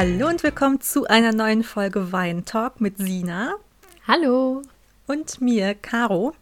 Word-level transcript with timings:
Hallo 0.00 0.28
und 0.28 0.42
willkommen 0.42 0.80
zu 0.80 1.04
einer 1.08 1.30
neuen 1.34 1.62
Folge 1.62 2.10
Wein 2.10 2.46
Talk 2.46 2.80
mit 2.80 2.96
Sina. 2.96 3.56
Hallo. 4.08 4.62
Und 5.06 5.42
mir, 5.42 5.74
Caro. 5.74 6.32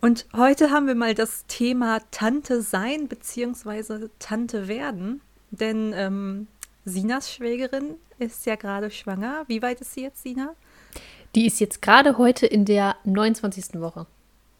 Und 0.00 0.26
heute 0.36 0.72
haben 0.72 0.88
wir 0.88 0.96
mal 0.96 1.14
das 1.14 1.46
Thema 1.46 2.00
Tante 2.10 2.60
sein 2.60 3.06
bzw. 3.06 4.08
Tante 4.18 4.66
werden. 4.66 5.20
Denn 5.52 5.92
ähm, 5.94 6.48
Sinas 6.84 7.32
Schwägerin 7.32 7.94
ist 8.18 8.46
ja 8.46 8.56
gerade 8.56 8.90
schwanger. 8.90 9.44
Wie 9.46 9.62
weit 9.62 9.80
ist 9.80 9.94
sie 9.94 10.02
jetzt, 10.02 10.24
Sina? 10.24 10.56
Die 11.36 11.46
ist 11.46 11.60
jetzt 11.60 11.80
gerade 11.80 12.18
heute 12.18 12.46
in 12.46 12.64
der 12.64 12.96
29. 13.04 13.80
Woche. 13.80 14.06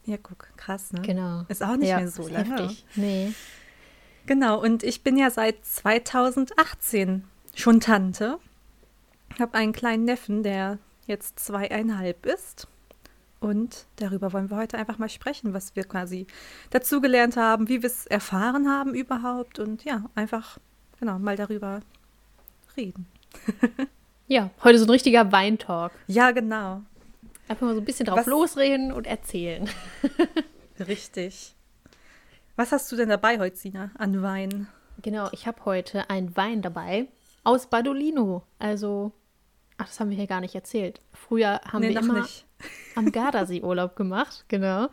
Ja, 0.05 0.15
guck, 0.15 0.47
krass, 0.55 0.93
ne? 0.93 1.01
Genau. 1.01 1.43
Ist 1.49 1.61
auch 1.61 1.75
nicht 1.75 1.89
ja, 1.89 1.97
mehr 1.97 2.07
so 2.07 2.25
lange. 2.29 2.55
Heftig. 2.55 2.85
Nee. 2.95 3.33
Genau, 4.27 4.61
und 4.61 4.83
ich 4.83 5.03
bin 5.03 5.17
ja 5.17 5.29
seit 5.29 5.65
2018 5.65 7.25
schon 7.59 7.79
Tante. 7.79 8.39
Ich 9.33 9.41
habe 9.41 9.53
einen 9.53 9.73
kleinen 9.73 10.05
Neffen, 10.05 10.43
der 10.43 10.79
jetzt 11.05 11.39
zweieinhalb 11.39 12.25
ist. 12.25 12.67
Und 13.39 13.85
darüber 13.97 14.33
wollen 14.33 14.49
wir 14.49 14.57
heute 14.57 14.77
einfach 14.77 14.97
mal 14.97 15.09
sprechen, 15.09 15.53
was 15.53 15.75
wir 15.75 15.83
quasi 15.83 16.27
dazugelernt 16.71 17.37
haben, 17.37 17.69
wie 17.69 17.81
wir 17.81 17.87
es 17.87 18.05
erfahren 18.05 18.69
haben 18.69 18.93
überhaupt 18.93 19.59
und 19.59 19.85
ja, 19.85 20.09
einfach 20.13 20.57
genau 20.99 21.19
mal 21.19 21.37
darüber 21.37 21.79
reden. 22.75 23.07
ja, 24.27 24.49
heute 24.63 24.77
so 24.77 24.85
ein 24.85 24.89
richtiger 24.89 25.31
Weintalk. 25.31 25.93
Ja, 26.07 26.31
genau. 26.31 26.81
Einfach 27.47 27.65
mal 27.65 27.75
so 27.75 27.81
ein 27.81 27.85
bisschen 27.85 28.05
drauf 28.05 28.19
was? 28.19 28.27
losreden 28.27 28.91
und 28.91 29.07
erzählen. 29.07 29.69
Richtig. 30.79 31.55
Was 32.57 32.73
hast 32.73 32.91
du 32.91 32.97
denn 32.97 33.09
dabei 33.09 33.39
heute, 33.39 33.55
Sina, 33.55 33.91
an 33.97 34.21
Wein? 34.21 34.67
Genau, 35.01 35.29
ich 35.31 35.47
habe 35.47 35.63
heute 35.63 36.09
einen 36.09 36.35
Wein 36.35 36.61
dabei 36.61 37.07
aus 37.49 37.67
Badolino. 37.67 38.43
Also, 38.59 39.11
ach, 39.77 39.87
das 39.87 39.99
haben 39.99 40.09
wir 40.09 40.17
hier 40.17 40.27
gar 40.27 40.41
nicht 40.41 40.55
erzählt. 40.55 41.01
Früher 41.13 41.61
haben 41.65 41.81
nee, 41.81 41.89
wir 41.89 41.99
immer 41.99 42.21
nicht. 42.21 42.45
am 42.95 43.11
Gardasee 43.11 43.61
Urlaub 43.61 43.95
gemacht, 43.95 44.45
genau. 44.47 44.87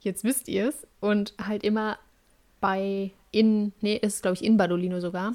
Jetzt 0.00 0.22
wisst 0.24 0.48
ihr 0.48 0.68
es. 0.68 0.86
Und 1.00 1.34
halt 1.42 1.64
immer 1.64 1.98
bei 2.60 3.12
in, 3.30 3.72
nee, 3.80 3.96
ist 3.96 4.22
glaube 4.22 4.34
ich 4.34 4.44
in 4.44 4.56
Badolino 4.56 5.00
sogar. 5.00 5.34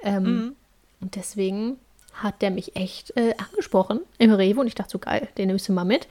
Ähm, 0.00 0.22
mhm. 0.22 0.56
Und 1.00 1.16
deswegen 1.16 1.78
hat 2.12 2.42
der 2.42 2.50
mich 2.50 2.76
echt 2.76 3.16
äh, 3.16 3.34
angesprochen 3.36 4.00
im 4.18 4.32
Rewe 4.32 4.60
und 4.60 4.66
ich 4.66 4.74
dachte 4.74 4.90
so 4.90 4.98
geil, 4.98 5.28
den 5.38 5.48
nimmst 5.48 5.68
du 5.68 5.72
mal 5.72 5.84
mit. 5.84 6.06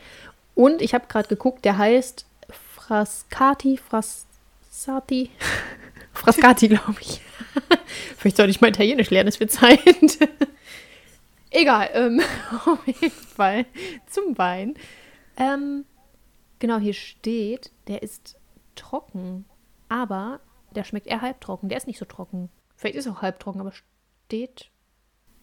Und 0.56 0.82
ich 0.82 0.94
habe 0.94 1.08
gerade 1.08 1.28
geguckt, 1.28 1.66
der 1.66 1.78
heißt 1.78 2.26
Frascati, 2.50 3.78
Frassati, 3.78 5.30
Frascati, 6.14 6.68
glaube 6.70 6.98
ich. 7.02 7.22
Vielleicht 8.18 8.38
sollte 8.38 8.52
ich 8.52 8.62
mal 8.62 8.70
Italienisch 8.70 9.10
lernen, 9.10 9.30
es 9.30 9.40
wird 9.40 9.52
Zeit. 9.52 9.80
Egal, 11.52 11.90
ähm, 11.94 12.22
auf 12.66 12.86
jeden 12.86 13.12
Fall 13.12 13.66
zum 14.08 14.38
Wein. 14.38 14.76
Ähm, 15.38 15.86
genau, 16.60 16.78
hier 16.78 16.94
steht, 16.94 17.72
der 17.88 18.04
ist 18.04 18.38
trocken, 18.76 19.46
aber 19.88 20.40
der 20.76 20.84
schmeckt 20.84 21.08
eher 21.08 21.22
halbtrocken. 21.22 21.70
Der 21.70 21.78
ist 21.78 21.88
nicht 21.88 22.00
so 22.00 22.06
trocken. 22.06 22.50
Vielleicht 22.76 22.98
ist 22.98 23.08
er 23.08 23.14
auch 23.14 23.22
halbtrocken, 23.22 23.62
aber 23.62 23.74
steht 24.28 24.70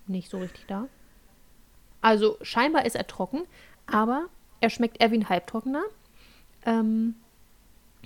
nicht 0.07 0.31
so 0.31 0.39
richtig 0.39 0.67
da. 0.67 0.89
Also 2.01 2.37
scheinbar 2.43 2.87
ist 2.87 2.95
er 2.95 3.07
trocken, 3.07 3.43
aber 3.87 4.29
er 4.61 4.71
schmeckt 4.71 5.01
eher 5.01 5.11
wie 5.11 5.19
ein 5.19 5.29
halbtrockener. 5.29 5.83
Ähm, 6.65 7.17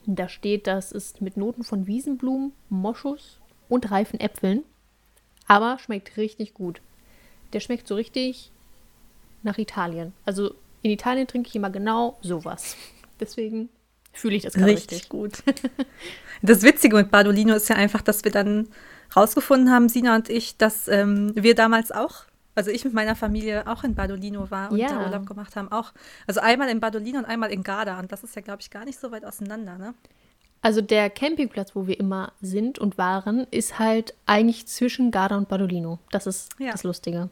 da 0.07 0.29
steht, 0.29 0.67
das 0.67 0.93
ist 0.93 1.21
mit 1.21 1.37
Noten 1.37 1.65
von 1.65 1.87
Wiesenblumen, 1.87 2.53
Moschus 2.71 3.40
und 3.71 3.91
reifen 3.91 4.21
Äpfeln. 4.21 4.65
Aber 5.47 5.79
schmeckt 5.79 6.17
richtig 6.19 6.53
gut. 6.53 6.83
Der 7.55 7.61
schmeckt 7.61 7.89
so 7.89 7.95
richtig 7.95 8.53
nach 9.43 9.57
Italien. 9.57 10.13
Also 10.27 10.55
in 10.83 10.91
Italien 10.91 11.27
trinke 11.27 11.49
ich 11.49 11.57
immer 11.57 11.71
genau 11.71 12.19
sowas. 12.21 12.77
Deswegen 13.19 13.69
fühle 14.13 14.37
ich 14.37 14.43
das 14.43 14.55
gerade 14.55 14.73
richtig, 14.73 14.91
richtig 14.93 15.09
gut. 15.09 15.43
das 16.43 16.63
Witzige 16.63 16.97
mit 16.97 17.11
Badolino 17.11 17.55
ist 17.55 17.69
ja 17.69 17.77
einfach, 17.77 18.03
dass 18.03 18.25
wir 18.25 18.31
dann 18.31 18.69
rausgefunden 19.15 19.71
haben, 19.71 19.89
Sina 19.89 20.15
und 20.17 20.29
ich, 20.29 20.57
dass 20.57 20.89
ähm, 20.89 21.33
wir 21.35 21.55
damals 21.55 21.91
auch, 21.91 22.25
also 22.55 22.71
ich 22.71 22.85
mit 22.85 22.95
meiner 22.95 23.17
Familie 23.17 23.67
auch 23.67 23.85
in 23.85 23.95
Badolino 23.95 24.51
war 24.51 24.71
und 24.71 24.79
ja. 24.79 24.89
da 24.89 25.05
Urlaub 25.05 25.27
gemacht 25.27 25.57
haben. 25.57 25.71
Auch, 25.73 25.93
also 26.27 26.41
einmal 26.41 26.69
in 26.69 26.81
Badolino 26.81 27.19
und 27.19 27.25
einmal 27.25 27.51
in 27.53 27.63
Garda. 27.63 27.99
Und 27.99 28.13
das 28.13 28.23
ist 28.25 28.37
ja, 28.37 28.43
glaube 28.43 28.61
ich, 28.63 28.71
gar 28.71 28.85
nicht 28.85 28.99
so 28.99 29.11
weit 29.11 29.25
auseinander, 29.25 29.79
ne? 29.79 29.95
Also 30.63 30.83
der 30.83 31.09
Campingplatz, 31.09 31.75
wo 31.75 31.87
wir 31.87 31.99
immer 31.99 32.33
sind 32.43 32.79
und 32.79 32.99
waren, 32.99 33.47
ist 33.51 33.79
halt 33.79 34.15
eigentlich 34.27 34.67
zwischen 34.67 35.11
Garda 35.11 35.37
und 35.37 35.49
Badolino. 35.49 35.99
Das 36.11 36.27
ist 36.27 36.51
ja. 36.59 36.73
das 36.73 36.83
Lustige. 36.83 37.31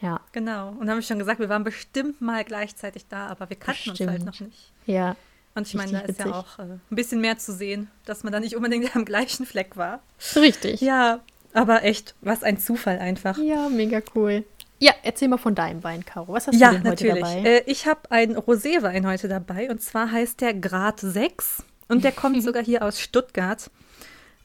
Ja. 0.00 0.20
Genau. 0.32 0.70
Und 0.70 0.88
haben 0.88 0.96
wir 0.96 1.02
schon 1.02 1.18
gesagt, 1.18 1.40
wir 1.40 1.48
waren 1.48 1.62
bestimmt 1.62 2.20
mal 2.20 2.44
gleichzeitig 2.44 3.06
da, 3.08 3.28
aber 3.28 3.48
wir 3.50 3.56
kannten 3.56 3.90
bestimmt. 3.90 4.10
uns 4.10 4.18
halt 4.18 4.26
noch 4.26 4.40
nicht. 4.40 4.72
Ja. 4.86 5.16
Und 5.54 5.66
ich 5.66 5.74
meine, 5.74 5.92
da 5.92 5.98
ist 6.00 6.08
witzig. 6.10 6.26
ja 6.26 6.32
auch 6.32 6.58
äh, 6.58 6.62
ein 6.62 6.80
bisschen 6.90 7.20
mehr 7.20 7.38
zu 7.38 7.52
sehen, 7.52 7.90
dass 8.04 8.24
man 8.24 8.32
da 8.32 8.40
nicht 8.40 8.56
unbedingt 8.56 8.94
am 8.96 9.04
gleichen 9.04 9.46
Fleck 9.46 9.76
war. 9.76 10.00
Richtig. 10.36 10.80
Ja, 10.80 11.20
aber 11.52 11.82
echt, 11.84 12.14
was 12.20 12.42
ein 12.42 12.58
Zufall 12.58 12.98
einfach. 12.98 13.36
Ja, 13.38 13.68
mega 13.68 14.00
cool. 14.14 14.44
Ja, 14.78 14.92
erzähl 15.02 15.28
mal 15.28 15.36
von 15.36 15.54
deinem 15.54 15.84
Wein, 15.84 16.04
Caro. 16.04 16.32
Was 16.32 16.46
hast 16.46 16.58
ja, 16.58 16.70
du 16.70 16.78
denn 16.78 16.90
heute 16.90 17.06
natürlich. 17.06 17.34
dabei? 17.34 17.48
Äh, 17.48 17.62
ich 17.66 17.86
habe 17.86 18.10
einen 18.10 18.36
Roséwein 18.36 19.06
heute 19.06 19.28
dabei 19.28 19.70
und 19.70 19.82
zwar 19.82 20.10
heißt 20.10 20.40
der 20.40 20.54
Grad 20.54 21.00
6 21.00 21.64
und 21.90 22.04
der 22.04 22.12
kommt 22.12 22.42
sogar 22.42 22.62
hier 22.62 22.82
aus 22.82 23.00
Stuttgart. 23.00 23.70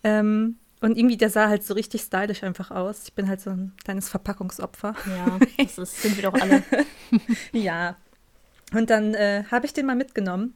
Ähm, 0.03 0.57
und 0.81 0.97
irgendwie, 0.97 1.17
der 1.17 1.29
sah 1.29 1.47
halt 1.47 1.63
so 1.63 1.73
richtig 1.73 2.01
stylisch 2.01 2.43
einfach 2.43 2.69
aus. 2.69 3.03
Ich 3.05 3.13
bin 3.13 3.27
halt 3.27 3.41
so 3.41 3.49
ein 3.49 3.73
kleines 3.83 4.09
Verpackungsopfer. 4.09 4.93
Ja, 5.07 5.39
das 5.63 5.77
ist, 5.77 6.01
sind 6.01 6.15
wir 6.17 6.23
doch 6.23 6.33
alle. 6.33 6.63
ja. 7.53 7.95
Und 8.73 8.89
dann 8.89 9.13
äh, 9.13 9.45
habe 9.49 9.65
ich 9.65 9.73
den 9.73 9.85
mal 9.85 9.95
mitgenommen. 9.95 10.53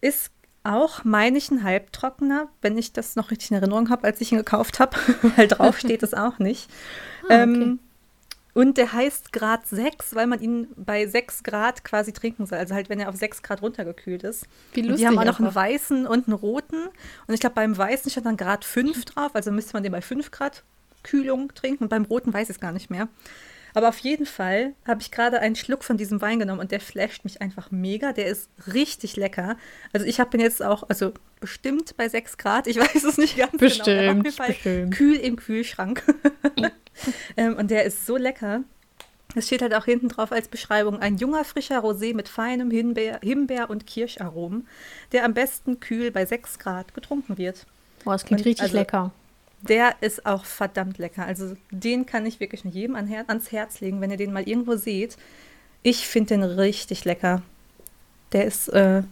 Ist 0.00 0.32
auch, 0.64 1.04
meine 1.04 1.38
ich, 1.38 1.50
ein 1.50 1.62
halbtrockener, 1.62 2.48
wenn 2.60 2.76
ich 2.78 2.92
das 2.92 3.16
noch 3.16 3.30
richtig 3.30 3.50
in 3.50 3.56
Erinnerung 3.56 3.90
habe, 3.90 4.04
als 4.04 4.20
ich 4.20 4.32
ihn 4.32 4.38
gekauft 4.38 4.80
habe, 4.80 4.96
weil 5.36 5.48
drauf 5.48 5.78
steht 5.78 6.02
es 6.02 6.14
auch 6.14 6.38
nicht. 6.38 6.70
Ah, 7.22 7.24
okay. 7.24 7.42
ähm, 7.42 7.78
und 8.54 8.76
der 8.76 8.92
heißt 8.92 9.32
Grad 9.32 9.66
6, 9.66 10.14
weil 10.14 10.26
man 10.26 10.40
ihn 10.40 10.68
bei 10.76 11.06
6 11.06 11.42
Grad 11.42 11.84
quasi 11.84 12.12
trinken 12.12 12.44
soll. 12.44 12.58
Also 12.58 12.74
halt, 12.74 12.90
wenn 12.90 13.00
er 13.00 13.08
auf 13.08 13.16
6 13.16 13.42
Grad 13.42 13.62
runtergekühlt 13.62 14.24
ist. 14.24 14.46
Wie 14.74 14.82
lustig. 14.82 15.00
Die 15.00 15.06
haben 15.06 15.18
auch 15.18 15.24
noch 15.24 15.40
einen 15.40 15.54
weißen 15.54 16.06
und 16.06 16.28
einen 16.28 16.36
roten. 16.36 16.88
Und 17.26 17.34
ich 17.34 17.40
glaube, 17.40 17.54
beim 17.54 17.76
weißen 17.76 18.10
stand 18.10 18.26
dann 18.26 18.36
Grad 18.36 18.64
5 18.64 19.06
drauf. 19.06 19.30
Also 19.34 19.50
müsste 19.50 19.72
man 19.72 19.82
den 19.82 19.92
bei 19.92 20.02
5 20.02 20.30
Grad 20.30 20.64
Kühlung 21.02 21.54
trinken. 21.54 21.84
Und 21.84 21.88
beim 21.88 22.04
roten 22.04 22.34
weiß 22.34 22.50
ich 22.50 22.56
es 22.56 22.60
gar 22.60 22.72
nicht 22.72 22.90
mehr. 22.90 23.08
Aber 23.74 23.88
auf 23.88 23.98
jeden 23.98 24.26
Fall 24.26 24.74
habe 24.86 25.00
ich 25.00 25.10
gerade 25.10 25.40
einen 25.40 25.56
Schluck 25.56 25.84
von 25.84 25.96
diesem 25.96 26.20
Wein 26.20 26.38
genommen 26.38 26.60
und 26.60 26.70
der 26.72 26.80
flasht 26.80 27.24
mich 27.24 27.40
einfach 27.40 27.70
mega. 27.70 28.12
Der 28.12 28.26
ist 28.26 28.50
richtig 28.72 29.16
lecker. 29.16 29.56
Also 29.92 30.06
ich 30.06 30.20
habe 30.20 30.36
ihn 30.36 30.40
jetzt 30.40 30.62
auch, 30.62 30.88
also 30.88 31.12
bestimmt 31.40 31.96
bei 31.96 32.08
6 32.08 32.36
Grad. 32.38 32.66
Ich 32.66 32.76
weiß 32.80 33.04
es 33.04 33.18
nicht 33.18 33.36
ganz 33.36 33.56
bestimmt, 33.56 33.86
genau. 33.86 34.10
Auf 34.10 34.16
jeden 34.16 34.32
Fall 34.32 34.48
bestimmt. 34.48 34.94
kühl 34.94 35.16
im 35.16 35.36
Kühlschrank. 35.36 36.02
ähm, 37.36 37.56
und 37.56 37.70
der 37.70 37.84
ist 37.84 38.06
so 38.06 38.16
lecker. 38.16 38.62
Es 39.34 39.46
steht 39.46 39.62
halt 39.62 39.74
auch 39.74 39.86
hinten 39.86 40.08
drauf 40.08 40.30
als 40.30 40.48
Beschreibung 40.48 40.98
ein 40.98 41.16
junger, 41.16 41.44
frischer 41.44 41.82
Rosé 41.82 42.14
mit 42.14 42.28
feinem 42.28 42.70
Himbeer, 42.70 43.20
Himbeer 43.22 43.70
und 43.70 43.86
Kirscharomen, 43.86 44.68
der 45.12 45.24
am 45.24 45.32
besten 45.32 45.80
kühl 45.80 46.10
bei 46.10 46.26
6 46.26 46.58
Grad 46.58 46.94
getrunken 46.94 47.38
wird. 47.38 47.66
Boah, 48.04 48.12
das 48.12 48.24
klingt 48.24 48.42
und 48.42 48.46
richtig 48.46 48.64
also, 48.64 48.76
lecker. 48.76 49.12
Der 49.62 49.94
ist 50.00 50.26
auch 50.26 50.44
verdammt 50.44 50.98
lecker. 50.98 51.24
Also 51.24 51.54
den 51.70 52.04
kann 52.04 52.26
ich 52.26 52.40
wirklich 52.40 52.64
nur 52.64 52.74
jedem 52.74 52.96
ans 52.96 53.52
Herz 53.52 53.80
legen, 53.80 54.00
wenn 54.00 54.10
ihr 54.10 54.16
den 54.16 54.32
mal 54.32 54.48
irgendwo 54.48 54.76
seht. 54.76 55.16
Ich 55.82 56.06
finde 56.08 56.34
den 56.34 56.42
richtig 56.42 57.04
lecker. 57.04 57.42
Der 58.32 58.44
ist 58.44 58.68
äh, 58.68 59.02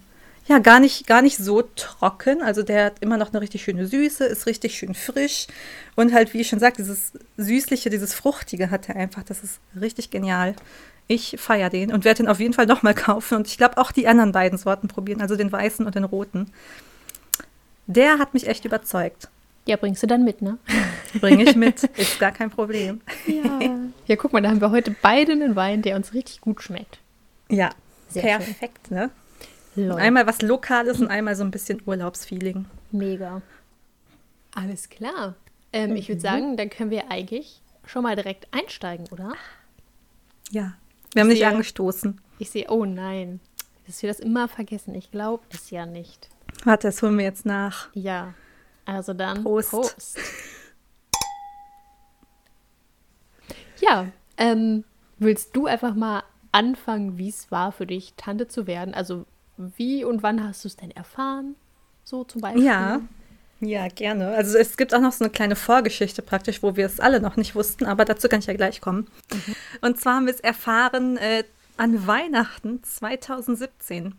ja 0.49 0.58
gar 0.58 0.81
nicht, 0.81 1.06
gar 1.06 1.23
nicht 1.23 1.37
so 1.37 1.62
trocken. 1.62 2.43
Also 2.43 2.62
der 2.62 2.87
hat 2.87 2.97
immer 3.00 3.17
noch 3.17 3.31
eine 3.32 3.41
richtig 3.41 3.62
schöne 3.62 3.87
Süße, 3.87 4.25
ist 4.25 4.47
richtig 4.47 4.76
schön 4.76 4.94
frisch. 4.94 5.47
Und 5.94 6.12
halt, 6.12 6.35
wie 6.35 6.41
ich 6.41 6.49
schon 6.49 6.58
sagte, 6.58 6.82
dieses 6.82 7.12
Süßliche, 7.37 7.88
dieses 7.88 8.12
Fruchtige 8.12 8.70
hat 8.70 8.88
er 8.88 8.96
einfach. 8.96 9.23
Das 9.23 9.44
ist 9.44 9.61
richtig 9.81 10.11
genial. 10.11 10.56
Ich 11.06 11.37
feiere 11.38 11.70
den 11.70 11.93
und 11.93 12.05
werde 12.05 12.25
den 12.25 12.29
auf 12.29 12.41
jeden 12.41 12.55
Fall 12.55 12.67
nochmal 12.67 12.94
kaufen. 12.96 13.37
Und 13.37 13.46
ich 13.46 13.56
glaube 13.56 13.79
auch 13.79 13.93
die 13.93 14.08
anderen 14.08 14.32
beiden 14.32 14.58
Sorten 14.58 14.88
probieren, 14.88 15.20
also 15.20 15.37
den 15.37 15.53
weißen 15.53 15.87
und 15.87 15.94
den 15.94 16.05
roten. 16.05 16.50
Der 17.87 18.19
hat 18.19 18.35
mich 18.35 18.49
echt 18.49 18.64
überzeugt. 18.64 19.29
Ja, 19.70 19.76
bringst 19.76 20.02
du 20.02 20.08
dann 20.08 20.25
mit, 20.25 20.43
ne? 20.43 20.58
Bringe 21.20 21.44
ich 21.44 21.55
mit, 21.55 21.84
ist 21.84 22.19
gar 22.19 22.32
kein 22.32 22.50
Problem. 22.50 23.02
Ja. 23.28 23.61
ja, 24.08 24.17
guck 24.17 24.32
mal, 24.32 24.43
da 24.43 24.49
haben 24.49 24.61
wir 24.61 24.72
heute 24.72 24.96
beide 25.00 25.31
einen 25.31 25.55
Wein, 25.55 25.82
der 25.82 25.94
uns 25.94 26.12
richtig 26.12 26.40
gut 26.40 26.61
schmeckt. 26.61 26.99
Ja, 27.49 27.70
Sehr 28.08 28.22
perfekt, 28.38 28.88
schön. 28.88 28.96
ne? 28.96 29.11
Lol. 29.76 30.00
Einmal 30.00 30.26
was 30.26 30.43
Lokales 30.43 31.00
und 31.00 31.06
einmal 31.06 31.37
so 31.37 31.44
ein 31.44 31.52
bisschen 31.52 31.81
Urlaubsfeeling. 31.87 32.64
Mega. 32.90 33.43
Alles 34.56 34.88
klar. 34.88 35.37
Ähm, 35.72 35.90
mhm. 35.90 35.96
Ich 35.96 36.08
würde 36.08 36.20
sagen, 36.20 36.56
dann 36.56 36.69
können 36.69 36.90
wir 36.90 37.08
eigentlich 37.08 37.62
schon 37.87 38.02
mal 38.02 38.17
direkt 38.17 38.49
einsteigen, 38.50 39.06
oder? 39.12 39.34
Ja. 40.50 40.75
Wir 41.12 41.20
haben 41.20 41.28
ich 41.28 41.34
nicht 41.34 41.44
sehe, 41.44 41.49
angestoßen. 41.49 42.20
Ich 42.40 42.50
sehe, 42.50 42.67
oh 42.70 42.84
nein, 42.84 43.38
dass 43.87 44.02
wir 44.02 44.08
das 44.08 44.19
immer 44.19 44.49
vergessen. 44.49 44.96
Ich 44.96 45.12
glaube 45.12 45.44
es 45.50 45.70
ja 45.70 45.87
nicht. 45.87 46.28
Warte, 46.64 46.88
das 46.88 47.00
holen 47.02 47.17
wir 47.17 47.25
jetzt 47.25 47.46
nach. 47.46 47.88
Ja. 47.94 48.34
Also 48.85 49.15
dann 49.15 49.43
Prost. 49.43 49.71
Prost. 49.71 50.19
Ja, 53.81 54.09
Ähm, 54.37 54.85
willst 55.19 55.55
du 55.55 55.67
einfach 55.67 55.94
mal 55.94 56.23
anfangen, 56.53 57.19
wie 57.19 57.29
es 57.29 57.50
war 57.50 57.73
für 57.73 57.87
dich, 57.87 58.15
Tante 58.17 58.49
zu 58.49 58.67
werden? 58.67 58.94
Also 58.94 59.27
wie 59.56 60.05
und 60.05 60.23
wann 60.23 60.43
hast 60.43 60.65
du 60.65 60.69
es 60.69 60.77
denn 60.77 60.91
erfahren? 60.91 61.56
So 62.05 62.25
zum 62.25 62.41
Beispiel. 62.41 62.65
Ja, 62.65 63.00
ja, 63.61 63.88
gerne. 63.88 64.29
Also 64.29 64.56
es 64.56 64.79
gibt 64.79 64.94
auch 64.94 65.00
noch 65.00 65.12
so 65.12 65.25
eine 65.25 65.31
kleine 65.31 65.56
Vorgeschichte 65.56 66.23
praktisch, 66.23 66.62
wo 66.62 66.77
wir 66.77 66.87
es 66.87 66.99
alle 66.99 67.21
noch 67.21 67.37
nicht 67.37 67.55
wussten, 67.55 67.85
aber 67.85 68.06
dazu 68.06 68.29
kann 68.29 68.41
ich 68.41 68.47
ja 68.47 68.55
gleich 68.55 68.81
kommen. 68.81 69.09
Mhm. 69.31 69.55
Und 69.82 70.00
zwar 70.00 70.17
haben 70.17 70.27
wir 70.27 70.35
es 70.35 70.41
erfahren 70.41 71.19
äh, 71.19 71.44
an 71.77 72.06
Weihnachten 72.06 72.82
2017. 72.82 74.15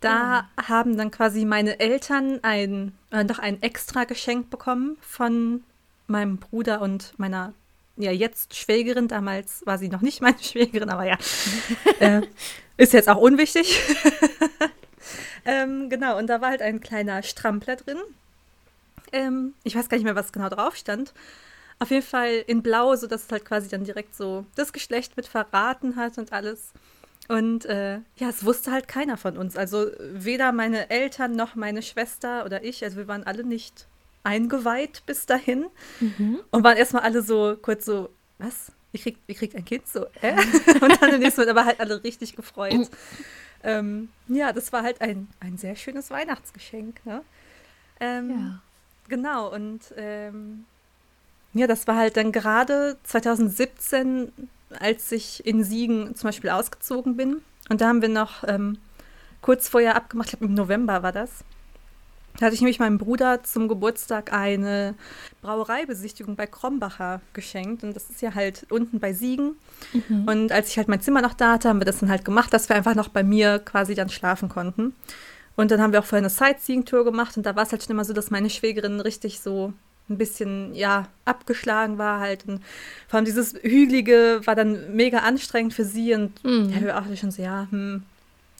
Da 0.00 0.48
oh. 0.56 0.62
haben 0.68 0.96
dann 0.96 1.10
quasi 1.10 1.44
meine 1.44 1.78
Eltern 1.80 2.40
ein, 2.42 2.92
äh, 3.10 3.24
noch 3.24 3.38
ein 3.38 3.62
extra 3.62 4.04
Geschenk 4.04 4.50
bekommen 4.50 4.96
von 5.00 5.62
meinem 6.06 6.38
Bruder 6.38 6.80
und 6.80 7.12
meiner 7.18 7.52
ja 7.96 8.10
jetzt 8.10 8.56
Schwägerin. 8.56 9.08
Damals 9.08 9.64
war 9.66 9.78
sie 9.78 9.88
noch 9.88 10.00
nicht 10.00 10.20
meine 10.22 10.42
Schwägerin, 10.42 10.90
aber 10.90 11.04
ja, 11.04 11.18
äh, 12.00 12.22
ist 12.76 12.92
jetzt 12.92 13.08
auch 13.08 13.18
unwichtig. 13.18 13.80
ähm, 15.44 15.90
genau, 15.90 16.18
und 16.18 16.28
da 16.28 16.40
war 16.40 16.50
halt 16.50 16.62
ein 16.62 16.80
kleiner 16.80 17.22
Strampler 17.22 17.76
drin 17.76 17.98
ähm, 19.12 19.54
ich 19.64 19.74
weiß 19.74 19.88
gar 19.88 19.96
nicht 19.96 20.04
mehr, 20.04 20.16
was 20.16 20.32
genau 20.32 20.48
drauf 20.48 20.76
stand. 20.76 21.12
Auf 21.78 21.90
jeden 21.90 22.06
Fall 22.06 22.44
in 22.46 22.62
Blau, 22.62 22.94
sodass 22.96 23.24
es 23.24 23.32
halt 23.32 23.44
quasi 23.44 23.68
dann 23.68 23.84
direkt 23.84 24.14
so 24.14 24.44
das 24.54 24.72
Geschlecht 24.72 25.16
mit 25.16 25.26
verraten 25.26 25.96
hat 25.96 26.18
und 26.18 26.32
alles. 26.32 26.72
Und 27.30 27.64
äh, 27.66 28.00
ja, 28.16 28.28
es 28.28 28.44
wusste 28.44 28.72
halt 28.72 28.88
keiner 28.88 29.16
von 29.16 29.36
uns. 29.36 29.56
Also 29.56 29.86
weder 30.00 30.50
meine 30.50 30.90
Eltern 30.90 31.36
noch 31.36 31.54
meine 31.54 31.80
Schwester 31.80 32.44
oder 32.44 32.64
ich. 32.64 32.82
Also 32.82 32.96
wir 32.96 33.06
waren 33.06 33.22
alle 33.22 33.44
nicht 33.44 33.86
eingeweiht 34.24 35.04
bis 35.06 35.26
dahin. 35.26 35.66
Mhm. 36.00 36.40
Und 36.50 36.64
waren 36.64 36.76
erstmal 36.76 37.02
alle 37.02 37.22
so 37.22 37.56
kurz 37.62 37.84
so, 37.84 38.10
was? 38.38 38.72
Wie 38.90 38.98
kriegt, 38.98 39.20
wie 39.28 39.34
kriegt 39.34 39.54
ein 39.54 39.64
Kind 39.64 39.86
so? 39.86 40.06
Äh? 40.20 40.32
und 40.80 41.00
dann 41.00 41.14
im 41.14 41.20
nächsten 41.20 41.42
Mal 41.42 41.50
aber 41.50 41.66
halt 41.66 41.78
alle 41.78 42.02
richtig 42.02 42.34
gefreut. 42.34 42.90
ähm, 43.62 44.08
ja, 44.26 44.52
das 44.52 44.72
war 44.72 44.82
halt 44.82 45.00
ein, 45.00 45.28
ein 45.38 45.56
sehr 45.56 45.76
schönes 45.76 46.10
Weihnachtsgeschenk. 46.10 47.06
Ne? 47.06 47.22
Ähm, 48.00 48.30
ja. 48.30 48.62
Genau, 49.08 49.54
und 49.54 49.94
ähm, 49.96 50.64
ja, 51.52 51.68
das 51.68 51.86
war 51.86 51.94
halt 51.94 52.16
dann 52.16 52.32
gerade 52.32 52.96
2017, 53.04 54.32
als 54.78 55.10
ich 55.12 55.44
in 55.46 55.64
Siegen 55.64 56.14
zum 56.14 56.28
Beispiel 56.28 56.50
ausgezogen 56.50 57.16
bin. 57.16 57.42
Und 57.68 57.80
da 57.80 57.88
haben 57.88 58.02
wir 58.02 58.08
noch 58.08 58.44
ähm, 58.46 58.78
kurz 59.40 59.68
vorher 59.68 59.96
abgemacht, 59.96 60.28
ich 60.28 60.38
glaube 60.38 60.46
im 60.46 60.54
November 60.54 61.02
war 61.02 61.12
das. 61.12 61.44
Da 62.38 62.46
hatte 62.46 62.54
ich 62.54 62.60
nämlich 62.60 62.78
meinem 62.78 62.98
Bruder 62.98 63.42
zum 63.42 63.68
Geburtstag 63.68 64.32
eine 64.32 64.94
Brauereibesichtigung 65.42 66.36
bei 66.36 66.46
Krombacher 66.46 67.20
geschenkt. 67.32 67.82
Und 67.82 67.94
das 67.94 68.08
ist 68.08 68.22
ja 68.22 68.34
halt 68.34 68.66
unten 68.70 69.00
bei 69.00 69.12
Siegen. 69.12 69.56
Mhm. 69.92 70.24
Und 70.26 70.52
als 70.52 70.70
ich 70.70 70.78
halt 70.78 70.88
mein 70.88 71.00
Zimmer 71.00 71.22
noch 71.22 71.34
da 71.34 71.54
hatte, 71.54 71.68
haben 71.68 71.80
wir 71.80 71.84
das 71.84 71.98
dann 71.98 72.08
halt 72.08 72.24
gemacht, 72.24 72.52
dass 72.52 72.68
wir 72.68 72.76
einfach 72.76 72.94
noch 72.94 73.08
bei 73.08 73.22
mir 73.22 73.58
quasi 73.58 73.94
dann 73.94 74.08
schlafen 74.08 74.48
konnten. 74.48 74.94
Und 75.56 75.70
dann 75.70 75.82
haben 75.82 75.92
wir 75.92 76.00
auch 76.00 76.04
vorher 76.04 76.22
eine 76.22 76.30
Sightseeing-Tour 76.30 77.04
gemacht 77.04 77.36
und 77.36 77.44
da 77.44 77.54
war 77.56 77.64
es 77.64 77.72
halt 77.72 77.82
schon 77.82 77.90
immer 77.90 78.04
so, 78.04 78.14
dass 78.14 78.30
meine 78.30 78.48
Schwägerin 78.48 79.00
richtig 79.00 79.40
so 79.40 79.74
ein 80.10 80.18
bisschen, 80.18 80.74
ja, 80.74 81.08
abgeschlagen 81.24 81.98
war 81.98 82.20
halt. 82.20 82.46
Und 82.46 82.62
vor 83.08 83.18
allem 83.18 83.24
dieses 83.24 83.54
Hügelige 83.54 84.40
war 84.44 84.54
dann 84.54 84.94
mega 84.94 85.18
anstrengend 85.18 85.72
für 85.72 85.84
sie 85.84 86.14
und 86.14 86.42
mhm. 86.44 86.70
ja, 86.70 86.80
wir 86.80 86.98
auch 86.98 87.16
schon 87.16 87.30
so, 87.30 87.42
ja, 87.42 87.66
hm, 87.70 88.02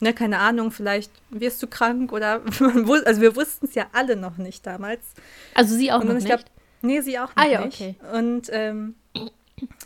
ne, 0.00 0.14
keine 0.14 0.38
Ahnung, 0.38 0.70
vielleicht 0.70 1.12
wirst 1.30 1.62
du 1.62 1.66
krank 1.66 2.12
oder 2.12 2.40
also 3.04 3.20
wir 3.20 3.36
wussten 3.36 3.66
es 3.66 3.74
ja 3.74 3.86
alle 3.92 4.16
noch 4.16 4.38
nicht 4.38 4.66
damals. 4.66 5.00
Also 5.54 5.76
sie 5.76 5.92
auch 5.92 6.02
noch 6.02 6.14
nicht? 6.14 6.26
Glaub, 6.26 6.40
nee, 6.82 7.00
sie 7.00 7.18
auch 7.18 7.30
ah, 7.34 7.44
noch 7.44 7.50
ja, 7.50 7.64
nicht. 7.66 7.80
Okay. 7.80 7.94
Und 8.12 8.48
ähm, 8.50 8.94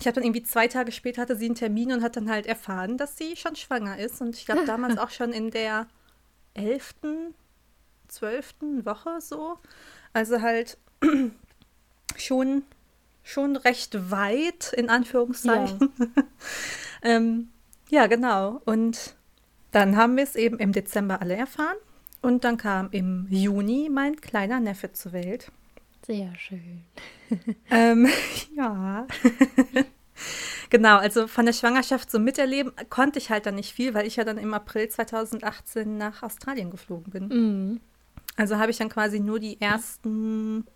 ich 0.01 0.07
habe 0.07 0.15
dann 0.15 0.25
irgendwie 0.25 0.43
zwei 0.43 0.69
Tage 0.69 0.93
später 0.93 1.23
hatte 1.23 1.37
sie 1.37 1.47
einen 1.47 1.55
Termin 1.55 1.93
und 1.93 2.03
hat 2.03 2.17
dann 2.17 2.31
halt 2.31 2.47
erfahren, 2.47 2.97
dass 2.97 3.19
sie 3.19 3.37
schon 3.37 3.57
schwanger 3.57 3.99
ist. 3.99 4.21
Und 4.21 4.37
ich 4.37 4.47
glaube 4.47 4.65
damals 4.67 4.99
auch 4.99 5.11
schon 5.11 5.33
in 5.33 5.51
der 5.51 5.87
elften, 6.55 7.35
zwölften 8.09 8.85
Woche 8.85 9.21
so. 9.21 9.59
Also 10.13 10.41
halt 10.41 10.79
schon, 12.17 12.63
schon 13.23 13.57
recht 13.57 14.11
weit, 14.11 14.73
in 14.73 14.91
Anführungszeichen. 14.91 15.93
Ja, 15.99 16.07
ähm, 17.03 17.49
ja 17.91 18.07
genau. 18.07 18.61
Und 18.65 19.15
dann 19.73 19.97
haben 19.97 20.17
wir 20.17 20.25
es 20.25 20.37
eben 20.37 20.59
im 20.59 20.73
Dezember 20.73 21.21
alle 21.21 21.37
erfahren. 21.37 21.77
Und 22.23 22.45
dann 22.45 22.57
kam 22.57 22.89
im 22.91 23.27
Juni 23.29 23.91
mein 23.93 24.21
kleiner 24.21 24.59
Neffe 24.61 24.93
zur 24.93 25.13
Welt. 25.13 25.51
Sehr 26.07 26.35
schön. 26.37 26.83
ähm, 27.71 28.09
ja. 28.57 29.07
Genau, 30.71 30.97
also 30.97 31.29
von 31.29 31.47
der 31.47 31.53
Schwangerschaft 31.53 32.11
so 32.11 32.19
miterleben 32.19 32.73
konnte 32.91 33.21
ich 33.21 33.31
halt 33.31 33.47
dann 33.47 33.55
nicht 33.55 33.73
viel, 33.73 33.95
weil 33.95 34.09
ich 34.09 34.17
ja 34.17 34.25
dann 34.25 34.39
im 34.39 34.55
April 34.55 34.89
2018 34.89 35.97
nach 35.97 36.25
Australien 36.25 36.73
geflogen 36.73 37.13
bin. 37.13 37.29
Mhm. 37.29 37.81
Also 38.37 38.59
habe 38.59 38.73
ich 38.73 38.79
dann 38.79 38.89
quasi 38.89 39.21
nur 39.21 39.39
die 39.39 39.61
ersten 39.61 40.67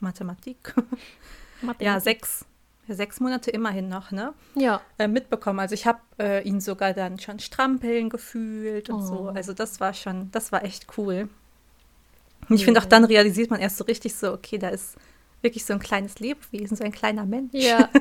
Mathematik. 0.00 0.74
Mathematik. 1.62 1.86
Ja, 1.86 2.00
sechs, 2.00 2.44
sechs 2.88 3.20
Monate 3.20 3.50
immerhin 3.50 3.88
noch, 3.88 4.10
ne? 4.10 4.32
Ja. 4.54 4.80
Äh, 4.98 5.08
mitbekommen. 5.08 5.60
Also 5.60 5.74
ich 5.74 5.86
habe 5.86 6.00
äh, 6.18 6.42
ihn 6.46 6.60
sogar 6.60 6.94
dann 6.94 7.18
schon 7.18 7.38
strampeln 7.38 8.10
gefühlt 8.10 8.90
und 8.90 9.00
oh. 9.00 9.06
so. 9.06 9.28
Also 9.28 9.52
das 9.52 9.80
war 9.80 9.94
schon, 9.94 10.30
das 10.30 10.52
war 10.52 10.64
echt 10.64 10.86
cool. 10.96 11.28
Und 12.48 12.56
ich 12.56 12.64
finde 12.64 12.80
auch 12.80 12.86
dann 12.86 13.04
realisiert 13.04 13.50
man 13.50 13.60
erst 13.60 13.76
so 13.76 13.84
richtig 13.84 14.14
so, 14.14 14.32
okay, 14.32 14.58
da 14.58 14.68
ist 14.68 14.96
wirklich 15.42 15.64
so 15.64 15.72
ein 15.72 15.78
kleines 15.78 16.18
Lebewesen, 16.18 16.76
so 16.76 16.84
ein 16.84 16.92
kleiner 16.92 17.26
Mensch. 17.26 17.52
Ja. 17.52 17.88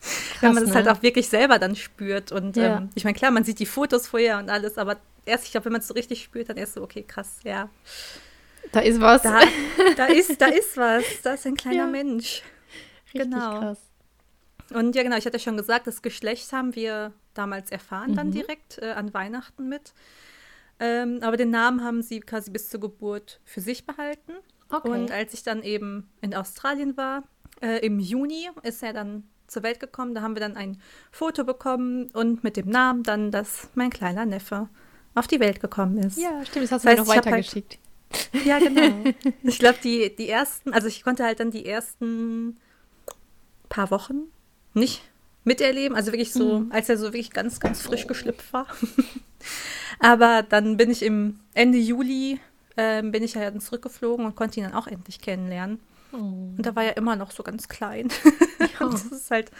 Krass, 0.00 0.42
Wenn 0.42 0.54
man 0.54 0.64
das 0.64 0.74
halt 0.74 0.84
ne? 0.84 0.90
halt 0.90 0.98
auch 0.98 1.02
wirklich 1.02 1.28
selber 1.28 1.58
dann 1.58 1.74
spürt. 1.74 2.32
Und 2.32 2.56
ja. 2.56 2.78
ähm, 2.78 2.90
ich 2.94 3.04
meine, 3.04 3.16
klar, 3.16 3.30
man 3.30 3.44
sieht 3.44 3.58
die 3.58 3.66
Fotos 3.66 4.06
vorher 4.06 4.38
und 4.38 4.50
alles, 4.50 4.78
aber 4.78 4.96
erst, 5.24 5.44
ich 5.44 5.50
glaube, 5.50 5.66
wenn 5.66 5.72
man 5.72 5.80
es 5.80 5.88
so 5.88 5.94
richtig 5.94 6.22
spürt, 6.22 6.48
dann 6.48 6.56
erst 6.56 6.74
so, 6.74 6.82
okay, 6.82 7.02
krass, 7.02 7.40
ja. 7.44 7.68
Da 8.72 8.80
ist 8.80 9.00
was. 9.00 9.22
Da, 9.22 9.40
da, 9.96 10.06
ist, 10.06 10.40
da 10.40 10.46
ist 10.46 10.76
was. 10.76 11.04
Da 11.22 11.34
ist 11.34 11.46
ein 11.46 11.54
kleiner 11.56 11.76
ja. 11.76 11.86
Mensch. 11.86 12.42
Richtig 13.14 13.30
genau. 13.30 13.58
krass. 13.58 13.78
Und 14.70 14.94
ja, 14.94 15.02
genau, 15.02 15.16
ich 15.16 15.24
hatte 15.24 15.38
schon 15.38 15.56
gesagt, 15.56 15.86
das 15.86 16.02
Geschlecht 16.02 16.52
haben 16.52 16.74
wir 16.74 17.12
damals 17.34 17.70
erfahren, 17.70 18.12
mhm. 18.12 18.16
dann 18.16 18.30
direkt 18.32 18.78
äh, 18.78 18.90
an 18.90 19.14
Weihnachten 19.14 19.68
mit. 19.68 19.94
Ähm, 20.80 21.20
aber 21.22 21.36
den 21.36 21.50
Namen 21.50 21.82
haben 21.82 22.02
sie 22.02 22.20
quasi 22.20 22.50
bis 22.50 22.68
zur 22.68 22.80
Geburt 22.80 23.40
für 23.44 23.60
sich 23.60 23.86
behalten. 23.86 24.32
Okay. 24.70 24.90
Und 24.90 25.10
als 25.10 25.32
ich 25.32 25.42
dann 25.42 25.62
eben 25.62 26.08
in 26.20 26.34
Australien 26.34 26.96
war, 26.96 27.24
äh, 27.62 27.84
im 27.84 27.98
Juni 27.98 28.50
ist 28.62 28.82
er 28.82 28.92
dann 28.92 29.24
zur 29.46 29.62
Welt 29.62 29.80
gekommen. 29.80 30.14
Da 30.14 30.20
haben 30.20 30.36
wir 30.36 30.40
dann 30.40 30.56
ein 30.56 30.80
Foto 31.10 31.44
bekommen 31.44 32.10
und 32.12 32.44
mit 32.44 32.56
dem 32.56 32.68
Namen 32.68 33.02
dann, 33.02 33.30
dass 33.30 33.70
mein 33.74 33.90
kleiner 33.90 34.26
Neffe 34.26 34.68
auf 35.14 35.26
die 35.26 35.40
Welt 35.40 35.60
gekommen 35.60 35.98
ist. 35.98 36.18
Ja, 36.18 36.44
stimmt, 36.44 36.66
das 36.66 36.72
hast 36.72 36.84
du 36.84 36.88
das 36.88 36.98
heißt, 36.98 37.08
mir 37.08 37.16
noch 37.16 37.26
weitergeschickt. 37.26 37.74
Halt, 37.74 37.87
ja, 38.44 38.58
genau. 38.58 39.10
ich 39.42 39.58
glaube, 39.58 39.78
die, 39.82 40.14
die 40.14 40.28
ersten, 40.28 40.72
also 40.72 40.88
ich 40.88 41.02
konnte 41.02 41.24
halt 41.24 41.40
dann 41.40 41.50
die 41.50 41.66
ersten 41.66 42.56
paar 43.68 43.90
Wochen 43.90 44.22
nicht 44.74 45.02
miterleben, 45.44 45.96
also 45.96 46.12
wirklich 46.12 46.32
so, 46.32 46.60
mhm. 46.60 46.72
als 46.72 46.88
er 46.88 46.98
so 46.98 47.06
wirklich 47.06 47.30
ganz, 47.30 47.60
ganz 47.60 47.82
frisch 47.82 48.06
geschlüpft 48.06 48.52
war. 48.52 48.66
Aber 49.98 50.42
dann 50.42 50.76
bin 50.76 50.90
ich 50.90 51.02
im 51.02 51.40
Ende 51.54 51.78
Juli, 51.78 52.40
äh, 52.76 53.02
bin 53.02 53.22
ich 53.22 53.34
ja 53.34 53.50
dann 53.50 53.60
zurückgeflogen 53.60 54.24
und 54.26 54.36
konnte 54.36 54.60
ihn 54.60 54.64
dann 54.64 54.74
auch 54.74 54.86
endlich 54.86 55.20
kennenlernen. 55.20 55.80
Oh. 56.12 56.16
Und 56.16 56.62
da 56.62 56.74
war 56.76 56.84
er 56.84 56.96
immer 56.96 57.16
noch 57.16 57.30
so 57.30 57.42
ganz 57.42 57.68
klein. 57.68 58.08
Ja. 58.78 58.88
das 58.90 59.06
ist 59.06 59.30
halt, 59.30 59.50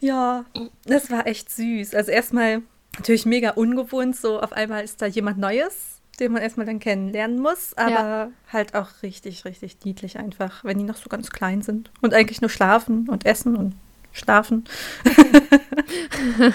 ja, 0.00 0.44
das 0.84 1.10
war 1.10 1.26
echt 1.26 1.50
süß. 1.50 1.94
Also 1.94 2.10
erstmal 2.10 2.62
natürlich 2.96 3.26
mega 3.26 3.50
ungewohnt, 3.50 4.16
so 4.16 4.40
auf 4.40 4.52
einmal 4.52 4.84
ist 4.84 5.02
da 5.02 5.06
jemand 5.06 5.38
Neues, 5.38 5.99
den 6.20 6.32
man 6.32 6.42
erstmal 6.42 6.66
dann 6.66 6.78
kennenlernen 6.78 7.40
muss, 7.40 7.76
aber 7.76 7.90
ja. 7.90 8.30
halt 8.52 8.74
auch 8.74 8.88
richtig, 9.02 9.44
richtig 9.44 9.78
niedlich 9.84 10.18
einfach, 10.18 10.64
wenn 10.64 10.78
die 10.78 10.84
noch 10.84 10.96
so 10.96 11.08
ganz 11.08 11.30
klein 11.30 11.62
sind 11.62 11.90
und 12.00 12.14
eigentlich 12.14 12.40
nur 12.40 12.50
schlafen 12.50 13.08
und 13.08 13.26
essen 13.26 13.56
und 13.56 13.74
schlafen. 14.12 14.64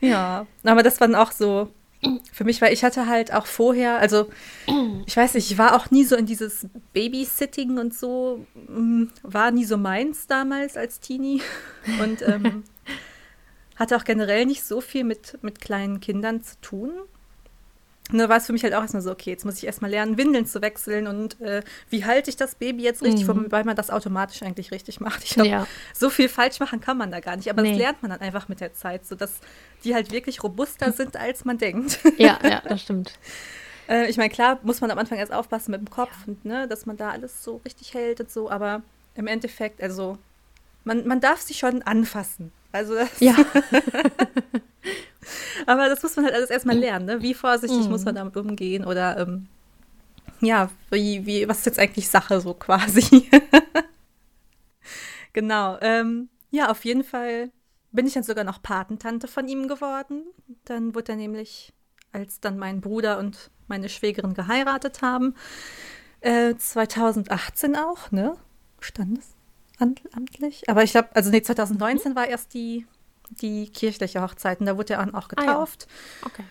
ja, 0.00 0.46
aber 0.64 0.82
das 0.82 1.00
waren 1.00 1.14
auch 1.14 1.32
so 1.32 1.70
für 2.32 2.44
mich, 2.44 2.60
weil 2.60 2.72
ich 2.72 2.84
hatte 2.84 3.06
halt 3.06 3.32
auch 3.32 3.46
vorher, 3.46 3.98
also 3.98 4.28
ich 5.06 5.16
weiß 5.16 5.34
nicht, 5.34 5.50
ich 5.50 5.58
war 5.58 5.74
auch 5.74 5.90
nie 5.90 6.04
so 6.04 6.16
in 6.16 6.26
dieses 6.26 6.66
Babysitting 6.92 7.78
und 7.78 7.94
so, 7.94 8.46
mm, 8.68 9.04
war 9.22 9.50
nie 9.50 9.64
so 9.64 9.76
meins 9.76 10.26
damals 10.26 10.76
als 10.76 11.00
Teenie 11.00 11.42
und 12.02 12.22
ähm, 12.22 12.64
hatte 13.76 13.96
auch 13.96 14.04
generell 14.04 14.46
nicht 14.46 14.64
so 14.64 14.80
viel 14.80 15.04
mit, 15.04 15.38
mit 15.42 15.60
kleinen 15.60 16.00
Kindern 16.00 16.42
zu 16.42 16.60
tun. 16.60 16.92
Da 18.12 18.28
war 18.28 18.36
es 18.36 18.46
für 18.46 18.52
mich 18.52 18.62
halt 18.62 18.72
auch 18.74 18.82
erstmal 18.82 19.02
so, 19.02 19.10
okay, 19.10 19.30
jetzt 19.30 19.44
muss 19.44 19.58
ich 19.58 19.66
erstmal 19.66 19.90
lernen, 19.90 20.16
Windeln 20.16 20.46
zu 20.46 20.62
wechseln 20.62 21.08
und 21.08 21.40
äh, 21.40 21.62
wie 21.90 22.04
halte 22.04 22.30
ich 22.30 22.36
das 22.36 22.54
Baby 22.54 22.84
jetzt 22.84 23.02
richtig, 23.02 23.26
mhm. 23.26 23.44
wobei 23.44 23.64
man 23.64 23.74
das 23.74 23.90
automatisch 23.90 24.42
eigentlich 24.42 24.70
richtig 24.70 25.00
macht. 25.00 25.24
Ich 25.24 25.30
glaube, 25.30 25.48
ja. 25.48 25.66
so 25.92 26.08
viel 26.08 26.28
falsch 26.28 26.60
machen 26.60 26.80
kann 26.80 26.96
man 26.96 27.10
da 27.10 27.18
gar 27.18 27.36
nicht, 27.36 27.50
aber 27.50 27.62
nee. 27.62 27.70
das 27.70 27.78
lernt 27.78 28.02
man 28.02 28.12
dann 28.12 28.20
einfach 28.20 28.48
mit 28.48 28.60
der 28.60 28.74
Zeit, 28.74 29.04
sodass 29.06 29.40
die 29.82 29.94
halt 29.94 30.12
wirklich 30.12 30.42
robuster 30.44 30.92
sind, 30.92 31.16
als 31.16 31.44
man 31.44 31.58
denkt. 31.58 31.98
Ja, 32.18 32.38
ja, 32.42 32.62
das 32.66 32.80
stimmt. 32.80 33.18
äh, 33.88 34.08
ich 34.08 34.16
meine, 34.16 34.30
klar 34.30 34.58
muss 34.62 34.80
man 34.80 34.90
am 34.90 34.98
Anfang 34.98 35.18
erst 35.18 35.32
aufpassen 35.32 35.72
mit 35.72 35.80
dem 35.80 35.90
Kopf, 35.90 36.12
ja. 36.26 36.28
und, 36.28 36.44
ne, 36.44 36.68
dass 36.68 36.86
man 36.86 36.96
da 36.96 37.10
alles 37.10 37.44
so 37.44 37.60
richtig 37.64 37.92
hält 37.92 38.20
und 38.20 38.30
so, 38.30 38.50
aber 38.50 38.82
im 39.14 39.26
Endeffekt, 39.26 39.82
also 39.82 40.16
man, 40.84 41.06
man 41.06 41.20
darf 41.20 41.40
sie 41.40 41.54
schon 41.54 41.82
anfassen. 41.82 42.52
Also 42.76 42.94
das, 42.94 43.20
Ja. 43.20 43.36
aber 45.66 45.88
das 45.88 46.02
muss 46.02 46.16
man 46.16 46.26
halt 46.26 46.34
alles 46.34 46.50
erstmal 46.50 46.76
lernen, 46.76 47.06
ne? 47.06 47.22
Wie 47.22 47.34
vorsichtig 47.34 47.86
Mhm. 47.86 47.90
muss 47.90 48.04
man 48.04 48.14
damit 48.14 48.36
umgehen 48.36 48.84
oder 48.84 49.18
ähm, 49.18 49.48
ja, 50.40 50.70
wie, 50.90 51.24
wie, 51.26 51.48
was 51.48 51.58
ist 51.60 51.66
jetzt 51.66 51.78
eigentlich 51.78 52.08
Sache 52.08 52.40
so 52.40 52.54
quasi? 52.54 53.28
genau. 55.32 55.78
Ähm, 55.80 56.28
ja, 56.50 56.70
auf 56.70 56.84
jeden 56.84 57.04
Fall 57.04 57.50
bin 57.92 58.06
ich 58.06 58.14
dann 58.14 58.22
sogar 58.22 58.44
noch 58.44 58.62
Patentante 58.62 59.28
von 59.28 59.48
ihm 59.48 59.68
geworden. 59.68 60.24
Dann 60.64 60.94
wurde 60.94 61.12
er 61.12 61.16
nämlich, 61.16 61.72
als 62.12 62.40
dann 62.40 62.58
mein 62.58 62.80
Bruder 62.80 63.18
und 63.18 63.50
meine 63.68 63.88
Schwägerin 63.88 64.34
geheiratet 64.34 65.02
haben, 65.02 65.34
äh, 66.20 66.54
2018 66.54 67.76
auch, 67.76 68.10
ne? 68.10 68.36
Standesamtlich. 69.76 70.68
Aber 70.68 70.82
ich 70.82 70.90
glaube, 70.92 71.08
also 71.14 71.30
nee, 71.30 71.42
2019 71.42 72.16
war 72.16 72.26
erst 72.26 72.54
die, 72.54 72.86
die 73.30 73.68
kirchliche 73.70 74.22
Hochzeit 74.22 74.60
und 74.60 74.66
da 74.66 74.76
wurde 74.76 74.94
er 74.94 75.00
auch 75.02 75.06
Ah, 75.06 75.12
ja. 75.12 75.24
getauft. 75.46 75.86
Okay. 76.24 76.44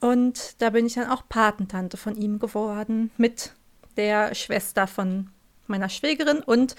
Und 0.00 0.60
da 0.62 0.70
bin 0.70 0.86
ich 0.86 0.94
dann 0.94 1.08
auch 1.08 1.22
Patentante 1.28 1.96
von 1.96 2.14
ihm 2.16 2.38
geworden 2.38 3.10
mit 3.16 3.52
der 3.96 4.34
Schwester 4.34 4.86
von 4.86 5.30
meiner 5.66 5.88
Schwägerin 5.88 6.40
und 6.40 6.76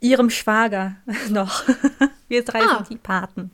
ihrem 0.00 0.28
Schwager 0.30 0.96
noch. 1.30 1.64
Wir 2.28 2.44
drei 2.44 2.62
Ah. 2.62 2.76
sind 2.76 2.90
die 2.90 2.98
Paten. 2.98 3.50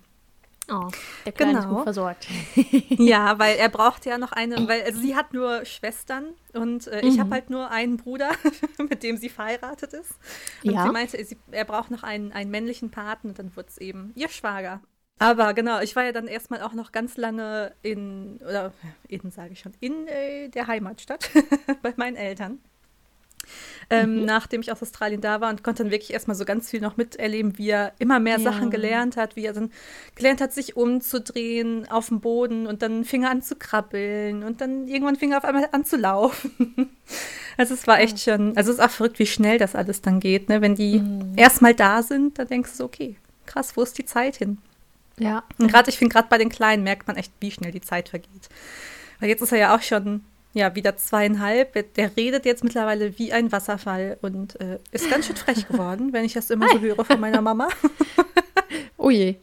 Oh, 0.70 0.88
der 1.26 1.32
Kleine 1.32 1.58
ist 1.58 1.64
Genau. 1.64 1.74
gut 1.76 1.82
versorgt. 1.84 2.26
Ja, 2.98 3.38
weil 3.38 3.56
er 3.56 3.68
braucht 3.68 4.06
ja 4.06 4.18
noch 4.18 4.32
eine, 4.32 4.68
weil 4.68 4.82
also 4.82 5.00
sie 5.00 5.16
hat 5.16 5.32
nur 5.32 5.64
Schwestern 5.64 6.34
und 6.52 6.86
äh, 6.86 7.00
ich 7.00 7.16
Mhm. 7.16 7.20
habe 7.20 7.30
halt 7.30 7.50
nur 7.50 7.70
einen 7.70 7.96
Bruder, 7.96 8.30
mit 8.78 9.02
dem 9.02 9.16
sie 9.16 9.28
verheiratet 9.28 9.92
ist. 9.92 10.12
Und 10.64 10.74
Ja. 10.74 10.82
sie 10.84 10.90
meinte, 10.90 11.24
sie, 11.24 11.36
er 11.50 11.64
braucht 11.64 11.90
noch 11.90 12.02
einen, 12.02 12.32
einen 12.32 12.50
männlichen 12.50 12.90
Paten 12.90 13.28
und 13.30 13.38
dann 13.38 13.54
wurde 13.56 13.68
es 13.68 13.78
eben 13.78 14.12
ihr 14.14 14.28
Schwager. 14.28 14.80
Aber 15.18 15.54
genau, 15.54 15.80
ich 15.80 15.94
war 15.96 16.04
ja 16.04 16.12
dann 16.12 16.26
erstmal 16.26 16.62
auch 16.62 16.72
noch 16.74 16.92
ganz 16.92 17.16
lange 17.16 17.74
in, 17.82 18.38
oder 18.42 18.72
in, 19.08 19.30
sage 19.30 19.52
ich 19.52 19.60
schon, 19.60 19.72
in 19.80 20.06
äh, 20.08 20.48
der 20.48 20.66
Heimatstadt 20.66 21.30
bei 21.82 21.92
meinen 21.96 22.16
Eltern. 22.16 22.60
Ähm, 23.90 24.20
Mhm. 24.20 24.24
Nachdem 24.24 24.60
ich 24.62 24.72
aus 24.72 24.80
Australien 24.82 25.20
da 25.20 25.40
war 25.40 25.50
und 25.50 25.62
konnte 25.62 25.82
dann 25.82 25.92
wirklich 25.92 26.12
erstmal 26.12 26.36
so 26.36 26.44
ganz 26.44 26.70
viel 26.70 26.80
noch 26.80 26.96
miterleben, 26.96 27.58
wie 27.58 27.70
er 27.70 27.92
immer 27.98 28.20
mehr 28.20 28.38
Ja. 28.38 28.44
Sachen 28.52 28.70
gelernt 28.70 29.16
hat, 29.16 29.36
wie 29.36 29.44
er 29.44 29.52
dann 29.52 29.70
gelernt 30.14 30.40
hat, 30.40 30.52
sich 30.52 30.76
umzudrehen 30.76 31.88
auf 31.90 32.08
dem 32.08 32.20
Boden 32.20 32.66
und 32.66 32.82
dann 32.82 33.04
fing 33.04 33.24
er 33.24 33.30
an 33.30 33.42
zu 33.42 33.56
krabbeln 33.56 34.42
und 34.44 34.60
dann 34.60 34.88
irgendwann 34.88 35.16
fing 35.16 35.32
er 35.32 35.38
auf 35.38 35.44
einmal 35.44 35.68
an 35.72 35.84
zu 35.84 35.96
laufen. 35.96 36.90
Also 37.58 37.74
es 37.74 37.86
war 37.86 38.00
echt 38.00 38.18
schon, 38.18 38.56
also 38.56 38.70
es 38.72 38.78
ist 38.78 38.82
auch 38.82 38.88
verrückt, 38.90 39.18
wie 39.18 39.26
schnell 39.26 39.58
das 39.58 39.74
alles 39.74 40.00
dann 40.00 40.20
geht, 40.20 40.48
ne? 40.48 40.62
Wenn 40.62 40.74
die 40.74 41.00
Mhm. 41.00 41.34
erstmal 41.36 41.74
da 41.74 42.02
sind, 42.02 42.38
dann 42.38 42.48
denkst 42.48 42.70
du 42.70 42.76
so, 42.78 42.84
okay, 42.84 43.16
krass, 43.44 43.76
wo 43.76 43.82
ist 43.82 43.98
die 43.98 44.06
Zeit 44.06 44.36
hin? 44.36 44.56
Ja. 45.18 45.44
Und 45.58 45.68
gerade, 45.70 45.90
ich 45.90 45.98
finde, 45.98 46.14
gerade 46.14 46.28
bei 46.30 46.38
den 46.38 46.48
Kleinen 46.48 46.82
merkt 46.82 47.06
man 47.06 47.16
echt, 47.16 47.30
wie 47.40 47.50
schnell 47.50 47.70
die 47.70 47.82
Zeit 47.82 48.08
vergeht. 48.08 48.48
Weil 49.20 49.28
jetzt 49.28 49.42
ist 49.42 49.52
er 49.52 49.58
ja 49.58 49.76
auch 49.76 49.82
schon, 49.82 50.24
ja, 50.54 50.74
wieder 50.74 50.96
zweieinhalb. 50.96 51.94
Der 51.94 52.16
redet 52.16 52.44
jetzt 52.44 52.62
mittlerweile 52.64 53.18
wie 53.18 53.32
ein 53.32 53.50
Wasserfall 53.52 54.18
und 54.22 54.60
äh, 54.60 54.78
ist 54.90 55.08
ganz 55.10 55.26
schön 55.26 55.36
frech 55.36 55.66
geworden, 55.68 56.12
wenn 56.12 56.24
ich 56.24 56.32
das 56.34 56.50
immer 56.50 56.68
so 56.68 56.80
höre 56.80 57.04
von 57.04 57.20
meiner 57.20 57.40
Mama. 57.42 57.68
Oh 58.96 59.10
je. 59.10 59.36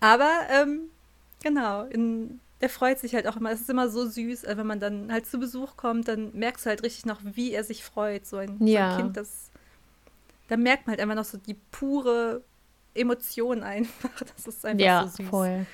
Aber, 0.00 0.28
ähm, 0.50 0.80
genau, 1.42 1.84
in, 1.84 2.40
der 2.60 2.68
freut 2.68 2.98
sich 2.98 3.14
halt 3.14 3.28
auch 3.28 3.36
immer. 3.36 3.52
Es 3.52 3.60
ist 3.60 3.70
immer 3.70 3.88
so 3.88 4.06
süß, 4.08 4.42
äh, 4.44 4.56
wenn 4.56 4.66
man 4.66 4.80
dann 4.80 5.12
halt 5.12 5.26
zu 5.26 5.38
Besuch 5.38 5.76
kommt, 5.76 6.08
dann 6.08 6.32
merkst 6.34 6.66
du 6.66 6.70
halt 6.70 6.82
richtig 6.82 7.06
noch, 7.06 7.20
wie 7.22 7.52
er 7.52 7.62
sich 7.62 7.84
freut. 7.84 8.26
So 8.26 8.38
ein, 8.38 8.56
Ja. 8.66 8.90
so 8.90 8.96
ein 8.96 9.02
Kind, 9.04 9.16
das, 9.16 9.50
da 10.48 10.56
merkt 10.56 10.86
man 10.86 10.92
halt 10.94 11.00
einfach 11.00 11.14
noch 11.14 11.24
so 11.24 11.38
die 11.38 11.54
pure 11.70 12.42
Emotion 12.94 13.62
einfach. 13.62 14.10
Das 14.36 14.46
ist 14.48 14.66
einfach 14.66 14.84
Ja, 14.84 15.02
so 15.06 15.22
süß. 15.22 15.28
voll. 15.30 15.66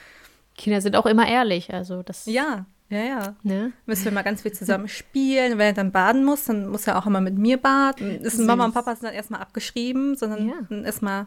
Kinder 0.57 0.81
sind 0.83 0.95
auch 0.95 1.07
immer 1.07 1.26
ehrlich, 1.26 1.73
also 1.73 2.02
das. 2.02 2.26
Ja, 2.26 2.66
ja, 2.94 3.04
ja. 3.04 3.36
Ne? 3.42 3.72
Müssen 3.86 4.04
wir 4.06 4.12
mal 4.12 4.22
ganz 4.22 4.42
viel 4.42 4.52
zusammen 4.52 4.88
spielen. 4.88 5.52
Wenn 5.58 5.66
er 5.68 5.72
dann 5.72 5.92
baden 5.92 6.24
muss, 6.24 6.44
dann 6.44 6.68
muss 6.68 6.86
er 6.86 6.98
auch 6.98 7.06
immer 7.06 7.20
mit 7.20 7.36
mir 7.36 7.56
baden. 7.56 8.20
Ist. 8.20 8.38
Mama 8.38 8.64
und 8.66 8.72
Papa 8.74 8.94
sind 8.94 9.04
dann 9.04 9.14
erstmal 9.14 9.40
abgeschrieben, 9.40 10.16
sondern 10.16 10.48
Ja. 10.48 10.76
erstmal 10.84 11.26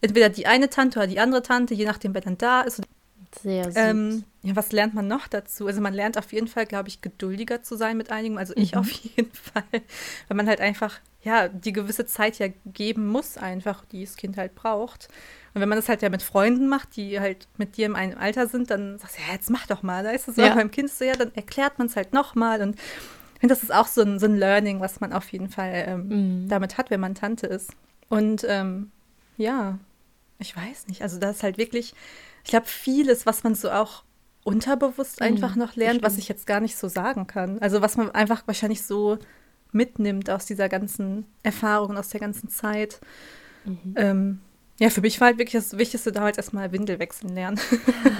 entweder 0.00 0.28
die 0.28 0.46
eine 0.46 0.68
Tante 0.70 0.98
oder 0.98 1.06
die 1.06 1.20
andere 1.20 1.42
Tante, 1.42 1.74
je 1.74 1.84
nachdem, 1.84 2.14
wer 2.14 2.20
dann 2.20 2.38
da 2.38 2.62
ist. 2.62 2.80
Sehr 3.42 3.64
süß. 3.66 3.76
Ähm, 3.76 4.24
ja, 4.42 4.56
was 4.56 4.72
lernt 4.72 4.94
man 4.94 5.06
noch 5.06 5.28
dazu? 5.28 5.66
Also 5.66 5.80
man 5.80 5.94
lernt 5.94 6.18
auf 6.18 6.32
jeden 6.32 6.48
Fall, 6.48 6.66
glaube 6.66 6.88
ich, 6.88 7.00
geduldiger 7.02 7.62
zu 7.62 7.76
sein 7.76 7.96
mit 7.96 8.10
einigen. 8.10 8.38
Also 8.38 8.54
ich 8.56 8.74
Mhm. 8.74 8.80
auf 8.80 8.90
jeden 9.16 9.32
Fall. 9.32 9.62
Weil 9.72 10.36
man 10.36 10.48
halt 10.48 10.60
einfach, 10.60 10.98
ja, 11.22 11.48
die 11.48 11.72
gewisse 11.72 12.06
Zeit 12.06 12.38
ja 12.38 12.48
geben 12.66 13.06
muss 13.06 13.36
einfach, 13.36 13.84
die 13.84 14.04
das 14.04 14.16
Kind 14.16 14.36
halt 14.36 14.54
braucht. 14.54 15.08
Und 15.54 15.60
wenn 15.60 15.68
man 15.68 15.76
das 15.76 15.88
halt 15.88 16.02
ja 16.02 16.08
mit 16.08 16.22
Freunden 16.22 16.68
macht, 16.68 16.96
die 16.96 17.20
halt 17.20 17.48
mit 17.56 17.76
dir 17.76 17.86
im 17.86 17.96
einen 17.96 18.14
Alter 18.14 18.46
sind, 18.46 18.70
dann 18.70 18.98
sagst 18.98 19.18
du, 19.18 19.22
ja, 19.22 19.32
jetzt 19.34 19.50
mach 19.50 19.66
doch 19.66 19.82
mal. 19.82 20.02
Da 20.04 20.10
ist 20.10 20.28
es 20.28 20.36
so 20.36 20.42
Ja. 20.42 20.54
beim 20.54 20.70
Kind 20.70 20.90
so, 20.90 21.04
ja, 21.04 21.14
dann 21.16 21.34
erklärt 21.34 21.78
man 21.78 21.86
es 21.88 21.96
halt 21.96 22.12
nochmal. 22.12 22.62
Und 22.62 22.76
ich 22.76 23.40
finde, 23.40 23.54
das 23.54 23.62
ist 23.62 23.72
auch 23.72 23.86
so 23.86 24.02
ein, 24.02 24.18
so 24.18 24.26
ein 24.26 24.36
Learning, 24.36 24.80
was 24.80 25.00
man 25.00 25.12
auf 25.12 25.30
jeden 25.32 25.48
Fall 25.48 25.84
ähm, 25.86 26.08
Mhm. 26.42 26.48
damit 26.48 26.78
hat, 26.78 26.90
wenn 26.90 27.00
man 27.00 27.14
Tante 27.14 27.46
ist. 27.46 27.70
Und 28.08 28.44
ähm, 28.48 28.90
ja, 29.36 29.78
ich 30.38 30.56
weiß 30.56 30.86
nicht. 30.88 31.02
Also 31.02 31.18
da 31.18 31.30
ist 31.30 31.42
halt 31.42 31.58
wirklich, 31.58 31.94
ich 32.44 32.50
glaube, 32.50 32.66
vieles, 32.66 33.26
was 33.26 33.42
man 33.44 33.54
so 33.54 33.70
auch 33.70 34.04
unterbewusst 34.44 35.20
Mhm, 35.20 35.26
einfach 35.26 35.56
noch 35.56 35.76
lernt, 35.76 36.02
was 36.02 36.18
ich 36.18 36.28
jetzt 36.28 36.46
gar 36.46 36.60
nicht 36.60 36.76
so 36.76 36.88
sagen 36.88 37.26
kann. 37.26 37.58
Also 37.60 37.82
was 37.82 37.96
man 37.96 38.10
einfach 38.10 38.42
wahrscheinlich 38.46 38.82
so 38.82 39.18
mitnimmt 39.72 40.30
aus 40.30 40.46
dieser 40.46 40.68
ganzen 40.68 41.26
Erfahrung, 41.42 41.96
aus 41.96 42.08
der 42.08 42.20
ganzen 42.20 42.48
Zeit. 42.48 43.00
Mhm. 43.64 43.94
Ähm, 43.96 44.40
ja, 44.80 44.88
für 44.88 45.02
mich 45.02 45.20
war 45.20 45.26
halt 45.28 45.38
wirklich 45.38 45.62
das 45.62 45.76
Wichtigste 45.76 46.10
damals 46.10 46.38
erstmal 46.38 46.72
Windel 46.72 46.98
wechseln 46.98 47.34
lernen. 47.34 47.60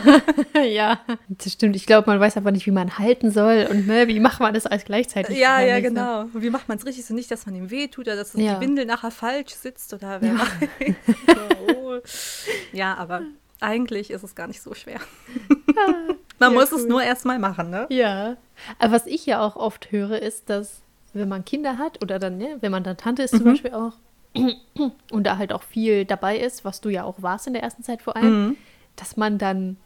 ja, 0.70 1.00
das 1.28 1.52
stimmt. 1.54 1.74
Ich 1.74 1.86
glaube, 1.86 2.10
man 2.10 2.20
weiß 2.20 2.36
einfach 2.36 2.50
nicht, 2.50 2.66
wie 2.66 2.70
man 2.70 2.98
halten 2.98 3.30
soll 3.30 3.66
und 3.70 3.86
ne, 3.86 4.06
wie 4.08 4.20
macht 4.20 4.40
man 4.40 4.52
das 4.52 4.66
alles 4.66 4.84
gleichzeitig. 4.84 5.38
ja, 5.38 5.60
ja, 5.60 5.76
ne? 5.76 5.82
genau. 5.82 6.20
Und 6.24 6.42
wie 6.42 6.50
macht 6.50 6.68
man 6.68 6.76
es 6.76 6.84
richtig? 6.84 7.06
So 7.06 7.14
nicht, 7.14 7.30
dass 7.30 7.46
man 7.46 7.54
ihm 7.54 7.70
wehtut 7.70 8.06
oder 8.06 8.16
dass 8.16 8.34
Ja. 8.34 8.56
die 8.56 8.60
Windel 8.66 8.84
nachher 8.84 9.10
falsch 9.10 9.54
sitzt 9.54 9.94
oder 9.94 10.20
wer 10.20 10.34
Ja. 10.34 10.38
weiß. 10.38 12.02
Ja, 12.72 12.94
aber 12.94 13.22
eigentlich 13.60 14.10
ist 14.10 14.22
es 14.22 14.34
gar 14.34 14.46
nicht 14.46 14.60
so 14.62 14.74
schwer. 14.74 15.00
man 16.38 16.52
Ja, 16.52 16.58
muss 16.58 16.72
es 16.72 16.82
cool. 16.82 16.88
nur 16.88 17.02
erstmal 17.02 17.38
machen, 17.38 17.70
ne? 17.70 17.86
Ja. 17.90 18.36
Aber 18.78 18.92
was 18.92 19.06
ich 19.06 19.26
ja 19.26 19.40
auch 19.40 19.56
oft 19.56 19.92
höre, 19.92 20.20
ist, 20.20 20.50
dass 20.50 20.82
wenn 21.12 21.28
man 21.28 21.44
Kinder 21.44 21.78
hat 21.78 22.02
oder 22.02 22.18
dann, 22.18 22.38
ne, 22.38 22.56
wenn 22.60 22.70
man 22.72 22.84
dann 22.84 22.96
Tante 22.96 23.22
ist 23.22 23.32
zum 23.32 23.40
Mhm. 23.40 23.50
Beispiel 23.50 23.72
auch 23.74 23.92
und 25.10 25.24
da 25.24 25.38
halt 25.38 25.52
auch 25.52 25.62
viel 25.62 26.04
dabei 26.04 26.38
ist, 26.38 26.64
was 26.64 26.80
du 26.80 26.88
ja 26.88 27.04
auch 27.04 27.20
warst 27.22 27.46
in 27.46 27.52
der 27.52 27.62
ersten 27.62 27.82
Zeit 27.82 28.02
vor 28.02 28.16
allem, 28.16 28.48
Mhm. 28.50 28.56
dass 28.96 29.16
man 29.16 29.38
dann 29.38 29.76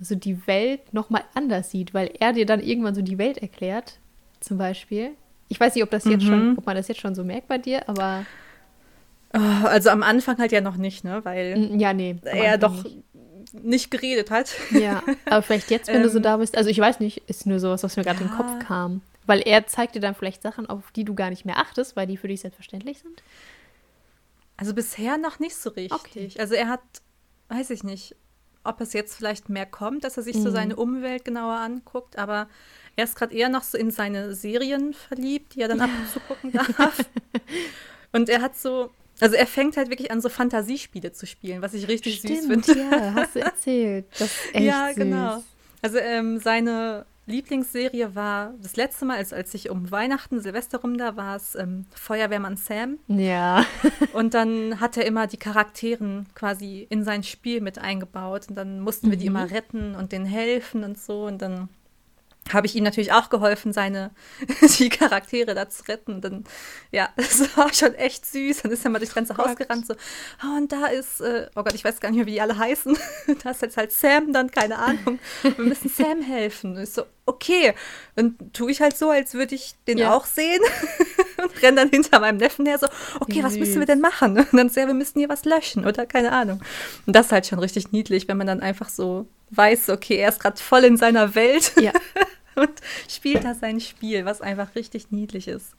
so 0.00 0.14
die 0.14 0.46
Welt 0.46 0.92
nochmal 0.94 1.22
anders 1.34 1.70
sieht, 1.70 1.94
weil 1.94 2.10
er 2.18 2.32
dir 2.32 2.46
dann 2.46 2.60
irgendwann 2.60 2.94
so 2.94 3.02
die 3.02 3.18
Welt 3.18 3.38
erklärt, 3.38 3.98
zum 4.40 4.58
Beispiel. 4.58 5.10
Ich 5.48 5.58
weiß 5.58 5.74
nicht, 5.74 5.82
ob 5.84 5.90
das 5.90 6.04
jetzt 6.04 6.24
schon, 6.24 6.50
Mhm. 6.50 6.58
ob 6.58 6.66
man 6.66 6.76
das 6.76 6.88
jetzt 6.88 7.00
schon 7.00 7.14
so 7.14 7.24
merkt 7.24 7.48
bei 7.48 7.58
dir, 7.58 7.88
aber 7.88 8.24
Also 9.30 9.90
am 9.90 10.02
Anfang 10.02 10.38
halt 10.38 10.52
ja 10.52 10.60
noch 10.60 10.76
nicht, 10.76 11.04
ne? 11.04 11.24
Weil 11.24 11.56
mm, 11.56 11.78
ja, 11.78 11.92
nee. 11.92 12.16
er 12.24 12.56
doch 12.58 12.82
nicht. 12.82 13.02
nicht 13.52 13.90
geredet 13.90 14.30
hat. 14.30 14.54
Ja, 14.70 15.02
aber 15.26 15.42
vielleicht 15.42 15.70
jetzt, 15.70 15.88
wenn 15.88 16.02
du 16.02 16.08
so 16.08 16.16
Ähm, 16.18 16.22
da 16.22 16.36
bist, 16.38 16.56
also 16.56 16.70
ich 16.70 16.78
weiß 16.78 17.00
nicht, 17.00 17.18
ist 17.28 17.46
nur 17.46 17.60
sowas, 17.60 17.82
was 17.82 17.96
mir 17.96 18.04
gerade 18.04 18.20
in 18.22 18.28
den 18.28 18.36
Ja. 18.38 18.42
Kopf 18.42 18.66
kam. 18.66 19.02
Weil 19.26 19.40
er 19.40 19.66
zeigt 19.66 19.94
dir 19.94 20.00
dann 20.00 20.14
vielleicht 20.14 20.40
Sachen, 20.42 20.66
auf 20.68 20.90
die 20.92 21.04
du 21.04 21.14
gar 21.14 21.28
nicht 21.28 21.44
mehr 21.44 21.58
achtest, 21.58 21.94
weil 21.96 22.06
die 22.06 22.16
für 22.16 22.28
dich 22.28 22.40
selbstverständlich 22.40 23.00
sind. 23.00 23.22
Also 24.56 24.72
bisher 24.74 25.18
noch 25.18 25.38
nicht 25.38 25.56
so 25.56 25.70
richtig. 25.70 25.92
Okay. 25.92 26.30
Also 26.38 26.54
er 26.54 26.68
hat, 26.68 26.80
weiß 27.48 27.68
ich 27.70 27.84
nicht, 27.84 28.16
ob 28.64 28.80
es 28.80 28.92
jetzt 28.94 29.14
vielleicht 29.14 29.48
mehr 29.50 29.66
kommt, 29.66 30.04
dass 30.04 30.16
er 30.16 30.22
sich 30.22 30.36
so 30.36 30.48
Mhm. 30.48 30.52
seine 30.52 30.76
Umwelt 30.76 31.24
genauer 31.26 31.56
anguckt, 31.58 32.18
aber 32.18 32.48
er 32.96 33.04
ist 33.04 33.14
gerade 33.16 33.34
eher 33.34 33.48
noch 33.50 33.62
so 33.62 33.76
in 33.78 33.90
seine 33.90 34.34
Serien 34.34 34.94
verliebt, 34.94 35.54
die 35.54 35.60
er 35.60 35.68
dann 35.68 35.80
ab 35.82 35.90
und 35.96 36.08
zu 36.10 36.20
gucken 36.20 36.52
darf. 36.76 36.98
und 38.12 38.28
er 38.28 38.40
hat 38.42 38.56
so, 38.56 38.90
also 39.20 39.34
er 39.36 39.46
fängt 39.46 39.76
halt 39.76 39.90
wirklich 39.90 40.10
an, 40.10 40.20
so 40.20 40.28
Fantasiespiele 40.28 41.12
zu 41.12 41.26
spielen, 41.26 41.62
was 41.62 41.74
ich 41.74 41.88
richtig 41.88 42.20
süß 42.22 42.46
finde. 42.46 42.78
ja, 42.78 43.12
hast 43.14 43.34
du 43.34 43.40
erzählt. 43.42 44.06
Das 44.12 44.22
ist 44.28 44.54
echt 44.54 44.64
ja, 44.64 44.86
süß. 44.88 44.96
genau. 44.96 45.42
Also 45.82 45.98
ähm, 45.98 46.38
seine 46.38 47.06
Lieblingsserie 47.26 48.14
war 48.14 48.54
das 48.62 48.76
letzte 48.76 49.04
Mal, 49.04 49.18
also 49.18 49.36
als 49.36 49.52
ich 49.54 49.68
um 49.70 49.90
Weihnachten, 49.90 50.40
Silvester 50.40 50.78
rum 50.80 50.96
da 50.96 51.16
war 51.16 51.36
es 51.36 51.54
ähm, 51.54 51.84
Feuerwehrmann 51.94 52.56
Sam. 52.56 52.98
Ja. 53.06 53.64
Und 54.14 54.32
dann 54.34 54.80
hat 54.80 54.96
er 54.96 55.04
immer 55.06 55.26
die 55.26 55.36
Charakteren 55.36 56.26
quasi 56.34 56.86
in 56.90 57.04
sein 57.04 57.22
Spiel 57.22 57.60
mit 57.60 57.78
eingebaut. 57.78 58.46
Und 58.48 58.56
dann 58.56 58.80
mussten 58.80 59.10
wir 59.10 59.18
die 59.18 59.28
Mhm. 59.28 59.36
immer 59.36 59.50
retten 59.50 59.94
und 59.94 60.12
denen 60.12 60.24
helfen 60.24 60.84
und 60.84 60.98
so. 60.98 61.26
Und 61.26 61.42
dann 61.42 61.68
habe 62.52 62.66
ich 62.66 62.74
ihm 62.74 62.84
natürlich 62.84 63.12
auch 63.12 63.30
geholfen, 63.30 63.72
seine 63.72 64.10
die 64.78 64.88
Charaktere 64.88 65.54
da 65.54 65.68
zu 65.68 65.84
retten. 65.88 66.20
Dann, 66.20 66.44
ja, 66.90 67.08
das 67.16 67.56
war 67.56 67.72
schon 67.72 67.94
echt 67.94 68.26
süß. 68.26 68.62
Dann 68.62 68.72
ist 68.72 68.84
er 68.84 68.90
mal 68.90 68.98
durchs 68.98 69.14
ganze 69.14 69.36
Haus 69.36 69.56
gerannt, 69.56 69.86
so, 69.86 69.94
oh, 70.44 70.56
und 70.56 70.72
da 70.72 70.86
ist, 70.86 71.20
äh, 71.20 71.48
oh 71.54 71.62
Gott, 71.62 71.74
ich 71.74 71.84
weiß 71.84 72.00
gar 72.00 72.10
nicht 72.10 72.18
mehr, 72.18 72.26
wie 72.26 72.32
die 72.32 72.40
alle 72.40 72.58
heißen. 72.58 72.96
da 73.42 73.50
ist 73.50 73.62
jetzt 73.62 73.76
halt 73.76 73.92
Sam, 73.92 74.32
dann 74.32 74.50
keine 74.50 74.78
Ahnung. 74.78 75.18
Wir 75.42 75.64
müssen 75.64 75.88
Sam 75.88 76.22
helfen. 76.22 76.76
Und 76.76 76.82
ich 76.82 76.90
so, 76.90 77.04
okay. 77.26 77.74
Dann 78.16 78.36
tue 78.52 78.70
ich 78.70 78.80
halt 78.80 78.96
so, 78.96 79.10
als 79.10 79.34
würde 79.34 79.54
ich 79.54 79.74
den 79.86 79.98
ja. 79.98 80.14
auch 80.14 80.26
sehen. 80.26 80.60
und 81.42 81.62
renne 81.62 81.76
dann 81.76 81.90
hinter 81.90 82.20
meinem 82.20 82.38
Neffen 82.38 82.66
her, 82.66 82.78
so, 82.78 82.86
okay, 83.20 83.42
was 83.42 83.54
müssen 83.56 83.78
wir 83.78 83.86
denn 83.86 84.00
machen? 84.00 84.38
Und 84.38 84.52
dann 84.52 84.68
so, 84.68 84.80
ja, 84.80 84.86
wir 84.86 84.94
müssen 84.94 85.18
hier 85.18 85.28
was 85.28 85.44
löschen 85.44 85.86
oder 85.86 86.06
keine 86.06 86.32
Ahnung. 86.32 86.60
Und 87.06 87.14
das 87.14 87.26
ist 87.26 87.32
halt 87.32 87.46
schon 87.46 87.58
richtig 87.58 87.92
niedlich, 87.92 88.28
wenn 88.28 88.36
man 88.36 88.46
dann 88.46 88.60
einfach 88.60 88.88
so 88.88 89.26
weiß, 89.50 89.90
okay, 89.90 90.16
er 90.16 90.28
ist 90.28 90.40
gerade 90.40 90.60
voll 90.60 90.84
in 90.84 90.96
seiner 90.96 91.34
Welt. 91.34 91.72
Ja. 91.80 91.92
Und 92.58 92.80
spielt 93.08 93.44
da 93.44 93.54
sein 93.54 93.80
Spiel, 93.80 94.24
was 94.24 94.40
einfach 94.40 94.74
richtig 94.74 95.10
niedlich 95.10 95.48
ist. 95.48 95.74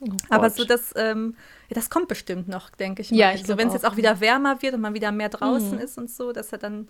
Oh 0.00 0.06
Aber 0.28 0.50
so 0.50 0.64
das, 0.64 0.92
ähm, 0.96 1.34
ja, 1.68 1.74
das 1.74 1.90
kommt 1.90 2.08
bestimmt 2.08 2.48
noch, 2.48 2.70
denke 2.70 3.02
ich. 3.02 3.10
Mal. 3.10 3.16
Ja, 3.16 3.32
ich 3.32 3.42
also, 3.42 3.58
wenn 3.58 3.68
es 3.68 3.74
jetzt 3.74 3.86
auch 3.86 3.96
wieder 3.96 4.20
wärmer 4.20 4.62
wird 4.62 4.74
und 4.74 4.80
man 4.80 4.94
wieder 4.94 5.10
mehr 5.10 5.28
draußen 5.28 5.72
mhm. 5.72 5.78
ist 5.78 5.98
und 5.98 6.10
so, 6.10 6.32
dass 6.32 6.52
er 6.52 6.58
dann 6.58 6.88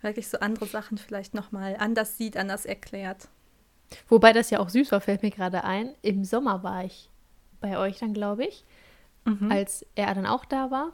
wirklich 0.00 0.28
so 0.28 0.40
andere 0.40 0.66
Sachen 0.66 0.98
vielleicht 0.98 1.34
noch 1.34 1.52
mal 1.52 1.76
anders 1.78 2.16
sieht, 2.16 2.36
anders 2.36 2.66
erklärt. 2.66 3.28
Wobei 4.08 4.32
das 4.32 4.50
ja 4.50 4.58
auch 4.58 4.68
süß 4.68 4.90
war, 4.90 5.00
fällt 5.00 5.22
mir 5.22 5.30
gerade 5.30 5.64
ein. 5.64 5.94
Im 6.02 6.24
Sommer 6.24 6.62
war 6.62 6.84
ich 6.84 7.08
bei 7.60 7.78
euch 7.78 7.98
dann, 7.98 8.12
glaube 8.12 8.44
ich, 8.44 8.64
mhm. 9.24 9.52
als 9.52 9.86
er 9.94 10.12
dann 10.14 10.26
auch 10.26 10.44
da 10.44 10.70
war. 10.70 10.92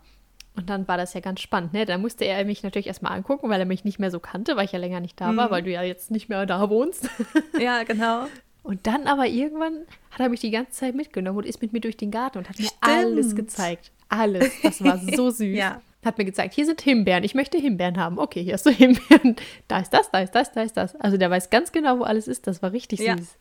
Und 0.58 0.68
dann 0.70 0.88
war 0.88 0.96
das 0.96 1.14
ja 1.14 1.20
ganz 1.20 1.40
spannend, 1.40 1.72
ne? 1.72 1.84
Da 1.86 1.98
musste 1.98 2.24
er 2.24 2.44
mich 2.44 2.64
natürlich 2.64 2.88
erstmal 2.88 3.12
angucken, 3.12 3.48
weil 3.48 3.60
er 3.60 3.64
mich 3.64 3.84
nicht 3.84 4.00
mehr 4.00 4.10
so 4.10 4.18
kannte, 4.18 4.56
weil 4.56 4.64
ich 4.64 4.72
ja 4.72 4.80
länger 4.80 4.98
nicht 4.98 5.20
da 5.20 5.26
war, 5.36 5.46
mhm. 5.46 5.50
weil 5.52 5.62
du 5.62 5.70
ja 5.70 5.84
jetzt 5.84 6.10
nicht 6.10 6.28
mehr 6.28 6.44
da 6.46 6.68
wohnst. 6.68 7.08
Ja, 7.60 7.84
genau. 7.84 8.26
Und 8.64 8.86
dann 8.88 9.06
aber 9.06 9.26
irgendwann 9.26 9.86
hat 10.10 10.20
er 10.20 10.28
mich 10.28 10.40
die 10.40 10.50
ganze 10.50 10.72
Zeit 10.72 10.96
mitgenommen 10.96 11.38
und 11.38 11.46
ist 11.46 11.62
mit 11.62 11.72
mir 11.72 11.80
durch 11.80 11.96
den 11.96 12.10
Garten 12.10 12.38
und 12.38 12.48
hat 12.48 12.56
Stimmt. 12.56 12.72
mir 12.84 12.90
alles 12.90 13.36
gezeigt. 13.36 13.92
Alles. 14.08 14.50
Das 14.62 14.82
war 14.82 14.98
so 14.98 15.30
süß. 15.30 15.56
ja. 15.56 15.80
Hat 16.04 16.18
mir 16.18 16.24
gezeigt, 16.24 16.54
hier 16.54 16.66
sind 16.66 16.80
Himbeeren, 16.80 17.22
ich 17.22 17.34
möchte 17.34 17.56
Himbeeren 17.58 17.98
haben. 17.98 18.18
Okay, 18.18 18.42
hier 18.42 18.54
hast 18.54 18.66
du 18.66 18.70
Himbeeren. 18.72 19.36
Da 19.68 19.78
ist 19.78 19.90
das, 19.90 20.10
da 20.10 20.20
ist 20.20 20.34
das, 20.34 20.52
da 20.52 20.62
ist 20.62 20.76
das. 20.76 20.96
Also 20.96 21.16
der 21.16 21.30
weiß 21.30 21.50
ganz 21.50 21.70
genau, 21.70 22.00
wo 22.00 22.02
alles 22.02 22.26
ist. 22.26 22.48
Das 22.48 22.62
war 22.62 22.72
richtig 22.72 22.98
ja. 22.98 23.16
süß. 23.16 23.36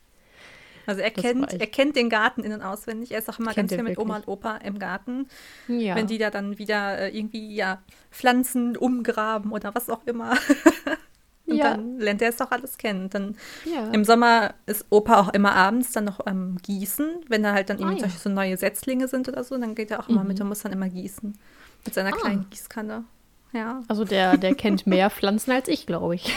Also 0.88 1.02
er 1.02 1.10
kennt, 1.10 1.52
er 1.52 1.66
kennt 1.66 1.96
den 1.96 2.08
Garten 2.08 2.42
innen 2.42 2.62
auswendig. 2.62 3.12
Er 3.12 3.18
ist 3.18 3.28
auch 3.28 3.38
immer 3.38 3.52
ganz 3.52 3.74
viel 3.74 3.82
mit 3.82 3.98
Oma 3.98 4.16
und 4.16 4.26
Opa 4.26 4.56
im 4.56 4.78
Garten. 4.78 5.28
Ja. 5.68 5.94
Wenn 5.94 6.06
die 6.06 6.16
da 6.16 6.30
dann 6.30 6.56
wieder 6.56 6.98
äh, 6.98 7.16
irgendwie 7.16 7.54
ja, 7.54 7.82
Pflanzen 8.10 8.74
umgraben 8.74 9.52
oder 9.52 9.74
was 9.74 9.90
auch 9.90 10.00
immer. 10.06 10.32
und 11.46 11.56
ja. 11.56 11.76
dann 11.76 11.98
lernt 11.98 12.22
er 12.22 12.30
es 12.30 12.40
auch 12.40 12.52
alles 12.52 12.78
kennen. 12.78 13.10
Dann 13.10 13.36
ja. 13.66 13.90
im 13.90 14.02
Sommer 14.02 14.54
ist 14.64 14.86
Opa 14.88 15.20
auch 15.20 15.28
immer 15.34 15.54
abends 15.54 15.92
dann 15.92 16.06
noch 16.06 16.24
am 16.24 16.52
ähm, 16.52 16.58
Gießen, 16.62 17.06
wenn 17.28 17.42
da 17.42 17.52
halt 17.52 17.68
dann 17.68 17.80
irgendwie 17.80 18.04
ah, 18.04 18.08
so 18.08 18.30
neue 18.30 18.56
Setzlinge 18.56 19.08
sind 19.08 19.28
oder 19.28 19.44
so, 19.44 19.58
dann 19.58 19.74
geht 19.74 19.90
er 19.90 20.00
auch 20.00 20.08
immer 20.08 20.22
mhm. 20.22 20.28
mit 20.28 20.40
und 20.40 20.48
muss 20.48 20.60
dann 20.60 20.72
immer 20.72 20.88
gießen. 20.88 21.38
Mit 21.84 21.94
seiner 21.94 22.14
ah. 22.14 22.16
kleinen 22.16 22.46
Gießkanne. 22.48 23.04
Ja. 23.52 23.82
Also 23.88 24.06
der, 24.06 24.38
der 24.38 24.54
kennt 24.54 24.86
mehr 24.86 25.10
Pflanzen 25.10 25.50
als 25.50 25.68
ich, 25.68 25.84
glaube 25.84 26.14
ich. 26.14 26.34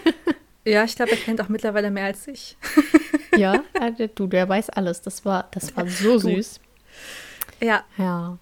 ja, 0.64 0.82
ich 0.84 0.96
glaube, 0.96 1.10
er 1.10 1.18
kennt 1.18 1.42
auch 1.42 1.50
mittlerweile 1.50 1.90
mehr 1.90 2.06
als 2.06 2.26
ich. 2.26 2.56
ja, 3.36 3.62
du, 4.14 4.26
der 4.26 4.48
weiß 4.48 4.70
alles. 4.70 5.02
Das 5.02 5.24
war, 5.24 5.48
das 5.50 5.76
war 5.76 5.86
so 5.86 6.18
süß. 6.18 6.60
Ja. 7.60 7.84
Ja. 7.96 8.38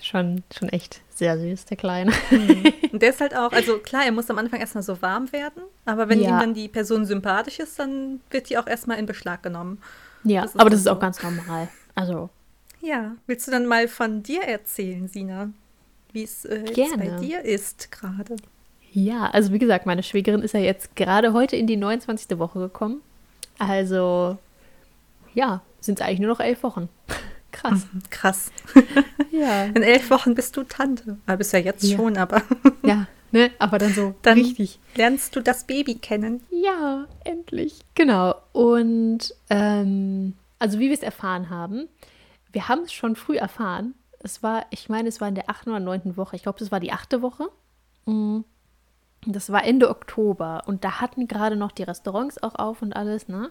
Schon, 0.00 0.44
schon 0.56 0.68
echt 0.68 1.00
sehr 1.14 1.38
süß, 1.38 1.64
der 1.66 1.76
Kleine. 1.76 2.12
Mhm. 2.30 2.72
Und 2.92 3.02
der 3.02 3.10
ist 3.10 3.20
halt 3.20 3.36
auch, 3.36 3.52
also 3.52 3.78
klar, 3.78 4.04
er 4.04 4.12
muss 4.12 4.30
am 4.30 4.38
Anfang 4.38 4.60
erstmal 4.60 4.84
so 4.84 5.00
warm 5.02 5.32
werden, 5.32 5.62
aber 5.84 6.08
wenn 6.08 6.20
ja. 6.20 6.30
ihm 6.30 6.40
dann 6.40 6.54
die 6.54 6.68
Person 6.68 7.04
sympathisch 7.04 7.58
ist, 7.58 7.78
dann 7.78 8.20
wird 8.30 8.48
die 8.48 8.58
auch 8.58 8.66
erstmal 8.66 8.98
in 8.98 9.06
Beschlag 9.06 9.42
genommen. 9.42 9.82
Ja, 10.24 10.42
das 10.42 10.56
aber 10.56 10.70
das 10.70 10.80
ist 10.80 10.84
so. 10.84 10.92
auch 10.92 11.00
ganz 11.00 11.22
normal. 11.22 11.68
Also. 11.94 12.30
Ja, 12.80 13.16
willst 13.26 13.48
du 13.48 13.50
dann 13.50 13.66
mal 13.66 13.88
von 13.88 14.22
dir 14.22 14.42
erzählen, 14.42 15.08
Sina? 15.08 15.50
Wie 16.12 16.22
es 16.22 16.44
äh, 16.44 16.64
bei 16.96 17.08
dir 17.20 17.42
ist 17.42 17.90
gerade? 17.90 18.36
Ja, 18.92 19.30
also 19.30 19.52
wie 19.52 19.58
gesagt, 19.58 19.84
meine 19.84 20.02
Schwägerin 20.02 20.42
ist 20.42 20.54
ja 20.54 20.60
jetzt 20.60 20.96
gerade 20.96 21.32
heute 21.32 21.56
in 21.56 21.66
die 21.66 21.76
29. 21.76 22.38
Woche 22.38 22.60
gekommen. 22.60 23.02
Also, 23.58 24.38
ja, 25.34 25.62
sind 25.80 26.00
es 26.00 26.06
eigentlich 26.06 26.20
nur 26.20 26.30
noch 26.30 26.40
elf 26.40 26.62
Wochen. 26.62 26.88
Krass. 27.50 27.86
Mhm, 27.92 28.02
krass. 28.10 28.52
ja. 29.30 29.64
In 29.64 29.82
elf 29.82 30.10
Wochen 30.10 30.34
bist 30.34 30.56
du 30.56 30.62
Tante. 30.64 31.16
Aber 31.26 31.38
bist 31.38 31.52
ja 31.52 31.58
jetzt 31.58 31.82
ja. 31.82 31.96
schon, 31.96 32.16
aber. 32.16 32.42
ja, 32.84 33.06
ne? 33.32 33.50
Aber 33.58 33.78
dann 33.78 33.92
so 33.94 34.14
dann 34.22 34.38
richtig. 34.38 34.78
Lernst 34.94 35.34
du 35.34 35.40
das 35.40 35.64
Baby 35.64 35.96
kennen? 35.96 36.42
Ja, 36.50 37.06
endlich. 37.24 37.80
Genau. 37.94 38.34
Und 38.52 39.34
ähm, 39.50 40.34
also 40.58 40.78
wie 40.78 40.88
wir 40.88 40.94
es 40.94 41.02
erfahren 41.02 41.50
haben, 41.50 41.88
wir 42.52 42.68
haben 42.68 42.82
es 42.82 42.92
schon 42.92 43.16
früh 43.16 43.38
erfahren. 43.38 43.94
Es 44.20 44.42
war, 44.42 44.66
ich 44.70 44.88
meine, 44.88 45.08
es 45.08 45.20
war 45.20 45.28
in 45.28 45.34
der 45.34 45.48
achten 45.48 45.70
oder 45.70 45.80
neunten 45.80 46.16
Woche. 46.16 46.36
Ich 46.36 46.42
glaube, 46.42 46.62
es 46.62 46.70
war 46.70 46.80
die 46.80 46.92
achte 46.92 47.22
Woche. 47.22 47.48
Mhm. 48.06 48.44
Das 49.26 49.50
war 49.50 49.64
Ende 49.64 49.90
Oktober 49.90 50.62
und 50.66 50.84
da 50.84 51.00
hatten 51.00 51.26
gerade 51.26 51.56
noch 51.56 51.72
die 51.72 51.82
Restaurants 51.82 52.42
auch 52.42 52.54
auf 52.54 52.82
und 52.82 52.94
alles, 52.94 53.28
ne? 53.28 53.50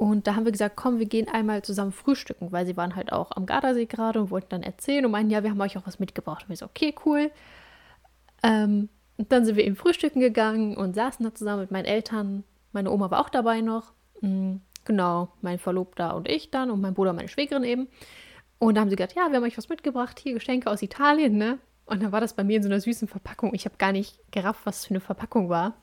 Und 0.00 0.26
da 0.26 0.34
haben 0.34 0.46
wir 0.46 0.52
gesagt, 0.52 0.76
komm, 0.76 0.98
wir 0.98 1.04
gehen 1.04 1.28
einmal 1.28 1.60
zusammen 1.60 1.92
frühstücken, 1.92 2.52
weil 2.52 2.64
sie 2.64 2.74
waren 2.78 2.96
halt 2.96 3.12
auch 3.12 3.32
am 3.32 3.44
Gardasee 3.44 3.84
gerade 3.84 4.18
und 4.18 4.30
wollten 4.30 4.48
dann 4.48 4.62
erzählen 4.62 5.04
und 5.04 5.10
meinten, 5.10 5.30
ja, 5.30 5.42
wir 5.42 5.50
haben 5.50 5.60
euch 5.60 5.76
auch 5.76 5.86
was 5.86 5.98
mitgebracht. 5.98 6.44
Und 6.44 6.48
wir 6.48 6.56
so, 6.56 6.64
okay, 6.64 6.94
cool. 7.04 7.30
Ähm, 8.42 8.88
und 9.18 9.30
dann 9.30 9.44
sind 9.44 9.56
wir 9.56 9.64
eben 9.66 9.76
frühstücken 9.76 10.20
gegangen 10.20 10.74
und 10.74 10.94
saßen 10.94 11.22
da 11.22 11.34
zusammen 11.34 11.60
mit 11.60 11.70
meinen 11.70 11.84
Eltern. 11.84 12.44
Meine 12.72 12.90
Oma 12.90 13.10
war 13.10 13.20
auch 13.20 13.28
dabei 13.28 13.60
noch. 13.60 13.92
Mhm, 14.22 14.62
genau, 14.86 15.28
mein 15.42 15.58
Verlobter 15.58 16.16
und 16.16 16.30
ich 16.30 16.50
dann 16.50 16.70
und 16.70 16.80
mein 16.80 16.94
Bruder 16.94 17.10
und 17.10 17.16
meine 17.16 17.28
Schwägerin 17.28 17.64
eben. 17.64 17.88
Und 18.58 18.76
da 18.76 18.80
haben 18.80 18.88
sie 18.88 18.96
gesagt, 18.96 19.14
ja, 19.14 19.28
wir 19.28 19.36
haben 19.36 19.44
euch 19.44 19.58
was 19.58 19.68
mitgebracht, 19.68 20.18
hier 20.18 20.32
Geschenke 20.32 20.70
aus 20.70 20.80
Italien, 20.80 21.36
ne? 21.36 21.58
Und 21.90 22.02
dann 22.02 22.12
war 22.12 22.20
das 22.20 22.34
bei 22.34 22.44
mir 22.44 22.56
in 22.56 22.62
so 22.62 22.68
einer 22.68 22.80
süßen 22.80 23.08
Verpackung. 23.08 23.52
Ich 23.52 23.64
habe 23.64 23.74
gar 23.76 23.90
nicht 23.90 24.16
gerafft, 24.30 24.60
was 24.64 24.86
für 24.86 24.90
eine 24.90 25.00
Verpackung 25.00 25.48
war. 25.48 25.74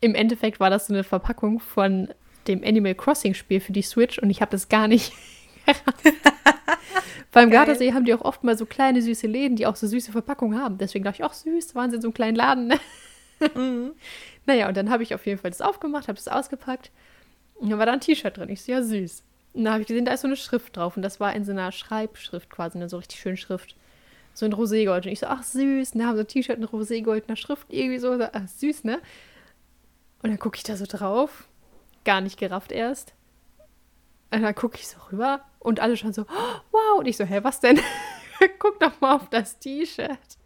Im 0.00 0.16
Endeffekt 0.16 0.58
war 0.58 0.70
das 0.70 0.88
so 0.88 0.92
eine 0.92 1.04
Verpackung 1.04 1.60
von 1.60 2.08
dem 2.48 2.64
Animal 2.64 2.96
Crossing 2.96 3.34
Spiel 3.34 3.60
für 3.60 3.72
die 3.72 3.82
Switch 3.82 4.18
und 4.18 4.28
ich 4.28 4.40
habe 4.40 4.50
das 4.50 4.68
gar 4.68 4.88
nicht 4.88 5.12
gerafft. 5.66 6.16
Beim 7.30 7.50
Gardasee 7.50 7.92
haben 7.92 8.04
die 8.04 8.12
auch 8.12 8.22
oft 8.22 8.42
mal 8.42 8.58
so 8.58 8.66
kleine 8.66 9.00
süße 9.00 9.28
Läden, 9.28 9.54
die 9.54 9.66
auch 9.66 9.76
so 9.76 9.86
süße 9.86 10.10
Verpackungen 10.10 10.60
haben. 10.60 10.78
Deswegen 10.78 11.04
dachte 11.04 11.22
ich, 11.22 11.24
auch 11.24 11.32
süß, 11.32 11.76
waren 11.76 11.90
sie 11.90 11.96
in 11.96 12.02
so 12.02 12.08
einem 12.08 12.14
kleinen 12.14 12.36
Laden. 12.36 12.66
Ne? 12.66 12.80
Mhm. 13.54 13.92
Naja, 14.44 14.66
und 14.66 14.76
dann 14.76 14.90
habe 14.90 15.04
ich 15.04 15.14
auf 15.14 15.24
jeden 15.24 15.38
Fall 15.38 15.52
das 15.52 15.60
aufgemacht, 15.60 16.08
habe 16.08 16.16
das 16.16 16.26
ausgepackt. 16.26 16.90
Und 17.54 17.70
dann 17.70 17.78
war 17.78 17.86
da 17.86 17.92
ein 17.92 18.00
T-Shirt 18.00 18.36
drin. 18.36 18.48
Ich 18.48 18.62
so, 18.62 18.72
ja, 18.72 18.82
süß. 18.82 19.22
Und 19.52 19.62
dann 19.62 19.74
habe 19.74 19.82
ich 19.82 19.86
gesehen, 19.86 20.04
da 20.04 20.12
ist 20.12 20.22
so 20.22 20.26
eine 20.26 20.34
Schrift 20.34 20.76
drauf. 20.76 20.96
Und 20.96 21.02
das 21.02 21.20
war 21.20 21.32
in 21.32 21.44
so 21.44 21.52
einer 21.52 21.70
Schreibschrift 21.70 22.50
quasi, 22.50 22.76
eine 22.76 22.88
so 22.88 22.96
richtig 22.96 23.20
schöne 23.20 23.36
Schrift 23.36 23.76
so 24.34 24.46
in 24.46 24.52
Roségold. 24.52 25.06
Und 25.06 25.12
ich 25.12 25.20
so, 25.20 25.26
ach 25.26 25.42
süß, 25.42 25.94
ne, 25.94 26.06
haben 26.06 26.16
so 26.16 26.22
ein 26.22 26.28
T-Shirt 26.28 26.58
in 26.58 26.64
Roségoldener 26.64 27.36
Schrift, 27.36 27.66
irgendwie 27.72 27.98
so, 27.98 28.16
so 28.16 28.24
ach, 28.32 28.48
süß, 28.48 28.84
ne? 28.84 29.00
Und 30.22 30.30
dann 30.30 30.38
gucke 30.38 30.56
ich 30.56 30.62
da 30.62 30.76
so 30.76 30.86
drauf, 30.86 31.48
gar 32.04 32.20
nicht 32.20 32.38
gerafft 32.38 32.72
erst. 32.72 33.14
Und 34.30 34.42
dann 34.42 34.54
gucke 34.54 34.78
ich 34.78 34.88
so 34.88 34.98
rüber 35.10 35.44
und 35.58 35.80
alle 35.80 35.96
schon 35.96 36.12
so, 36.12 36.22
oh, 36.22 36.60
wow. 36.70 36.98
Und 36.98 37.06
ich 37.06 37.16
so, 37.16 37.24
hä, 37.24 37.40
was 37.42 37.60
denn? 37.60 37.78
Guck 38.58 38.80
doch 38.80 39.00
mal 39.00 39.16
auf 39.16 39.28
das 39.28 39.58
T-Shirt. 39.58 40.38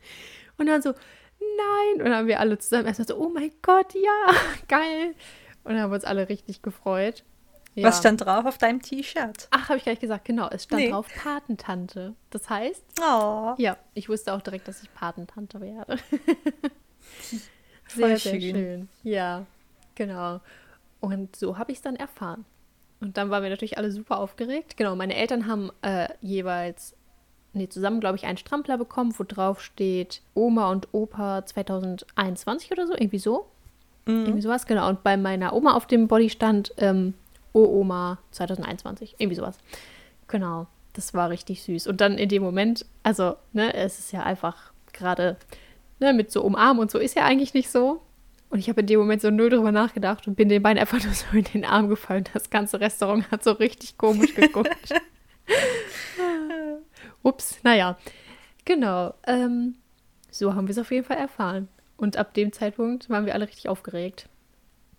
Und 0.58 0.66
dann 0.66 0.82
so, 0.82 0.90
nein. 0.90 1.98
Und 1.98 2.04
dann 2.04 2.14
haben 2.14 2.26
wir 2.26 2.40
alle 2.40 2.58
zusammen 2.58 2.86
erstmal 2.86 3.06
so, 3.06 3.16
oh 3.16 3.28
mein 3.28 3.52
Gott, 3.62 3.94
ja, 3.94 4.34
geil. 4.68 5.14
Und 5.64 5.74
dann 5.74 5.82
haben 5.82 5.90
wir 5.90 5.96
uns 5.96 6.04
alle 6.04 6.28
richtig 6.28 6.62
gefreut. 6.62 7.24
Ja. 7.76 7.88
Was 7.88 7.98
stand 7.98 8.24
drauf 8.24 8.46
auf 8.46 8.56
deinem 8.56 8.80
T-Shirt? 8.80 9.48
Ach, 9.50 9.68
habe 9.68 9.76
ich 9.76 9.84
gar 9.84 9.92
nicht 9.92 10.00
gesagt. 10.00 10.24
Genau, 10.24 10.48
es 10.48 10.64
stand 10.64 10.82
nee. 10.82 10.90
drauf 10.90 11.06
Patentante. 11.22 12.14
Das 12.30 12.48
heißt, 12.48 12.82
oh. 13.02 13.54
ja, 13.58 13.76
ich 13.92 14.08
wusste 14.08 14.32
auch 14.32 14.40
direkt, 14.40 14.66
dass 14.66 14.82
ich 14.82 14.92
Patentante 14.94 15.60
werde. 15.60 15.98
sehr, 17.88 18.16
sehr 18.16 18.18
schön. 18.18 18.40
schön. 18.40 18.88
Ja, 19.02 19.44
genau. 19.94 20.40
Und 21.00 21.36
so 21.36 21.58
habe 21.58 21.70
ich 21.70 21.78
es 21.78 21.82
dann 21.82 21.96
erfahren. 21.96 22.46
Und 23.00 23.18
dann 23.18 23.28
waren 23.28 23.42
wir 23.42 23.50
natürlich 23.50 23.76
alle 23.76 23.92
super 23.92 24.20
aufgeregt. 24.20 24.78
Genau, 24.78 24.96
meine 24.96 25.14
Eltern 25.14 25.46
haben 25.46 25.70
äh, 25.82 26.08
jeweils, 26.22 26.96
nee, 27.52 27.68
zusammen, 27.68 28.00
glaube 28.00 28.16
ich, 28.16 28.24
einen 28.24 28.38
Strampler 28.38 28.78
bekommen, 28.78 29.12
wo 29.18 29.24
drauf 29.24 29.60
steht 29.60 30.22
Oma 30.32 30.70
und 30.70 30.88
Opa 30.92 31.44
2021 31.44 32.72
oder 32.72 32.86
so, 32.86 32.94
irgendwie 32.94 33.18
so. 33.18 33.50
Mhm. 34.06 34.24
Irgendwie 34.24 34.42
sowas, 34.42 34.64
genau. 34.64 34.88
Und 34.88 35.02
bei 35.02 35.18
meiner 35.18 35.52
Oma 35.52 35.74
auf 35.74 35.86
dem 35.86 36.08
Body 36.08 36.30
stand 36.30 36.72
ähm, 36.78 37.12
Oh 37.56 37.80
Oma 37.80 38.18
2021. 38.32 39.14
Irgendwie 39.16 39.36
sowas. 39.36 39.56
Genau. 40.28 40.66
Das 40.92 41.14
war 41.14 41.30
richtig 41.30 41.62
süß. 41.62 41.86
Und 41.86 42.02
dann 42.02 42.18
in 42.18 42.28
dem 42.28 42.42
Moment, 42.42 42.84
also, 43.02 43.36
ne, 43.54 43.72
es 43.72 43.98
ist 43.98 44.12
ja 44.12 44.22
einfach 44.24 44.72
gerade, 44.92 45.38
ne, 45.98 46.12
mit 46.12 46.30
so 46.30 46.42
umarmen 46.42 46.80
und 46.80 46.90
so 46.90 46.98
ist 46.98 47.16
ja 47.16 47.24
eigentlich 47.24 47.54
nicht 47.54 47.70
so. 47.70 48.02
Und 48.50 48.58
ich 48.58 48.68
habe 48.68 48.82
in 48.82 48.86
dem 48.86 49.00
Moment 49.00 49.22
so 49.22 49.30
null 49.30 49.48
drüber 49.48 49.72
nachgedacht 49.72 50.28
und 50.28 50.34
bin 50.34 50.50
den 50.50 50.62
beiden 50.62 50.78
einfach 50.78 51.02
nur 51.02 51.14
so 51.14 51.24
in 51.32 51.44
den 51.44 51.64
Arm 51.64 51.88
gefallen. 51.88 52.24
Das 52.34 52.50
ganze 52.50 52.78
Restaurant 52.78 53.30
hat 53.30 53.42
so 53.42 53.52
richtig 53.52 53.96
komisch 53.96 54.34
geguckt. 54.34 54.70
Ups, 57.22 57.58
naja. 57.62 57.96
Genau. 58.66 59.14
Ähm, 59.26 59.76
so 60.30 60.54
haben 60.54 60.68
wir 60.68 60.72
es 60.72 60.78
auf 60.78 60.90
jeden 60.90 61.06
Fall 61.06 61.16
erfahren. 61.16 61.68
Und 61.96 62.18
ab 62.18 62.34
dem 62.34 62.52
Zeitpunkt 62.52 63.08
waren 63.08 63.24
wir 63.24 63.32
alle 63.32 63.46
richtig 63.46 63.70
aufgeregt. 63.70 64.28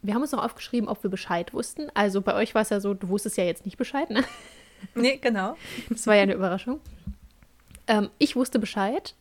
Wir 0.02 0.14
haben 0.14 0.22
uns 0.22 0.32
noch 0.32 0.44
aufgeschrieben, 0.44 0.90
ob 0.90 1.04
wir 1.04 1.10
Bescheid 1.10 1.54
wussten. 1.54 1.88
Also 1.94 2.22
bei 2.22 2.36
euch 2.36 2.56
war 2.56 2.62
es 2.62 2.70
ja 2.70 2.80
so, 2.80 2.94
du 2.94 3.10
wusstest 3.10 3.38
ja 3.38 3.44
jetzt 3.44 3.66
nicht 3.66 3.78
Bescheid, 3.78 4.10
ne? 4.10 4.24
Nee, 4.96 5.18
genau. 5.18 5.56
Das 5.90 6.06
war 6.08 6.16
ja 6.16 6.22
eine 6.22 6.36
Überraschung. 6.36 6.80
Ähm, 7.88 8.10
ich 8.20 8.36
wusste 8.36 8.60
Bescheid. 8.60 9.16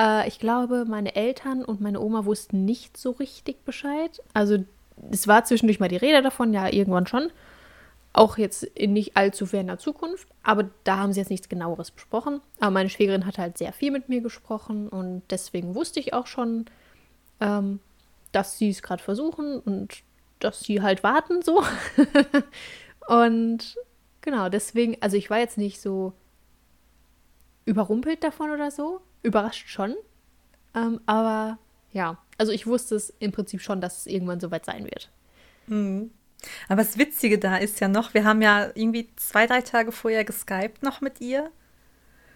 Äh, 0.00 0.26
ich 0.26 0.38
glaube, 0.38 0.84
meine 0.84 1.14
Eltern 1.14 1.64
und 1.64 1.80
meine 1.80 2.00
Oma 2.00 2.24
wussten 2.24 2.64
nicht 2.64 2.96
so 2.96 3.12
richtig 3.12 3.64
Bescheid. 3.64 4.22
Also 4.34 4.64
es 5.10 5.28
war 5.28 5.44
zwischendurch 5.44 5.80
mal 5.80 5.88
die 5.88 5.96
Rede 5.96 6.22
davon, 6.22 6.52
ja, 6.52 6.68
irgendwann 6.68 7.06
schon. 7.06 7.30
Auch 8.12 8.38
jetzt 8.38 8.64
in 8.64 8.92
nicht 8.92 9.16
allzu 9.16 9.46
ferner 9.46 9.78
Zukunft. 9.78 10.28
Aber 10.42 10.68
da 10.84 10.98
haben 10.98 11.12
sie 11.12 11.20
jetzt 11.20 11.30
nichts 11.30 11.48
genaueres 11.48 11.90
besprochen. 11.90 12.40
Aber 12.58 12.72
meine 12.72 12.90
Schwägerin 12.90 13.26
hat 13.26 13.38
halt 13.38 13.58
sehr 13.58 13.72
viel 13.72 13.92
mit 13.92 14.08
mir 14.08 14.20
gesprochen 14.20 14.88
und 14.88 15.22
deswegen 15.30 15.74
wusste 15.74 16.00
ich 16.00 16.12
auch 16.12 16.26
schon, 16.26 16.66
ähm, 17.40 17.78
dass 18.32 18.58
sie 18.58 18.70
es 18.70 18.82
gerade 18.82 19.02
versuchen 19.02 19.60
und 19.60 20.02
dass 20.38 20.60
sie 20.60 20.82
halt 20.82 21.02
warten 21.02 21.42
so. 21.42 21.62
und 23.08 23.76
genau, 24.20 24.48
deswegen, 24.48 24.96
also 25.00 25.16
ich 25.16 25.30
war 25.30 25.38
jetzt 25.38 25.58
nicht 25.58 25.80
so 25.80 26.12
überrumpelt 27.64 28.24
davon 28.24 28.50
oder 28.50 28.70
so, 28.70 29.00
überrascht 29.22 29.68
schon. 29.68 29.94
Ähm, 30.74 31.00
aber 31.06 31.58
ja, 31.92 32.18
also 32.38 32.52
ich 32.52 32.66
wusste 32.66 32.96
es 32.96 33.12
im 33.18 33.32
Prinzip 33.32 33.60
schon, 33.60 33.80
dass 33.80 33.98
es 33.98 34.06
irgendwann 34.06 34.40
soweit 34.40 34.64
sein 34.64 34.84
wird. 34.84 35.10
Mhm. 35.66 36.10
Aber 36.68 36.82
das 36.82 36.98
Witzige 36.98 37.38
da 37.38 37.56
ist 37.56 37.80
ja 37.80 37.88
noch, 37.88 38.14
wir 38.14 38.24
haben 38.24 38.40
ja 38.40 38.70
irgendwie 38.74 39.10
zwei, 39.16 39.46
drei 39.46 39.60
Tage 39.60 39.92
vorher 39.92 40.24
geskypt 40.24 40.82
noch 40.82 41.00
mit 41.00 41.20
ihr. 41.20 41.50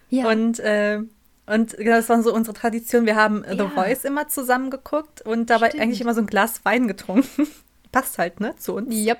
Ja. 0.09 0.29
Und, 0.29 0.59
äh, 0.59 1.01
und 1.47 1.77
das 1.77 2.09
war 2.09 2.21
so 2.23 2.33
unsere 2.33 2.55
Tradition. 2.55 3.05
Wir 3.05 3.15
haben 3.15 3.43
ja. 3.45 3.55
The 3.55 3.73
Voice 3.73 4.03
immer 4.03 4.27
zusammen 4.27 4.69
geguckt 4.71 5.21
und 5.21 5.49
dabei 5.49 5.69
Stimmt. 5.69 5.83
eigentlich 5.83 6.01
immer 6.01 6.13
so 6.13 6.21
ein 6.21 6.27
Glas 6.27 6.65
Wein 6.65 6.87
getrunken. 6.87 7.47
Passt 7.91 8.17
halt, 8.17 8.39
ne, 8.39 8.55
zu 8.57 8.75
uns. 8.75 8.93
Yep. 8.93 9.19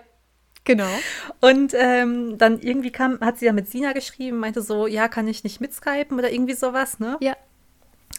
Genau. 0.66 0.90
Und 1.42 1.74
ähm, 1.76 2.40
dann 2.40 2.60
irgendwie 2.60 2.92
kam, 2.92 3.20
hat 3.22 3.38
sie 3.38 3.46
ja 3.46 3.54
mit 3.54 3.70
Sina 3.70 3.94
geschrieben, 3.94 4.38
meinte 4.38 4.64
so, 4.64 4.88
ja, 4.88 5.08
kann 5.08 5.28
ich 5.28 5.44
nicht 5.44 5.62
mitskypen 5.62 6.18
oder 6.18 6.32
irgendwie 6.32 6.56
sowas, 6.56 7.00
ne? 7.00 7.18
Ja. 7.22 7.38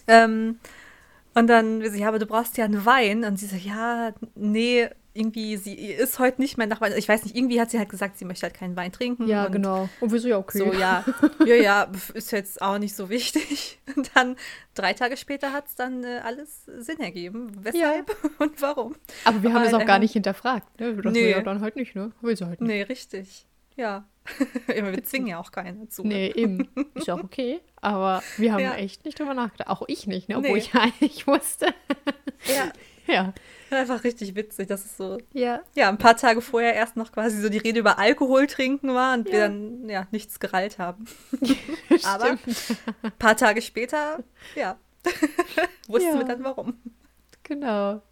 Ähm, 0.06 0.60
und 1.34 1.48
dann, 1.48 1.82
ja, 1.94 2.08
aber 2.08 2.20
du 2.20 2.26
brauchst 2.26 2.56
ja 2.56 2.64
einen 2.64 2.86
Wein. 2.86 3.24
Und 3.24 3.38
sie 3.38 3.46
so, 3.46 3.56
ja, 3.56 4.12
nee, 4.36 4.88
irgendwie, 5.16 5.56
sie 5.56 5.74
ist 5.74 6.18
heute 6.18 6.40
nicht 6.40 6.58
mehr 6.58 6.66
nach 6.66 6.80
Wein. 6.80 6.92
Ich 6.96 7.08
weiß 7.08 7.24
nicht, 7.24 7.36
irgendwie 7.36 7.60
hat 7.60 7.70
sie 7.70 7.78
halt 7.78 7.88
gesagt, 7.88 8.18
sie 8.18 8.24
möchte 8.24 8.44
halt 8.44 8.54
keinen 8.54 8.76
Wein 8.76 8.92
trinken. 8.92 9.26
Ja, 9.26 9.46
und 9.46 9.52
genau. 9.52 9.88
Und 10.00 10.12
wieso 10.12 10.28
ja 10.28 10.38
okay. 10.38 10.58
So, 10.58 10.72
ja, 10.72 11.04
ja, 11.46 11.54
ja, 11.54 11.92
ist 12.14 12.32
jetzt 12.32 12.60
auch 12.60 12.78
nicht 12.78 12.94
so 12.94 13.08
wichtig. 13.08 13.78
Und 13.96 14.10
dann 14.14 14.36
drei 14.74 14.92
Tage 14.92 15.16
später 15.16 15.52
hat 15.52 15.66
es 15.66 15.74
dann 15.74 16.04
äh, 16.04 16.20
alles 16.22 16.64
Sinn 16.66 17.00
ergeben. 17.00 17.52
Weshalb 17.60 18.08
ja. 18.10 18.30
und 18.38 18.60
warum. 18.62 18.94
Aber 19.24 19.42
wir 19.42 19.52
haben 19.52 19.64
es 19.64 19.74
auch 19.74 19.86
gar 19.86 19.98
nicht 19.98 20.12
hinterfragt, 20.12 20.80
ne? 20.80 20.96
Das 20.96 21.12
nee. 21.12 21.30
ja 21.30 21.42
dann 21.42 21.60
halt 21.60 21.76
nicht, 21.76 21.94
ne? 21.94 22.12
Will 22.20 22.36
sie 22.36 22.46
halt 22.46 22.60
nicht. 22.60 22.68
Nee, 22.68 22.82
richtig. 22.82 23.46
Ja. 23.76 24.08
wir 24.66 25.04
zwingen 25.04 25.28
ja 25.28 25.38
auch 25.38 25.52
keinen 25.52 25.88
zu. 25.90 26.02
Nee, 26.02 26.32
eben. 26.34 26.68
Ist 26.94 27.06
ja 27.06 27.14
auch 27.14 27.22
okay. 27.22 27.60
Aber 27.80 28.22
wir 28.38 28.52
haben 28.52 28.60
ja. 28.60 28.74
echt 28.74 29.04
nicht 29.04 29.18
drüber 29.18 29.34
nachgedacht. 29.34 29.68
Auch 29.68 29.82
ich 29.86 30.06
nicht, 30.06 30.28
ne? 30.28 30.38
Obwohl 30.38 30.52
nee. 30.52 30.58
ich 30.58 30.74
eigentlich 30.74 31.26
wusste. 31.26 31.66
Ja. 32.46 32.72
Ja. 33.12 33.32
Einfach 33.70 34.04
richtig 34.04 34.34
witzig, 34.34 34.68
dass 34.68 34.84
es 34.84 34.96
so. 34.96 35.18
Ja. 35.32 35.60
Ja, 35.74 35.88
ein 35.88 35.98
paar 35.98 36.16
Tage 36.16 36.40
vorher 36.40 36.74
erst 36.74 36.96
noch 36.96 37.12
quasi 37.12 37.40
so 37.40 37.48
die 37.48 37.58
Rede 37.58 37.80
über 37.80 37.98
Alkohol 37.98 38.46
trinken 38.46 38.94
war 38.94 39.14
und 39.14 39.26
ja. 39.26 39.32
wir 39.32 39.40
dann 39.40 39.88
ja 39.88 40.06
nichts 40.12 40.38
gerallt 40.38 40.78
haben. 40.78 41.06
Aber 42.04 42.30
ein 42.30 43.12
paar 43.18 43.36
Tage 43.36 43.62
später, 43.62 44.22
ja, 44.54 44.76
wussten 45.88 46.12
ja. 46.12 46.18
wir 46.18 46.24
dann 46.24 46.44
warum. 46.44 46.74
Genau. 47.42 48.02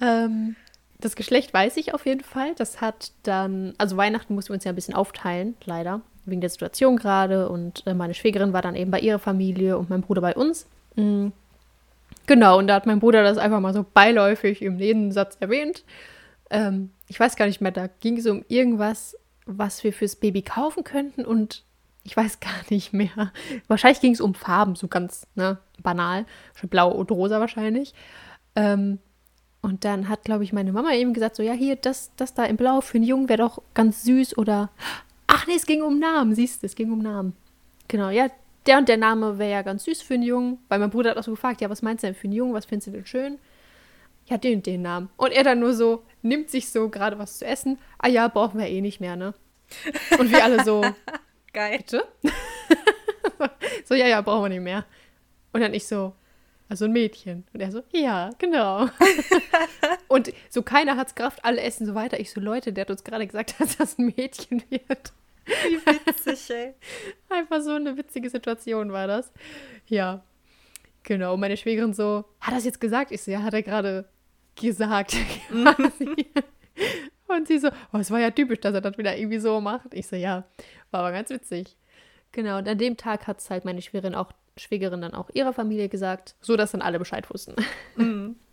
Ähm, 0.00 0.56
das 0.98 1.16
Geschlecht 1.16 1.52
weiß 1.52 1.76
ich 1.76 1.92
auf 1.92 2.06
jeden 2.06 2.24
Fall. 2.24 2.54
Das 2.54 2.80
hat 2.80 3.12
dann, 3.22 3.74
also 3.76 3.96
Weihnachten 3.96 4.34
mussten 4.34 4.50
wir 4.50 4.54
uns 4.54 4.64
ja 4.64 4.72
ein 4.72 4.76
bisschen 4.76 4.94
aufteilen, 4.94 5.56
leider, 5.64 6.00
wegen 6.24 6.40
der 6.40 6.50
Situation 6.50 6.96
gerade. 6.96 7.50
Und 7.50 7.86
äh, 7.86 7.92
meine 7.92 8.14
Schwägerin 8.14 8.54
war 8.54 8.62
dann 8.62 8.76
eben 8.76 8.90
bei 8.90 9.00
ihrer 9.00 9.18
Familie 9.18 9.76
und 9.76 9.90
mein 9.90 10.00
Bruder 10.00 10.22
bei 10.22 10.34
uns. 10.34 10.66
Mhm. 10.96 11.32
Genau, 12.26 12.58
und 12.58 12.66
da 12.68 12.74
hat 12.74 12.86
mein 12.86 13.00
Bruder 13.00 13.22
das 13.22 13.38
einfach 13.38 13.60
mal 13.60 13.74
so 13.74 13.84
beiläufig 13.84 14.62
im 14.62 14.76
Nebensatz 14.76 15.36
erwähnt. 15.40 15.84
Ähm, 16.50 16.90
ich 17.08 17.20
weiß 17.20 17.36
gar 17.36 17.46
nicht 17.46 17.60
mehr, 17.60 17.72
da 17.72 17.88
ging 18.00 18.16
es 18.16 18.26
um 18.26 18.44
irgendwas, 18.48 19.16
was 19.46 19.84
wir 19.84 19.92
fürs 19.92 20.16
Baby 20.16 20.42
kaufen 20.42 20.84
könnten 20.84 21.24
und 21.24 21.64
ich 22.02 22.16
weiß 22.16 22.40
gar 22.40 22.52
nicht 22.70 22.92
mehr. 22.92 23.32
Wahrscheinlich 23.68 24.00
ging 24.00 24.12
es 24.12 24.20
um 24.20 24.34
Farben, 24.34 24.76
so 24.76 24.88
ganz 24.88 25.26
ne, 25.34 25.58
banal. 25.82 26.26
Blau 26.70 26.90
und 26.90 27.10
rosa 27.10 27.40
wahrscheinlich. 27.40 27.94
Ähm, 28.56 28.98
und 29.60 29.84
dann 29.84 30.08
hat, 30.08 30.24
glaube 30.24 30.44
ich, 30.44 30.52
meine 30.52 30.72
Mama 30.72 30.92
eben 30.92 31.14
gesagt, 31.14 31.36
so, 31.36 31.42
ja, 31.42 31.52
hier, 31.52 31.76
das, 31.76 32.10
das 32.16 32.34
da 32.34 32.44
in 32.44 32.56
Blau 32.56 32.82
für 32.82 32.98
einen 32.98 33.06
Jungen 33.06 33.28
wäre 33.30 33.38
doch 33.38 33.62
ganz 33.72 34.04
süß 34.04 34.36
oder, 34.36 34.70
ach 35.26 35.46
nee, 35.46 35.54
es 35.56 35.64
ging 35.64 35.82
um 35.82 35.98
Namen, 35.98 36.34
siehst 36.34 36.62
du, 36.62 36.66
es 36.66 36.74
ging 36.74 36.92
um 36.92 36.98
Namen. 36.98 37.34
Genau, 37.88 38.10
ja, 38.10 38.28
der 38.66 38.78
und 38.78 38.88
der 38.88 38.96
Name 38.96 39.38
wäre 39.38 39.50
ja 39.50 39.62
ganz 39.62 39.84
süß 39.84 40.02
für 40.02 40.14
einen 40.14 40.22
Jungen, 40.22 40.58
weil 40.68 40.78
mein 40.78 40.90
Bruder 40.90 41.10
hat 41.10 41.18
auch 41.18 41.24
so 41.24 41.32
gefragt, 41.32 41.60
ja, 41.60 41.70
was 41.70 41.82
meinst 41.82 42.02
du 42.02 42.06
denn 42.06 42.14
für 42.14 42.24
einen 42.24 42.32
Jungen, 42.32 42.54
was 42.54 42.64
findest 42.66 42.88
du 42.88 42.92
denn 42.92 43.06
schön? 43.06 43.38
Ja, 44.26 44.38
den 44.38 44.56
und 44.56 44.66
den 44.66 44.82
Namen. 44.82 45.10
Und 45.16 45.32
er 45.32 45.44
dann 45.44 45.60
nur 45.60 45.74
so, 45.74 46.04
nimmt 46.22 46.50
sich 46.50 46.70
so 46.70 46.88
gerade 46.88 47.18
was 47.18 47.38
zu 47.38 47.44
essen, 47.44 47.78
ah 47.98 48.08
ja, 48.08 48.28
brauchen 48.28 48.58
wir 48.58 48.66
eh 48.66 48.80
nicht 48.80 49.00
mehr, 49.00 49.16
ne? 49.16 49.34
Und 50.18 50.32
wir 50.32 50.42
alle 50.42 50.64
so, 50.64 50.82
geil. 51.52 51.78
Bitte? 51.78 52.06
so, 53.84 53.94
ja, 53.94 54.06
ja, 54.06 54.20
brauchen 54.22 54.44
wir 54.44 54.48
nicht 54.48 54.62
mehr. 54.62 54.86
Und 55.52 55.60
dann 55.60 55.74
ich 55.74 55.86
so, 55.86 56.14
also 56.68 56.86
ein 56.86 56.92
Mädchen. 56.92 57.44
Und 57.52 57.60
er 57.60 57.70
so, 57.70 57.82
ja, 57.92 58.30
genau. 58.38 58.88
und 60.08 60.32
so 60.48 60.62
keiner 60.62 60.96
hat's 60.96 61.14
Kraft, 61.14 61.44
alle 61.44 61.60
essen 61.60 61.86
so 61.86 61.94
weiter. 61.94 62.18
Ich 62.18 62.30
so, 62.30 62.40
Leute, 62.40 62.72
der 62.72 62.82
hat 62.82 62.90
uns 62.90 63.04
gerade 63.04 63.26
gesagt, 63.26 63.60
dass 63.60 63.76
das 63.76 63.98
ein 63.98 64.12
Mädchen 64.16 64.62
wird. 64.70 65.12
Wie 65.46 66.06
witzig, 66.06 66.50
ey. 66.50 66.74
Einfach 67.28 67.60
so 67.60 67.72
eine 67.72 67.96
witzige 67.96 68.30
Situation 68.30 68.92
war 68.92 69.06
das. 69.06 69.32
Ja. 69.86 70.22
Genau, 71.02 71.36
meine 71.36 71.56
Schwägerin 71.56 71.92
so, 71.92 72.24
hat 72.40 72.52
er 72.52 72.56
das 72.56 72.64
jetzt 72.64 72.80
gesagt? 72.80 73.12
Ich 73.12 73.22
so, 73.22 73.30
ja, 73.30 73.42
hat 73.42 73.52
er 73.52 73.62
gerade 73.62 74.08
gesagt. 74.56 75.16
und 77.28 77.46
sie 77.46 77.58
so, 77.58 77.68
oh, 77.92 77.98
es 77.98 78.10
war 78.10 78.20
ja 78.20 78.30
typisch, 78.30 78.60
dass 78.60 78.74
er 78.74 78.80
das 78.80 78.96
wieder 78.96 79.16
irgendwie 79.16 79.38
so 79.38 79.60
macht. 79.60 79.92
Ich 79.92 80.06
so, 80.06 80.16
ja, 80.16 80.44
war 80.90 81.00
aber 81.00 81.12
ganz 81.12 81.28
witzig. 81.30 81.76
Genau, 82.32 82.58
und 82.58 82.68
an 82.68 82.78
dem 82.78 82.96
Tag 82.96 83.26
hat 83.26 83.40
es 83.40 83.50
halt 83.50 83.64
meine 83.64 83.82
Schwägerin 83.82 84.14
auch, 84.14 84.32
Schwägerin 84.56 85.02
dann 85.02 85.14
auch 85.14 85.30
ihrer 85.34 85.52
Familie 85.52 85.88
gesagt, 85.88 86.36
so 86.40 86.56
dass 86.56 86.72
dann 86.72 86.82
alle 86.82 86.98
Bescheid 86.98 87.28
wussten. 87.30 87.54
Mhm. 87.96 88.36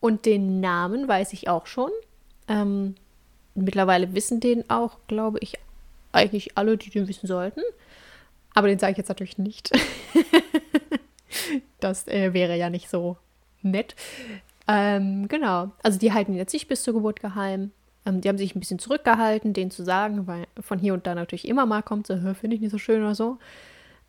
Und 0.00 0.24
den 0.24 0.60
Namen 0.60 1.08
weiß 1.08 1.34
ich 1.34 1.48
auch 1.48 1.66
schon. 1.66 1.90
Ähm, 2.48 2.94
mittlerweile 3.54 4.14
wissen 4.14 4.40
den 4.40 4.68
auch, 4.70 4.96
glaube 5.08 5.38
ich, 5.40 5.58
eigentlich 6.12 6.56
alle, 6.56 6.76
die 6.76 6.90
den 6.90 7.08
wissen 7.08 7.26
sollten. 7.26 7.62
Aber 8.54 8.68
den 8.68 8.78
sage 8.78 8.92
ich 8.92 8.98
jetzt 8.98 9.08
natürlich 9.08 9.38
nicht. 9.38 9.70
das 11.80 12.08
äh, 12.08 12.32
wäre 12.32 12.56
ja 12.56 12.70
nicht 12.70 12.88
so 12.88 13.16
nett. 13.62 13.94
Ähm, 14.66 15.28
genau. 15.28 15.70
Also 15.82 15.98
die 15.98 16.12
halten 16.12 16.32
ihn 16.32 16.38
jetzt 16.38 16.52
nicht 16.52 16.68
bis 16.68 16.82
zur 16.82 16.94
Geburt 16.94 17.20
geheim. 17.20 17.70
Ähm, 18.06 18.20
die 18.20 18.28
haben 18.28 18.38
sich 18.38 18.54
ein 18.54 18.60
bisschen 18.60 18.78
zurückgehalten, 18.78 19.52
den 19.52 19.70
zu 19.70 19.84
sagen, 19.84 20.26
weil 20.26 20.46
von 20.60 20.78
hier 20.78 20.94
und 20.94 21.06
da 21.06 21.14
natürlich 21.14 21.46
immer 21.46 21.66
mal 21.66 21.82
kommt, 21.82 22.06
so, 22.06 22.16
finde 22.34 22.56
ich 22.56 22.60
nicht 22.60 22.70
so 22.70 22.78
schön 22.78 23.02
oder 23.02 23.14
so. 23.14 23.38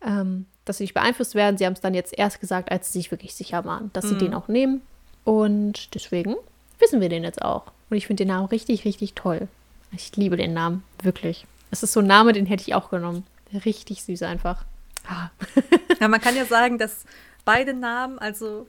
Ähm, 0.04 0.46
dass 0.64 0.78
sie 0.78 0.84
nicht 0.84 0.94
beeinflusst 0.94 1.34
werden. 1.34 1.58
Sie 1.58 1.66
haben 1.66 1.72
es 1.74 1.80
dann 1.80 1.94
jetzt 1.94 2.16
erst 2.16 2.40
gesagt, 2.40 2.70
als 2.70 2.92
sie 2.92 3.00
sich 3.00 3.10
wirklich 3.10 3.34
sicher 3.34 3.64
waren, 3.64 3.90
dass 3.92 4.08
sie 4.08 4.14
mhm. 4.14 4.20
den 4.20 4.34
auch 4.34 4.48
nehmen. 4.48 4.82
Und 5.24 5.94
deswegen 5.94 6.34
wissen 6.78 7.00
wir 7.00 7.08
den 7.08 7.24
jetzt 7.24 7.42
auch. 7.42 7.64
Und 7.90 7.96
ich 7.96 8.06
finde 8.06 8.24
den 8.24 8.28
Namen 8.28 8.46
richtig, 8.46 8.84
richtig 8.84 9.14
toll. 9.14 9.48
Ich 9.92 10.16
liebe 10.16 10.36
den 10.36 10.54
Namen, 10.54 10.82
wirklich. 11.02 11.46
Es 11.72 11.82
ist 11.82 11.94
so 11.94 12.00
ein 12.00 12.06
Name, 12.06 12.34
den 12.34 12.44
hätte 12.44 12.62
ich 12.62 12.74
auch 12.74 12.90
genommen. 12.90 13.26
Richtig 13.64 14.04
süß 14.04 14.22
einfach. 14.22 14.66
Ah. 15.08 15.30
ja, 16.00 16.06
man 16.06 16.20
kann 16.20 16.36
ja 16.36 16.44
sagen, 16.44 16.76
dass 16.76 17.04
beide 17.46 17.72
Namen, 17.72 18.18
also 18.18 18.68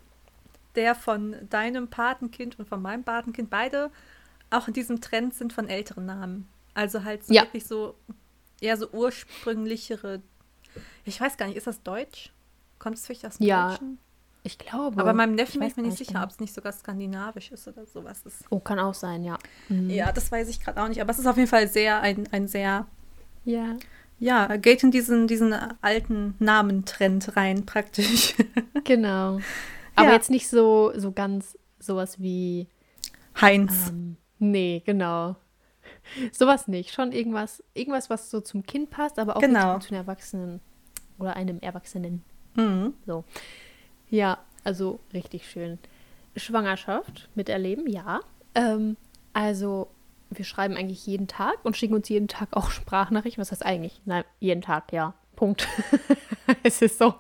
der 0.76 0.96
von 0.96 1.36
deinem 1.50 1.90
Patenkind 1.90 2.58
und 2.58 2.68
von 2.68 2.82
meinem 2.82 3.04
Patenkind, 3.04 3.50
beide 3.50 3.92
auch 4.50 4.70
in 4.70 4.74
diesem 4.74 5.02
Trend 5.02 5.34
sind 5.34 5.52
von 5.52 5.68
älteren 5.68 6.06
Namen. 6.06 6.48
Also 6.76 7.04
halt 7.04 7.26
so 7.26 7.34
ja. 7.34 7.44
wirklich 7.44 7.66
so 7.66 7.96
eher 8.62 8.78
so 8.78 8.90
ursprünglichere. 8.90 10.22
Ich 11.04 11.20
weiß 11.20 11.36
gar 11.36 11.48
nicht, 11.48 11.58
ist 11.58 11.68
das 11.68 11.84
Deutsch? 11.84 12.32
Kommt 12.80 12.98
es 12.98 13.06
vielleicht 13.06 13.26
aus 13.26 13.38
dem 13.38 13.48
ja, 13.48 13.72
Deutschen? 13.72 14.00
Ich 14.44 14.58
glaube. 14.58 15.00
Aber 15.00 15.14
meinem 15.14 15.36
Neffen 15.36 15.60
bin 15.60 15.70
ich 15.70 15.78
mir 15.78 15.84
nicht 15.84 15.98
sicher, 15.98 16.14
genau. 16.14 16.26
ob 16.26 16.30
es 16.30 16.40
nicht 16.40 16.54
sogar 16.54 16.74
skandinavisch 16.74 17.52
ist 17.52 17.68
oder 17.68 17.86
sowas 17.86 18.24
ist. 18.26 18.44
Oh, 18.50 18.60
kann 18.60 18.78
auch 18.78 18.94
sein, 18.94 19.24
ja. 19.24 19.38
Mhm. 19.70 19.90
Ja, 19.90 20.12
das 20.12 20.32
weiß 20.32 20.50
ich 20.50 20.60
gerade 20.60 20.82
auch 20.82 20.90
nicht. 20.90 21.02
Aber 21.02 21.12
es 21.12 21.20
ist 21.20 21.28
auf 21.28 21.38
jeden 21.38 21.50
Fall 21.50 21.68
sehr 21.68 22.02
ein, 22.02 22.28
ein 22.32 22.48
sehr. 22.48 22.86
Ja. 23.46 23.78
Ja, 24.20 24.56
geht 24.58 24.84
in 24.84 24.92
diesen, 24.92 25.28
diesen 25.28 25.54
alten 25.82 26.36
Namentrend 26.40 27.36
rein, 27.36 27.66
praktisch. 27.66 28.36
genau. 28.84 29.40
Aber 29.96 30.08
ja. 30.08 30.14
jetzt 30.14 30.30
nicht 30.30 30.50
so, 30.50 30.92
so 30.96 31.12
ganz 31.12 31.58
sowas 31.80 32.22
wie. 32.22 32.68
Heinz. 33.40 33.90
Ähm, 33.90 34.18
nee, 34.40 34.84
genau. 34.86 35.36
Sowas 36.32 36.68
nicht. 36.68 36.92
Schon 36.92 37.12
irgendwas, 37.12 37.64
irgendwas, 37.74 38.10
was 38.10 38.30
so 38.30 38.42
zum 38.42 38.64
Kind 38.64 38.90
passt, 38.90 39.20
aber 39.20 39.38
auch 39.38 39.42
genau. 39.42 39.80
zu 39.80 39.90
einem 39.90 40.02
Erwachsenen 40.02 40.60
oder 41.18 41.36
einem 41.36 41.60
Erwachsenen. 41.60 42.24
Mhm. 42.56 42.94
So. 43.06 43.24
Ja, 44.14 44.38
also 44.64 45.00
richtig 45.12 45.50
schön. 45.50 45.80
Schwangerschaft 46.36 47.30
miterleben, 47.34 47.88
ja. 47.88 48.20
Ähm, 48.54 48.96
Also, 49.34 49.88
wir 50.30 50.46
schreiben 50.46 50.78
eigentlich 50.78 51.08
jeden 51.08 51.28
Tag 51.28 51.66
und 51.66 51.76
schicken 51.76 51.96
uns 51.96 52.10
jeden 52.10 52.28
Tag 52.28 52.50
auch 52.52 52.70
Sprachnachrichten. 52.72 53.42
Was 53.42 53.52
heißt 53.52 53.66
eigentlich? 53.66 54.02
Nein, 54.06 54.24
jeden 54.40 54.62
Tag, 54.62 54.94
ja. 54.94 55.16
Punkt. 55.36 55.68
es 56.64 56.84
ist 56.84 57.00
so. 57.00 57.16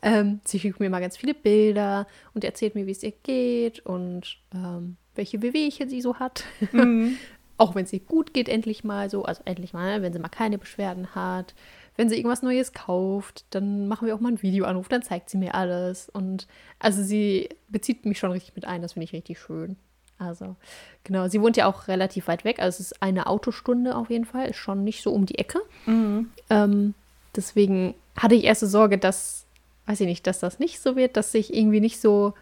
Ähm, 0.00 0.40
sie 0.46 0.58
schickt 0.58 0.80
mir 0.80 0.88
mal 0.88 1.00
ganz 1.00 1.18
viele 1.18 1.34
Bilder 1.34 2.06
und 2.32 2.42
erzählt 2.42 2.74
mir, 2.74 2.86
wie 2.86 2.92
es 2.92 3.02
ihr 3.02 3.12
geht 3.22 3.80
und 3.80 4.38
ähm, 4.54 4.96
welche 5.14 5.42
Wehwehchen 5.42 5.90
sie 5.90 6.00
so 6.00 6.18
hat. 6.18 6.44
Mhm. 6.72 7.18
auch 7.58 7.74
wenn 7.74 7.84
es 7.84 7.92
ihr 7.92 8.00
gut 8.00 8.32
geht, 8.32 8.48
endlich 8.48 8.82
mal 8.82 9.10
so. 9.10 9.24
Also 9.24 9.42
endlich 9.44 9.74
mal, 9.74 10.00
wenn 10.00 10.14
sie 10.14 10.18
mal 10.18 10.30
keine 10.30 10.56
Beschwerden 10.56 11.14
hat. 11.14 11.54
Wenn 12.00 12.08
sie 12.08 12.16
irgendwas 12.16 12.40
Neues 12.40 12.72
kauft, 12.72 13.44
dann 13.50 13.86
machen 13.86 14.06
wir 14.06 14.14
auch 14.14 14.20
mal 14.20 14.28
einen 14.28 14.40
Videoanruf, 14.40 14.88
dann 14.88 15.02
zeigt 15.02 15.28
sie 15.28 15.36
mir 15.36 15.54
alles. 15.54 16.08
Und 16.08 16.46
also 16.78 17.02
sie 17.02 17.50
bezieht 17.68 18.06
mich 18.06 18.18
schon 18.18 18.32
richtig 18.32 18.56
mit 18.56 18.64
ein, 18.64 18.80
das 18.80 18.94
finde 18.94 19.04
ich 19.04 19.12
richtig 19.12 19.38
schön. 19.38 19.76
Also, 20.16 20.56
genau, 21.04 21.28
sie 21.28 21.42
wohnt 21.42 21.58
ja 21.58 21.66
auch 21.66 21.88
relativ 21.88 22.26
weit 22.26 22.46
weg. 22.46 22.58
Also 22.58 22.76
es 22.76 22.92
ist 22.92 23.02
eine 23.02 23.26
Autostunde 23.26 23.96
auf 23.96 24.08
jeden 24.08 24.24
Fall, 24.24 24.48
ist 24.48 24.56
schon 24.56 24.82
nicht 24.82 25.02
so 25.02 25.12
um 25.12 25.26
die 25.26 25.36
Ecke. 25.36 25.60
Mhm. 25.84 26.30
Ähm, 26.48 26.94
deswegen 27.36 27.94
hatte 28.16 28.34
ich 28.34 28.44
erste 28.44 28.66
Sorge, 28.66 28.96
dass, 28.96 29.44
weiß 29.84 30.00
ich 30.00 30.06
nicht, 30.06 30.26
dass 30.26 30.40
das 30.40 30.58
nicht 30.58 30.80
so 30.80 30.96
wird, 30.96 31.18
dass 31.18 31.34
ich 31.34 31.52
irgendwie 31.52 31.80
nicht 31.80 32.00
so, 32.00 32.32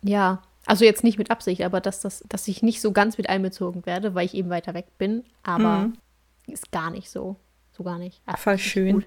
ja, 0.00 0.40
also 0.64 0.86
jetzt 0.86 1.04
nicht 1.04 1.18
mit 1.18 1.30
Absicht, 1.30 1.60
aber 1.60 1.82
dass 1.82 2.00
das, 2.00 2.24
dass 2.26 2.48
ich 2.48 2.62
nicht 2.62 2.80
so 2.80 2.92
ganz 2.92 3.18
mit 3.18 3.28
einbezogen 3.28 3.84
werde, 3.84 4.14
weil 4.14 4.24
ich 4.24 4.32
eben 4.32 4.48
weiter 4.48 4.72
weg 4.72 4.86
bin. 4.96 5.24
Aber 5.42 5.88
mhm. 5.88 5.98
ist 6.46 6.72
gar 6.72 6.90
nicht 6.90 7.10
so. 7.10 7.36
So 7.72 7.82
gar 7.82 7.98
nicht. 7.98 8.20
Ach, 8.26 8.38
Voll 8.38 8.58
schön. 8.58 8.94
Gut. 8.96 9.06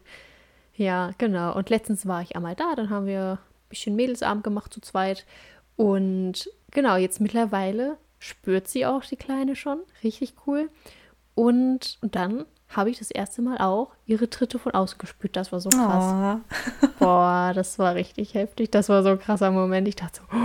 Ja, 0.75 1.12
genau. 1.17 1.56
Und 1.56 1.69
letztens 1.69 2.06
war 2.06 2.21
ich 2.21 2.36
einmal 2.36 2.56
da, 2.56 2.75
dann 2.75 2.89
haben 2.89 3.06
wir 3.06 3.39
ein 3.39 3.69
bisschen 3.69 3.95
Mädelsabend 3.95 4.43
gemacht 4.43 4.73
zu 4.73 4.82
zweit. 4.82 5.25
Und 5.78 6.49
genau, 6.71 6.97
jetzt 6.97 7.21
mittlerweile 7.21 7.97
spürt 8.19 8.67
sie 8.67 8.86
auch 8.86 9.04
die 9.04 9.15
Kleine 9.15 9.56
schon. 9.56 9.80
Richtig 10.04 10.34
cool. 10.45 10.69
Und, 11.36 11.97
und 12.01 12.15
dann 12.15 12.45
habe 12.69 12.89
ich 12.89 12.97
das 12.97 13.12
erste 13.12 13.41
Mal 13.41 13.58
auch 13.60 13.91
ihre 14.06 14.30
Tritte 14.30 14.60
von 14.60 14.73
außen 14.73 14.97
gespürt. 14.97 15.36
Das 15.36 15.51
war 15.51 15.60
so 15.60 15.69
krass. 15.69 16.41
Oh. 16.82 16.88
Boah, 16.99 17.51
das 17.54 17.78
war 17.80 17.95
richtig 17.95 18.34
heftig. 18.34 18.71
Das 18.71 18.89
war 18.89 19.04
so 19.04 19.10
ein 19.10 19.19
krasser 19.19 19.51
Moment. 19.51 19.88
Ich 19.88 19.95
dachte 19.95 20.21
so, 20.21 20.38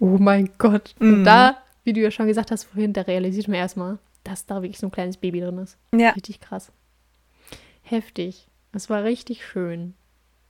oh 0.00 0.18
mein 0.18 0.50
Gott. 0.58 0.94
Mm. 0.98 1.04
Und 1.04 1.20
mhm. 1.20 1.24
da, 1.24 1.56
wie 1.84 1.92
du 1.92 2.00
ja 2.00 2.10
schon 2.10 2.28
gesagt 2.28 2.50
hast 2.50 2.64
vorhin, 2.64 2.92
da 2.92 3.02
realisiert 3.02 3.48
man 3.48 3.56
erstmal, 3.56 3.98
dass 4.24 4.46
da 4.46 4.62
wirklich 4.62 4.78
so 4.78 4.86
ein 4.86 4.92
kleines 4.92 5.16
Baby 5.16 5.40
drin 5.40 5.58
ist. 5.58 5.76
Ja. 5.92 6.10
Richtig 6.10 6.40
krass. 6.40 6.70
Heftig. 7.86 8.48
Das 8.72 8.90
war 8.90 9.04
richtig 9.04 9.46
schön. 9.46 9.94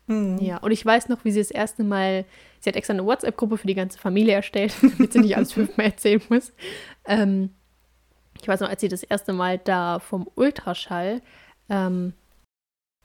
Mhm. 0.07 0.38
Ja, 0.38 0.59
und 0.59 0.70
ich 0.70 0.85
weiß 0.85 1.09
noch, 1.09 1.25
wie 1.25 1.33
sie 1.33 1.40
das 1.40 1.51
erste 1.51 1.85
Mal, 1.85 2.25
sie 2.61 2.70
hat 2.70 2.77
extra 2.77 2.94
eine 2.94 3.05
WhatsApp-Gruppe 3.05 3.59
für 3.59 3.66
die 3.66 3.75
ganze 3.75 3.99
Familie 3.99 4.35
erstellt, 4.35 4.75
damit 4.83 5.12
sie 5.12 5.20
nicht 5.20 5.37
alles 5.37 5.53
fünfmal 5.53 5.87
erzählen 5.87 6.22
muss. 6.29 6.53
Ähm, 7.05 7.51
ich 8.40 8.49
weiß 8.49 8.61
noch, 8.61 8.68
als 8.68 8.81
sie 8.81 8.88
das 8.88 9.03
erste 9.03 9.33
Mal 9.33 9.59
da 9.59 9.99
vom 9.99 10.29
Ultraschall, 10.35 11.20
ähm, 11.68 12.14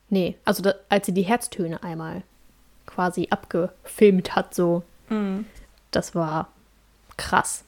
nee, 0.10 0.38
also 0.46 0.63
da, 0.63 0.76
als 0.89 1.06
sie 1.06 1.13
die 1.13 1.24
Herztöne 1.24 1.84
einmal 1.84 2.24
quasi 2.86 3.28
abgefilmt 3.30 4.36
hat, 4.36 4.54
so, 4.54 4.84
mhm. 5.10 5.46
das 5.91 6.15
war 6.15 6.50
krass. 7.17 7.65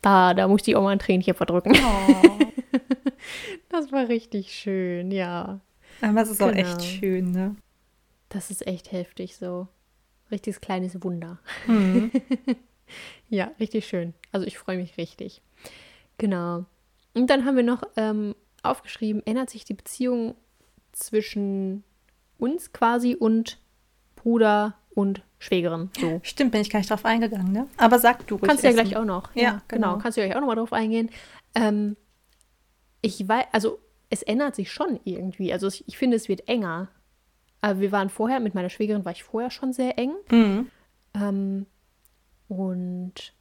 Da, 0.00 0.34
da 0.34 0.46
musste 0.46 0.70
ich 0.70 0.76
auch 0.76 0.82
mal 0.82 0.90
ein 0.90 0.98
Tränchen 0.98 1.34
verdrücken. 1.34 1.74
Oh. 1.76 2.38
das 3.70 3.90
war 3.90 4.08
richtig 4.08 4.52
schön, 4.52 5.10
ja. 5.10 5.60
Aber 6.00 6.22
es 6.22 6.30
ist 6.30 6.38
genau. 6.38 6.50
auch 6.50 6.56
echt 6.56 6.78
genau. 6.78 6.82
schön, 6.82 7.30
ne? 7.30 7.56
Das 8.28 8.50
ist 8.50 8.66
echt 8.66 8.92
heftig 8.92 9.36
so. 9.36 9.68
Richtiges 10.30 10.60
kleines 10.60 11.02
Wunder. 11.02 11.38
Mhm. 11.66 12.10
ja, 13.28 13.50
richtig 13.60 13.86
schön. 13.86 14.14
Also 14.32 14.46
ich 14.46 14.58
freue 14.58 14.76
mich 14.76 14.96
richtig. 14.96 15.42
Genau. 16.18 16.64
Und 17.14 17.28
dann 17.28 17.44
haben 17.44 17.56
wir 17.56 17.62
noch 17.62 17.82
ähm, 17.96 18.34
aufgeschrieben, 18.62 19.22
ändert 19.24 19.50
sich 19.50 19.64
die 19.64 19.74
Beziehung 19.74 20.34
zwischen 20.92 21.84
uns 22.38 22.72
quasi 22.72 23.14
und 23.14 23.58
Bruder 24.16 24.74
und 24.94 25.22
Schwägerin. 25.38 25.90
So. 25.98 26.20
Stimmt, 26.22 26.52
bin 26.52 26.60
ich 26.60 26.70
gar 26.70 26.78
nicht 26.78 26.90
drauf 26.90 27.04
eingegangen, 27.04 27.52
ne? 27.52 27.68
Aber 27.76 27.98
sag 27.98 28.26
du 28.26 28.36
ruhig. 28.36 28.48
Kannst 28.48 28.64
du 28.64 28.68
ja 28.68 28.72
gleich 28.72 28.96
auch 28.96 29.04
noch. 29.04 29.34
Ja, 29.34 29.42
ja 29.42 29.62
genau. 29.68 29.92
genau. 29.92 29.98
Kannst 29.98 30.16
du 30.16 30.22
ja 30.22 30.26
gleich 30.26 30.36
auch 30.36 30.40
noch 30.40 30.48
mal 30.48 30.54
drauf 30.54 30.72
eingehen. 30.72 31.10
Ähm, 31.54 31.96
ich 33.02 33.28
weiß, 33.28 33.46
also 33.52 33.78
es 34.10 34.22
ändert 34.22 34.54
sich 34.54 34.72
schon 34.72 35.00
irgendwie. 35.04 35.52
Also 35.52 35.68
ich, 35.68 35.86
ich 35.88 35.98
finde, 35.98 36.16
es 36.16 36.28
wird 36.28 36.48
enger. 36.48 36.88
Aber 37.60 37.80
wir 37.80 37.92
waren 37.92 38.10
vorher, 38.10 38.40
mit 38.40 38.54
meiner 38.54 38.70
Schwägerin 38.70 39.04
war 39.04 39.12
ich 39.12 39.24
vorher 39.24 39.50
schon 39.50 39.72
sehr 39.72 39.98
eng. 39.98 40.12
Mhm. 40.30 40.70
Ähm, 41.14 41.66
und 42.48 43.32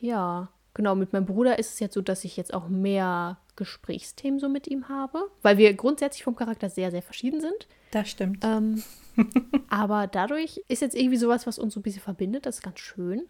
ja, 0.00 0.48
genau, 0.74 0.94
mit 0.94 1.12
meinem 1.12 1.26
Bruder 1.26 1.58
ist 1.58 1.74
es 1.74 1.80
jetzt 1.80 1.94
so, 1.94 2.02
dass 2.02 2.24
ich 2.24 2.36
jetzt 2.36 2.52
auch 2.52 2.68
mehr 2.68 3.38
Gesprächsthemen 3.56 4.38
so 4.38 4.48
mit 4.48 4.68
ihm 4.68 4.88
habe, 4.88 5.30
weil 5.42 5.58
wir 5.58 5.74
grundsätzlich 5.74 6.24
vom 6.24 6.36
Charakter 6.36 6.70
sehr, 6.70 6.90
sehr 6.90 7.02
verschieden 7.02 7.40
sind. 7.40 7.68
Das 7.90 8.08
stimmt. 8.08 8.44
Ähm, 8.44 8.82
aber 9.68 10.06
dadurch 10.06 10.62
ist 10.68 10.82
jetzt 10.82 10.96
irgendwie 10.96 11.16
sowas, 11.16 11.46
was 11.46 11.58
uns 11.58 11.74
so 11.74 11.80
ein 11.80 11.82
bisschen 11.82 12.02
verbindet. 12.02 12.46
Das 12.46 12.56
ist 12.56 12.62
ganz 12.62 12.78
schön. 12.80 13.22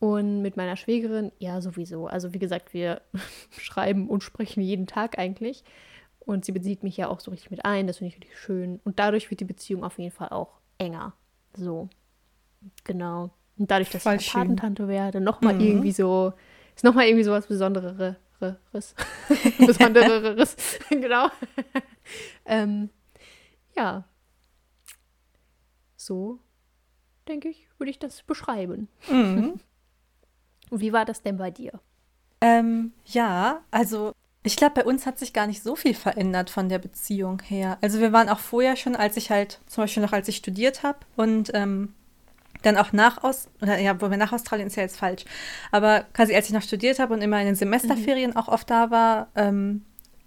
Und 0.00 0.42
mit 0.42 0.56
meiner 0.56 0.76
Schwägerin, 0.76 1.32
ja, 1.38 1.60
sowieso. 1.60 2.06
Also, 2.06 2.32
wie 2.32 2.38
gesagt, 2.38 2.72
wir 2.72 3.02
schreiben 3.58 4.08
und 4.08 4.22
sprechen 4.22 4.62
jeden 4.62 4.86
Tag 4.86 5.18
eigentlich. 5.18 5.64
Und 6.28 6.44
sie 6.44 6.52
bezieht 6.52 6.82
mich 6.82 6.94
ja 6.98 7.08
auch 7.08 7.20
so 7.20 7.30
richtig 7.30 7.50
mit 7.50 7.64
ein. 7.64 7.86
Das 7.86 7.96
finde 7.96 8.08
ich 8.12 8.16
richtig 8.20 8.38
schön. 8.38 8.80
Und 8.84 8.98
dadurch 8.98 9.30
wird 9.30 9.40
die 9.40 9.46
Beziehung 9.46 9.82
auf 9.82 9.98
jeden 9.98 10.10
Fall 10.10 10.28
auch 10.28 10.60
enger. 10.76 11.14
So. 11.54 11.88
Genau. 12.84 13.30
Und 13.56 13.70
dadurch, 13.70 13.88
dass 13.88 14.02
Voll 14.02 14.16
ich 14.16 14.30
Patentante 14.30 14.88
werde, 14.88 15.22
nochmal 15.22 15.54
mhm. 15.54 15.60
irgendwie 15.62 15.92
so, 15.92 16.34
ist 16.76 16.84
nochmal 16.84 17.06
irgendwie 17.06 17.24
so 17.24 17.32
was 17.32 17.46
Besonderes. 17.46 18.16
Besonderes. 19.58 20.54
genau. 20.90 21.28
ähm, 22.44 22.90
ja. 23.74 24.04
So, 25.96 26.40
denke 27.26 27.48
ich, 27.48 27.66
würde 27.78 27.90
ich 27.90 27.98
das 27.98 28.22
beschreiben. 28.22 28.88
Mhm. 29.08 29.60
Und 30.68 30.80
wie 30.82 30.92
war 30.92 31.06
das 31.06 31.22
denn 31.22 31.38
bei 31.38 31.50
dir? 31.50 31.80
Ähm, 32.42 32.92
ja, 33.06 33.62
also 33.70 34.12
ich 34.48 34.56
glaube, 34.56 34.76
bei 34.76 34.84
uns 34.84 35.04
hat 35.04 35.18
sich 35.18 35.34
gar 35.34 35.46
nicht 35.46 35.62
so 35.62 35.76
viel 35.76 35.92
verändert 35.92 36.48
von 36.48 36.70
der 36.70 36.78
Beziehung 36.78 37.42
her. 37.42 37.76
Also 37.82 38.00
wir 38.00 38.12
waren 38.14 38.30
auch 38.30 38.38
vorher 38.38 38.76
schon, 38.76 38.96
als 38.96 39.18
ich 39.18 39.30
halt, 39.30 39.60
zum 39.66 39.84
Beispiel 39.84 40.02
noch 40.02 40.14
als 40.14 40.26
ich 40.26 40.36
studiert 40.36 40.82
habe 40.82 40.98
und 41.16 41.50
ähm, 41.52 41.92
dann 42.62 42.78
auch 42.78 42.92
nach 42.92 43.22
Aus, 43.22 43.48
oder 43.60 43.78
ja, 43.78 44.00
wo 44.00 44.10
wir 44.10 44.16
nach 44.16 44.32
Australien 44.32 44.68
ist 44.68 44.76
ja 44.76 44.82
jetzt 44.82 44.96
falsch, 44.96 45.26
aber 45.70 46.06
quasi 46.14 46.34
als 46.34 46.46
ich 46.46 46.54
noch 46.54 46.62
studiert 46.62 46.98
habe 46.98 47.12
und 47.12 47.20
immer 47.20 47.38
in 47.40 47.46
den 47.46 47.54
Semesterferien 47.56 48.30
mhm. 48.30 48.36
auch 48.38 48.48
oft 48.48 48.70
da 48.70 48.90
war, 48.90 49.28
ähm, 49.36 49.84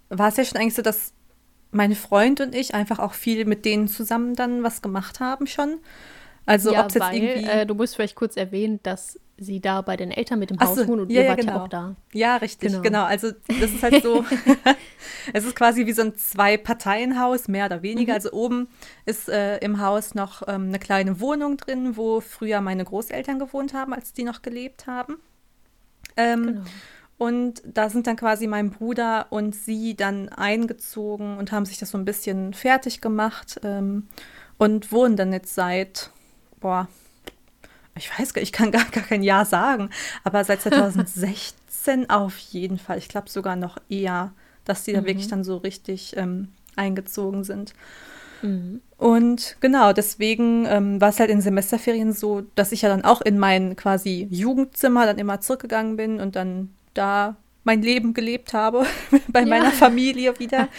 war 0.09 0.27
es 0.27 0.37
ja 0.37 0.45
schon 0.45 0.59
eigentlich 0.59 0.75
so, 0.75 0.83
dass 0.83 1.13
mein 1.71 1.95
Freund 1.95 2.41
und 2.41 2.53
ich 2.53 2.75
einfach 2.75 2.99
auch 2.99 3.13
viel 3.13 3.45
mit 3.45 3.65
denen 3.65 3.87
zusammen 3.87 4.35
dann 4.35 4.61
was 4.61 4.83
gemacht 4.83 5.19
haben 5.19 5.47
schon. 5.47 5.79
Also 6.45 6.73
ja, 6.73 6.81
ob 6.81 6.89
es 6.89 6.93
jetzt 6.93 7.11
irgendwie. 7.11 7.49
Äh, 7.49 7.65
du 7.65 7.73
musst 7.73 7.95
vielleicht 7.95 8.15
kurz 8.15 8.35
erwähnen, 8.37 8.79
dass 8.83 9.19
sie 9.43 9.59
da 9.59 9.81
bei 9.81 9.97
den 9.97 10.11
Eltern 10.11 10.39
mit 10.39 10.49
dem 10.49 10.59
Haus 10.59 10.75
so, 10.75 10.87
wohnen 10.87 11.01
und 11.01 11.11
ja, 11.11 11.23
ihr 11.23 11.29
wart 11.29 11.39
ja, 11.39 11.45
genau. 11.45 11.57
ja 11.57 11.63
auch 11.63 11.67
da. 11.67 11.95
Ja, 12.13 12.35
richtig, 12.37 12.69
genau. 12.69 12.81
genau. 12.81 13.03
Also 13.03 13.31
das 13.47 13.71
ist 13.71 13.83
halt 13.83 14.03
so, 14.03 14.23
es 15.33 15.45
ist 15.45 15.55
quasi 15.55 15.85
wie 15.85 15.91
so 15.93 16.03
ein 16.03 16.15
Zwei-Parteien-Haus, 16.15 17.47
mehr 17.47 17.65
oder 17.65 17.81
weniger. 17.81 18.13
Mhm. 18.13 18.15
Also 18.15 18.31
oben 18.31 18.67
ist 19.05 19.29
äh, 19.29 19.57
im 19.57 19.81
Haus 19.81 20.15
noch 20.15 20.43
ähm, 20.47 20.67
eine 20.67 20.79
kleine 20.79 21.19
Wohnung 21.19 21.57
drin, 21.57 21.97
wo 21.97 22.21
früher 22.21 22.61
meine 22.61 22.85
Großeltern 22.85 23.39
gewohnt 23.39 23.73
haben, 23.73 23.93
als 23.93 24.13
die 24.13 24.23
noch 24.23 24.41
gelebt 24.41 24.87
haben. 24.87 25.17
Ähm, 26.17 26.45
genau. 26.45 26.61
Und 27.17 27.61
da 27.65 27.89
sind 27.89 28.07
dann 28.07 28.15
quasi 28.15 28.47
mein 28.47 28.71
Bruder 28.71 29.27
und 29.29 29.55
sie 29.55 29.95
dann 29.95 30.29
eingezogen 30.29 31.37
und 31.37 31.51
haben 31.51 31.65
sich 31.65 31.77
das 31.77 31.91
so 31.91 31.97
ein 31.99 32.05
bisschen 32.05 32.55
fertig 32.55 32.99
gemacht 32.99 33.59
ähm, 33.63 34.07
und 34.57 34.91
wohnen 34.91 35.17
dann 35.17 35.31
jetzt 35.31 35.53
seit 35.53 36.09
boah, 36.61 36.87
ich 37.95 38.17
weiß 38.17 38.33
gar 38.33 38.41
ich 38.41 38.51
kann 38.51 38.71
gar, 38.71 38.85
gar 38.85 39.03
kein 39.03 39.23
Jahr 39.23 39.45
sagen, 39.45 39.89
aber 40.23 40.43
seit 40.43 40.61
2016 40.63 42.09
auf 42.09 42.37
jeden 42.37 42.77
Fall. 42.77 42.97
Ich 42.97 43.09
glaube 43.09 43.29
sogar 43.29 43.55
noch 43.55 43.77
eher, 43.89 44.33
dass 44.65 44.83
die 44.83 44.93
da 44.93 45.01
mhm. 45.01 45.05
wirklich 45.05 45.27
dann 45.27 45.43
so 45.43 45.57
richtig 45.57 46.15
ähm, 46.17 46.49
eingezogen 46.75 47.43
sind. 47.43 47.73
Mhm. 48.41 48.81
Und 48.97 49.57
genau, 49.59 49.93
deswegen 49.93 50.65
ähm, 50.67 51.01
war 51.01 51.09
es 51.09 51.19
halt 51.19 51.29
in 51.29 51.41
Semesterferien 51.41 52.13
so, 52.13 52.41
dass 52.55 52.71
ich 52.71 52.83
ja 52.83 52.89
dann 52.89 53.03
auch 53.03 53.21
in 53.21 53.39
mein 53.39 53.75
quasi 53.75 54.27
Jugendzimmer 54.29 55.05
dann 55.05 55.17
immer 55.17 55.41
zurückgegangen 55.41 55.95
bin 55.95 56.19
und 56.19 56.35
dann 56.35 56.69
da 56.93 57.35
mein 57.63 57.81
Leben 57.81 58.13
gelebt 58.13 58.53
habe, 58.53 58.85
bei 59.27 59.41
ja. 59.41 59.45
meiner 59.45 59.71
Familie 59.71 60.37
wieder. 60.39 60.67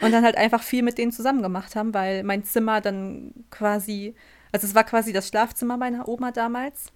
Und 0.00 0.12
dann 0.12 0.22
halt 0.22 0.36
einfach 0.36 0.62
viel 0.62 0.84
mit 0.84 0.96
denen 0.96 1.10
zusammen 1.10 1.42
gemacht 1.42 1.74
haben, 1.74 1.92
weil 1.92 2.22
mein 2.22 2.44
Zimmer 2.44 2.80
dann 2.80 3.32
quasi 3.50 4.14
also 4.52 4.66
es 4.66 4.74
war 4.74 4.84
quasi 4.84 5.12
das 5.12 5.28
Schlafzimmer 5.28 5.76
meiner 5.76 6.08
Oma 6.08 6.30
damals. 6.30 6.92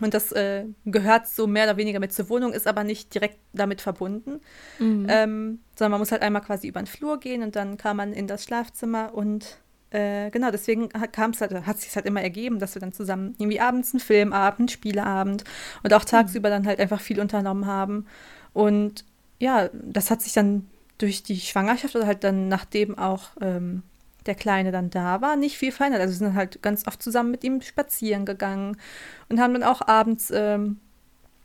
Und 0.00 0.14
das 0.14 0.32
äh, 0.32 0.64
gehört 0.84 1.26
so 1.26 1.46
mehr 1.46 1.64
oder 1.64 1.76
weniger 1.76 1.98
mit 1.98 2.12
zur 2.12 2.28
Wohnung, 2.28 2.52
ist 2.52 2.68
aber 2.68 2.84
nicht 2.84 3.12
direkt 3.14 3.38
damit 3.52 3.80
verbunden. 3.80 4.40
Mhm. 4.78 5.06
Ähm, 5.08 5.58
sondern 5.76 5.92
man 5.92 6.00
muss 6.00 6.12
halt 6.12 6.22
einmal 6.22 6.42
quasi 6.42 6.68
über 6.68 6.80
den 6.80 6.86
Flur 6.86 7.18
gehen 7.18 7.42
und 7.42 7.56
dann 7.56 7.76
kam 7.76 7.96
man 7.96 8.12
in 8.12 8.26
das 8.26 8.44
Schlafzimmer 8.44 9.12
und 9.14 9.58
äh, 9.90 10.30
genau, 10.30 10.50
deswegen 10.50 10.90
kam 10.90 11.30
es 11.30 11.40
halt, 11.40 11.52
hat 11.66 11.78
sich 11.78 11.94
halt 11.96 12.06
immer 12.06 12.22
ergeben, 12.22 12.58
dass 12.58 12.74
wir 12.74 12.80
dann 12.80 12.92
zusammen 12.92 13.34
irgendwie 13.38 13.60
abends 13.60 13.94
einen 13.94 14.00
Filmabend, 14.00 14.70
Spieleabend 14.70 15.44
und 15.82 15.94
auch 15.94 16.04
tagsüber 16.04 16.48
mhm. 16.48 16.52
dann 16.52 16.66
halt 16.66 16.80
einfach 16.80 17.00
viel 17.00 17.20
unternommen 17.20 17.66
haben. 17.66 18.06
Und 18.52 19.04
ja, 19.38 19.70
das 19.72 20.10
hat 20.10 20.20
sich 20.20 20.32
dann 20.32 20.68
durch 20.98 21.22
die 21.22 21.40
Schwangerschaft 21.40 21.96
oder 21.96 22.06
halt 22.06 22.24
dann, 22.24 22.48
nachdem 22.48 22.98
auch 22.98 23.30
ähm, 23.40 23.82
der 24.28 24.36
Kleine 24.36 24.70
dann 24.70 24.90
da 24.90 25.20
war, 25.20 25.36
nicht 25.36 25.58
viel 25.58 25.72
verändert. 25.72 26.02
Also 26.02 26.14
sind 26.14 26.34
halt 26.34 26.62
ganz 26.62 26.86
oft 26.86 27.02
zusammen 27.02 27.30
mit 27.32 27.42
ihm 27.42 27.60
spazieren 27.62 28.24
gegangen 28.24 28.76
und 29.28 29.40
haben 29.40 29.54
dann 29.54 29.64
auch 29.64 29.88
abends 29.88 30.30
ähm, 30.32 30.78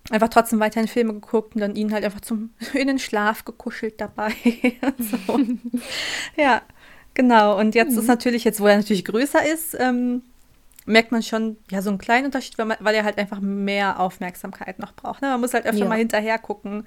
einfach 0.10 0.30
trotzdem 0.30 0.60
weiterhin 0.60 0.88
Filme 0.88 1.14
geguckt 1.14 1.56
und 1.56 1.62
dann 1.62 1.76
ihn 1.76 1.94
halt 1.94 2.04
einfach 2.04 2.22
zum 2.22 2.52
in 2.74 2.88
den 2.88 3.00
Schlaf 3.00 3.46
gekuschelt 3.46 4.00
dabei. 4.00 4.34
so. 5.00 5.40
ja, 6.38 6.62
genau. 7.14 7.58
Und 7.60 7.74
jetzt 7.74 7.94
mhm. 7.94 8.00
ist 8.00 8.08
natürlich, 8.08 8.44
jetzt 8.44 8.60
wo 8.60 8.68
er 8.68 8.78
natürlich 8.78 9.06
größer 9.06 9.44
ist, 9.52 9.76
ähm, 9.80 10.22
merkt 10.86 11.14
man 11.14 11.24
schon, 11.24 11.58
ja, 11.72 11.82
so 11.82 11.90
einen 11.90 11.98
kleinen 11.98 12.26
Unterschied, 12.26 12.58
weil, 12.58 12.66
man, 12.66 12.78
weil 12.82 12.96
er 12.96 13.06
halt 13.06 13.18
einfach 13.18 13.40
mehr 13.40 14.00
Aufmerksamkeit 14.00 14.80
noch 14.80 14.94
braucht. 14.94 15.22
Ne? 15.22 15.30
Man 15.30 15.40
muss 15.40 15.54
halt 15.54 15.66
öfter 15.66 15.84
ja. 15.84 15.88
mal 15.88 15.98
hinterher 15.98 16.38
gucken. 16.38 16.86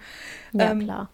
Ja, 0.52 0.72
ähm, 0.72 0.80
klar. 0.80 1.10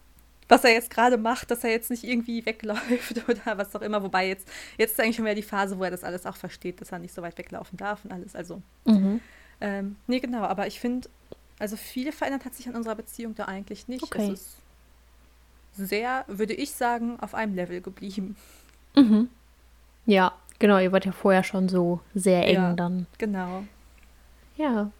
Was 0.53 0.65
er 0.65 0.73
jetzt 0.73 0.91
gerade 0.91 1.17
macht, 1.17 1.51
dass 1.51 1.65
er 1.65 1.71
jetzt 1.71 1.91
nicht 1.91 2.05
irgendwie 2.05 2.45
wegläuft 2.45 3.23
oder 3.29 3.59
was 3.59 3.75
auch 3.75 3.83
immer. 3.83 4.03
Wobei 4.03 4.29
jetzt, 4.29 4.49
jetzt 4.79 4.93
ist 4.93 5.01
eigentlich 5.01 5.17
schon 5.17 5.25
wieder 5.25 5.35
die 5.35 5.43
Phase, 5.43 5.79
wo 5.79 5.85
er 5.85 5.91
das 5.91 6.05
alles 6.05 6.27
auch 6.27 6.37
versteht, 6.37 6.81
dass 6.81 6.93
er 6.93 6.99
nicht 6.99 7.15
so 7.15 7.23
weit 7.23 7.37
weglaufen 7.39 7.77
darf 7.77 8.05
und 8.05 8.13
alles. 8.13 8.35
Also, 8.35 8.63
mhm. 8.85 9.21
ähm, 9.61 9.97
nee, 10.07 10.21
genau. 10.21 10.43
Aber 10.43 10.67
ich 10.67 10.81
finde, 10.81 11.09
also 11.59 11.77
viel 11.77 12.13
verändert 12.13 12.45
hat 12.45 12.55
sich 12.55 12.69
an 12.69 12.77
unserer 12.77 12.95
Beziehung 12.95 13.35
da 13.35 13.47
eigentlich 13.47 13.89
nicht. 13.89 14.03
Okay. 14.03 14.31
Es 14.33 14.41
ist 14.41 15.89
sehr, 15.89 16.25
würde 16.29 16.55
ich 16.55 16.73
sagen, 16.73 17.19
auf 17.21 17.35
einem 17.35 17.55
Level 17.55 17.81
geblieben. 17.81 18.37
Mhm. 18.95 19.29
Ja, 20.05 20.33
Genau, 20.63 20.79
ihr 20.79 20.93
wart 20.93 21.05
ja 21.05 21.11
vorher 21.11 21.43
schon 21.43 21.69
so 21.69 21.99
sehr 22.15 22.47
eng 22.47 22.55
ja, 22.55 22.73
dann. 22.75 23.07
Genau. 23.19 23.65
Ja. 24.57 24.93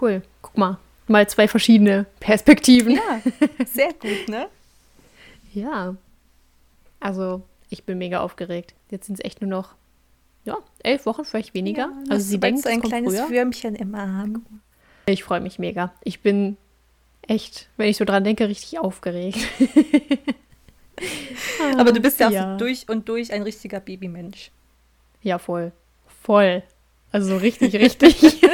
Cool. 0.00 0.22
Guck 0.42 0.56
mal. 0.56 0.78
Mal 1.06 1.28
zwei 1.28 1.48
verschiedene 1.48 2.06
Perspektiven. 2.20 2.92
Ja, 2.92 3.20
sehr 3.66 3.92
gut, 3.92 4.28
ne? 4.28 4.48
ja. 5.52 5.94
Also, 7.00 7.42
ich 7.68 7.84
bin 7.84 7.98
mega 7.98 8.20
aufgeregt. 8.20 8.74
Jetzt 8.90 9.06
sind 9.06 9.18
es 9.18 9.24
echt 9.24 9.42
nur 9.42 9.50
noch, 9.50 9.74
ja, 10.44 10.56
elf 10.82 11.04
Wochen, 11.06 11.24
vielleicht 11.24 11.52
weniger. 11.52 11.82
Ja, 11.82 11.92
also, 12.08 12.26
sie 12.26 12.38
denkt, 12.38 12.62
so 12.62 12.68
ein 12.68 12.80
kleines 12.80 13.14
früher. 13.14 13.30
Würmchen 13.30 13.74
im 13.74 13.94
Arm. 13.94 14.46
Ich 15.06 15.24
freue 15.24 15.40
mich 15.40 15.58
mega. 15.58 15.92
Ich 16.02 16.20
bin 16.20 16.56
echt, 17.22 17.68
wenn 17.76 17.88
ich 17.88 17.96
so 17.96 18.04
dran 18.04 18.24
denke, 18.24 18.48
richtig 18.48 18.78
aufgeregt. 18.78 19.38
Aber 21.78 21.92
du 21.92 22.00
bist 22.00 22.20
ja, 22.20 22.30
ja, 22.30 22.54
auch 22.54 22.58
durch 22.58 22.88
und 22.88 23.08
durch 23.08 23.32
ein 23.32 23.42
richtiger 23.42 23.80
Babymensch. 23.80 24.50
Ja, 25.22 25.38
voll. 25.38 25.72
Voll. 26.22 26.62
Also 27.12 27.28
so 27.28 27.36
richtig, 27.36 27.74
richtig. 27.74 28.42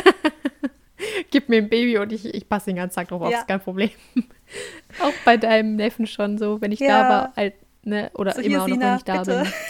Gib 1.31 1.49
mir 1.49 1.59
ein 1.59 1.69
Baby 1.69 1.99
und 1.99 2.13
ich, 2.13 2.25
ich 2.25 2.49
passe 2.49 2.67
den 2.67 2.77
ganzen 2.77 2.97
Tag 2.97 3.09
drauf 3.09 3.23
auf, 3.23 3.31
ja. 3.31 3.39
ist 3.39 3.49
kein 3.49 3.61
Problem. 3.61 3.91
auch 5.01 5.13
bei 5.25 5.37
deinem 5.37 5.77
Neffen 5.77 6.07
schon 6.07 6.39
so, 6.39 6.61
wenn 6.61 6.73
ich 6.73 6.81
ja. 6.81 7.03
da 7.03 7.09
war, 7.09 7.33
halt, 7.37 7.55
ne, 7.85 8.11
oder 8.15 8.33
so 8.33 8.41
immer 8.41 8.65
auch 8.65 8.69
noch, 8.69 8.81
wenn 8.81 8.97
ich 8.97 9.03
da 9.03 9.19
bitte. 9.23 9.43
bin. 9.43 9.53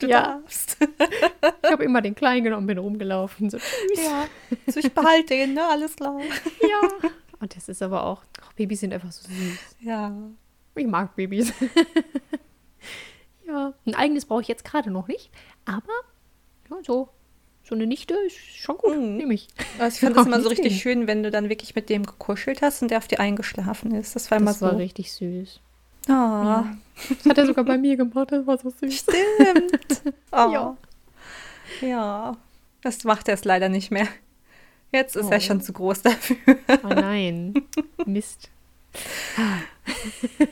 Du 0.00 0.08
ja. 0.08 0.22
darfst. 0.22 0.76
ich 0.80 1.70
habe 1.70 1.84
immer 1.84 2.00
den 2.00 2.14
Kleinen 2.14 2.44
genommen, 2.44 2.66
bin 2.66 2.78
rumgelaufen. 2.78 3.50
So. 3.50 3.58
Ja, 3.96 4.26
so 4.66 4.80
ich 4.80 4.92
behalte 4.92 5.34
ihn, 5.34 5.54
ne, 5.54 5.64
alles 5.64 5.96
klar. 5.96 6.18
ja. 6.62 7.10
Und 7.40 7.56
das 7.56 7.68
ist 7.68 7.82
aber 7.82 8.04
auch, 8.04 8.22
oh, 8.40 8.50
Babys 8.56 8.80
sind 8.80 8.92
einfach 8.92 9.12
so 9.12 9.28
süß. 9.28 9.76
Ja. 9.80 10.12
Ich 10.74 10.86
mag 10.86 11.14
Babys. 11.16 11.52
ja, 13.46 13.72
ein 13.86 13.94
eigenes 13.94 14.26
brauche 14.26 14.42
ich 14.42 14.48
jetzt 14.48 14.64
gerade 14.64 14.90
noch 14.90 15.08
nicht, 15.08 15.30
aber 15.64 15.92
ja, 16.70 16.76
so, 16.84 17.08
so 17.68 17.74
eine 17.74 17.86
Nichte 17.86 18.14
ist 18.26 18.38
schon 18.56 18.78
gut, 18.78 18.96
mhm. 18.96 19.16
nehme 19.16 19.34
ich. 19.34 19.48
Also 19.78 19.94
ich 19.94 20.00
fand 20.04 20.16
das 20.16 20.26
immer 20.26 20.40
so 20.40 20.48
richtig 20.48 20.80
schön, 20.80 21.06
wenn 21.06 21.22
du 21.22 21.30
dann 21.30 21.48
wirklich 21.48 21.74
mit 21.74 21.90
dem 21.90 22.06
gekuschelt 22.06 22.62
hast 22.62 22.80
und 22.82 22.90
der 22.90 22.98
auf 22.98 23.08
dir 23.08 23.20
eingeschlafen 23.20 23.94
ist. 23.94 24.16
Das 24.16 24.30
war 24.30 24.38
immer 24.38 24.52
das 24.52 24.60
so. 24.60 24.66
Das 24.66 24.74
war 24.74 24.80
richtig 24.80 25.12
süß. 25.12 25.60
Oh. 26.08 26.12
Ja. 26.12 26.76
Das 27.08 27.26
hat 27.26 27.38
er 27.38 27.46
sogar 27.46 27.64
bei 27.64 27.76
mir 27.76 27.96
gemacht, 27.96 28.32
das 28.32 28.46
war 28.46 28.58
so 28.58 28.70
süß. 28.70 28.94
Stimmt. 28.94 30.14
Oh. 30.32 30.50
Ja. 30.52 30.76
Ja. 31.82 32.36
Das 32.80 33.04
macht 33.04 33.28
er 33.28 33.34
es 33.34 33.44
leider 33.44 33.68
nicht 33.68 33.90
mehr. 33.90 34.08
Jetzt 34.90 35.16
ist 35.16 35.26
oh. 35.26 35.30
er 35.30 35.40
schon 35.40 35.60
zu 35.60 35.72
groß 35.74 36.02
dafür. 36.02 36.36
Oh 36.82 36.88
nein. 36.88 37.52
Mist. 38.06 38.48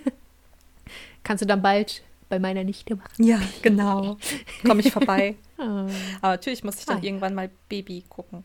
Kannst 1.24 1.42
du 1.42 1.46
dann 1.46 1.62
bald 1.62 2.02
bei 2.28 2.38
meiner 2.38 2.64
Nichte 2.64 2.96
machen? 2.96 3.24
Ja, 3.24 3.40
genau. 3.62 4.18
Komme 4.66 4.82
ich 4.82 4.92
vorbei. 4.92 5.36
Oh. 5.58 5.62
Aber 5.62 6.32
natürlich 6.32 6.64
muss 6.64 6.78
ich 6.78 6.86
dann 6.86 6.98
ah. 6.98 7.02
irgendwann 7.02 7.34
mal 7.34 7.50
Baby 7.68 8.04
gucken. 8.08 8.44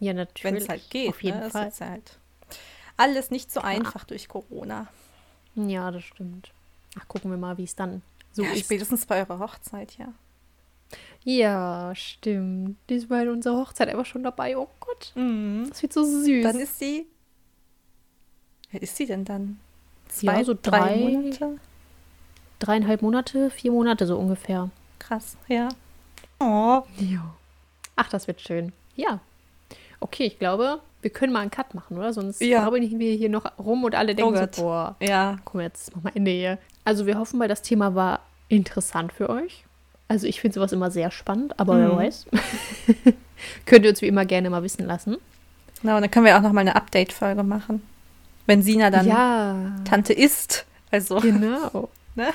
Ja, 0.00 0.12
natürlich. 0.12 0.44
Wenn 0.44 0.62
es 0.62 0.68
halt 0.68 0.90
geht. 0.90 1.08
Auf 1.08 1.22
jeden 1.22 1.40
ne? 1.40 1.50
Fall. 1.50 1.72
Halt 1.80 2.18
alles 2.96 3.30
nicht 3.30 3.50
so 3.50 3.60
einfach 3.60 4.04
durch 4.04 4.28
Corona. 4.28 4.88
Ja, 5.54 5.90
das 5.90 6.04
stimmt. 6.04 6.50
Ach, 6.98 7.08
gucken 7.08 7.30
wir 7.30 7.38
mal, 7.38 7.58
wie 7.58 7.64
es 7.64 7.74
dann 7.74 8.02
so 8.32 8.42
ja, 8.42 8.52
ist. 8.52 8.60
Spätestens 8.60 9.06
bei 9.06 9.20
eurer 9.20 9.38
Hochzeit, 9.38 9.96
ja. 9.98 10.12
Ja, 11.24 11.94
stimmt. 11.94 12.76
Die 12.88 12.94
ist 12.94 13.08
bei 13.08 13.28
unserer 13.28 13.58
Hochzeit 13.58 13.88
einfach 13.88 14.06
schon 14.06 14.22
dabei. 14.22 14.56
Oh 14.56 14.68
Gott. 14.80 15.12
Mhm. 15.14 15.66
Das 15.68 15.82
wird 15.82 15.92
so 15.92 16.04
süß. 16.04 16.42
Dann 16.42 16.60
ist 16.60 16.78
sie 16.78 17.06
Wer 18.70 18.82
ist 18.82 18.96
sie 18.96 19.06
denn 19.06 19.24
dann? 19.24 19.58
Zwei, 20.08 20.38
ja, 20.38 20.44
so 20.44 20.54
drei, 20.54 20.78
drei 20.78 20.96
Monate? 20.96 21.58
Dreieinhalb 22.58 23.02
Monate, 23.02 23.50
vier 23.50 23.72
Monate 23.72 24.06
so 24.06 24.18
ungefähr. 24.18 24.70
Krass, 24.98 25.36
ja. 25.48 25.68
Oh. 26.38 26.82
Ja. 26.98 27.34
Ach, 27.96 28.08
das 28.08 28.26
wird 28.26 28.40
schön. 28.40 28.72
Ja. 28.94 29.20
Okay, 30.00 30.24
ich 30.24 30.38
glaube, 30.38 30.80
wir 31.02 31.10
können 31.10 31.32
mal 31.32 31.40
einen 31.40 31.50
Cut 31.50 31.74
machen, 31.74 31.96
oder? 31.96 32.12
Sonst 32.12 32.40
ja. 32.40 32.64
arbeiten 32.64 32.98
wir 32.98 33.14
hier 33.14 33.28
noch 33.28 33.50
rum 33.58 33.84
und 33.84 33.94
alle 33.94 34.14
denken 34.14 34.34
oh 34.34 34.46
so, 34.52 34.62
boah, 34.62 34.96
ja. 35.00 35.38
komm, 35.44 35.60
jetzt 35.62 35.94
mach 35.96 36.04
mal 36.04 36.12
Ende 36.14 36.30
hier. 36.30 36.58
Also 36.84 37.06
wir 37.06 37.18
hoffen 37.18 37.38
mal, 37.38 37.48
das 37.48 37.62
Thema 37.62 37.94
war 37.94 38.20
interessant 38.48 39.12
für 39.12 39.30
euch. 39.30 39.64
Also 40.08 40.26
ich 40.26 40.40
finde 40.40 40.54
sowas 40.54 40.72
immer 40.72 40.90
sehr 40.90 41.10
spannend, 41.10 41.58
aber 41.58 41.74
mhm. 41.74 41.80
wer 41.80 41.96
weiß. 41.96 42.26
Könnt 43.66 43.84
ihr 43.84 43.90
uns 43.90 44.02
wie 44.02 44.06
immer 44.06 44.24
gerne 44.24 44.50
mal 44.50 44.62
wissen 44.62 44.86
lassen. 44.86 45.16
Genau, 45.80 45.96
und 45.96 46.02
dann 46.02 46.10
können 46.10 46.26
wir 46.26 46.36
auch 46.36 46.42
noch 46.42 46.52
mal 46.52 46.60
eine 46.60 46.76
Update-Folge 46.76 47.42
machen 47.42 47.82
wenn 48.46 48.62
Sina 48.62 48.90
dann 48.90 49.06
ja. 49.06 49.56
Tante 49.84 50.12
ist. 50.12 50.64
Also. 50.90 51.16
Genau. 51.20 51.88
Ne? 52.16 52.32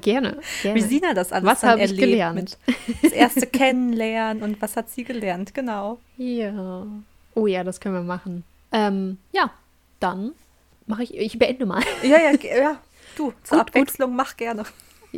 Gerne, 0.00 0.40
gerne. 0.62 0.74
Wie 0.74 0.80
Sina 0.80 1.14
das 1.14 1.30
alles 1.32 1.46
was 1.46 1.60
dann 1.60 1.78
erlebt. 1.78 2.00
gelernt? 2.00 2.58
das 3.02 3.12
erste 3.12 3.46
Kennenlernen 3.46 4.42
und 4.42 4.60
was 4.60 4.76
hat 4.76 4.90
sie 4.90 5.04
gelernt, 5.04 5.54
genau. 5.54 6.00
Ja. 6.16 6.86
Oh 7.34 7.46
ja, 7.46 7.62
das 7.64 7.80
können 7.80 7.94
wir 7.94 8.02
machen. 8.02 8.44
Ähm, 8.72 9.18
ja, 9.32 9.50
dann 10.00 10.32
mache 10.86 11.04
ich, 11.04 11.14
ich 11.16 11.38
beende 11.38 11.66
mal. 11.66 11.82
Ja, 12.02 12.18
ja, 12.18 12.32
ja. 12.42 12.80
Du, 13.16 13.32
zur 13.42 13.58
gut, 13.58 13.68
Abwechslung 13.68 14.10
gut. 14.10 14.16
mach 14.16 14.36
gerne. 14.36 14.64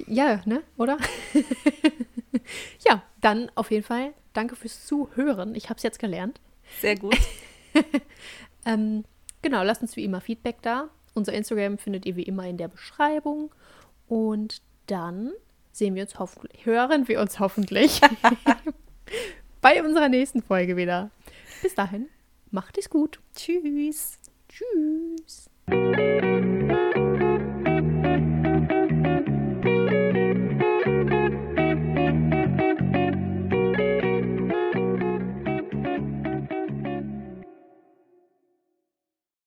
Ja, 0.06 0.42
ne, 0.44 0.62
oder? 0.76 0.98
ja, 2.86 3.02
dann 3.20 3.50
auf 3.54 3.70
jeden 3.70 3.84
Fall 3.84 4.12
danke 4.34 4.56
fürs 4.56 4.84
Zuhören. 4.84 5.54
Ich 5.54 5.70
habe 5.70 5.76
es 5.78 5.82
jetzt 5.82 5.98
gelernt. 5.98 6.40
Sehr 6.80 6.96
gut. 6.96 7.16
ähm, 8.66 9.04
Genau, 9.46 9.62
lasst 9.62 9.80
uns 9.80 9.94
wie 9.94 10.02
immer 10.02 10.20
Feedback 10.20 10.56
da. 10.62 10.88
Unser 11.16 11.32
Instagram 11.32 11.78
findet 11.78 12.04
ihr 12.04 12.14
wie 12.16 12.24
immer 12.24 12.46
in 12.46 12.58
der 12.58 12.68
Beschreibung. 12.68 13.50
Und 14.06 14.60
dann 14.86 15.32
sehen 15.72 15.94
wir 15.94 16.02
uns 16.02 16.18
hoffentlich, 16.18 16.66
hören 16.66 17.08
wir 17.08 17.20
uns 17.20 17.40
hoffentlich 17.40 18.00
bei 19.60 19.82
unserer 19.82 20.08
nächsten 20.08 20.42
Folge 20.42 20.76
wieder. 20.76 21.10
Bis 21.62 21.74
dahin, 21.74 22.08
macht 22.50 22.76
es 22.78 22.90
gut. 22.90 23.18
Tschüss. 23.34 24.18
Tschüss. 24.48 25.50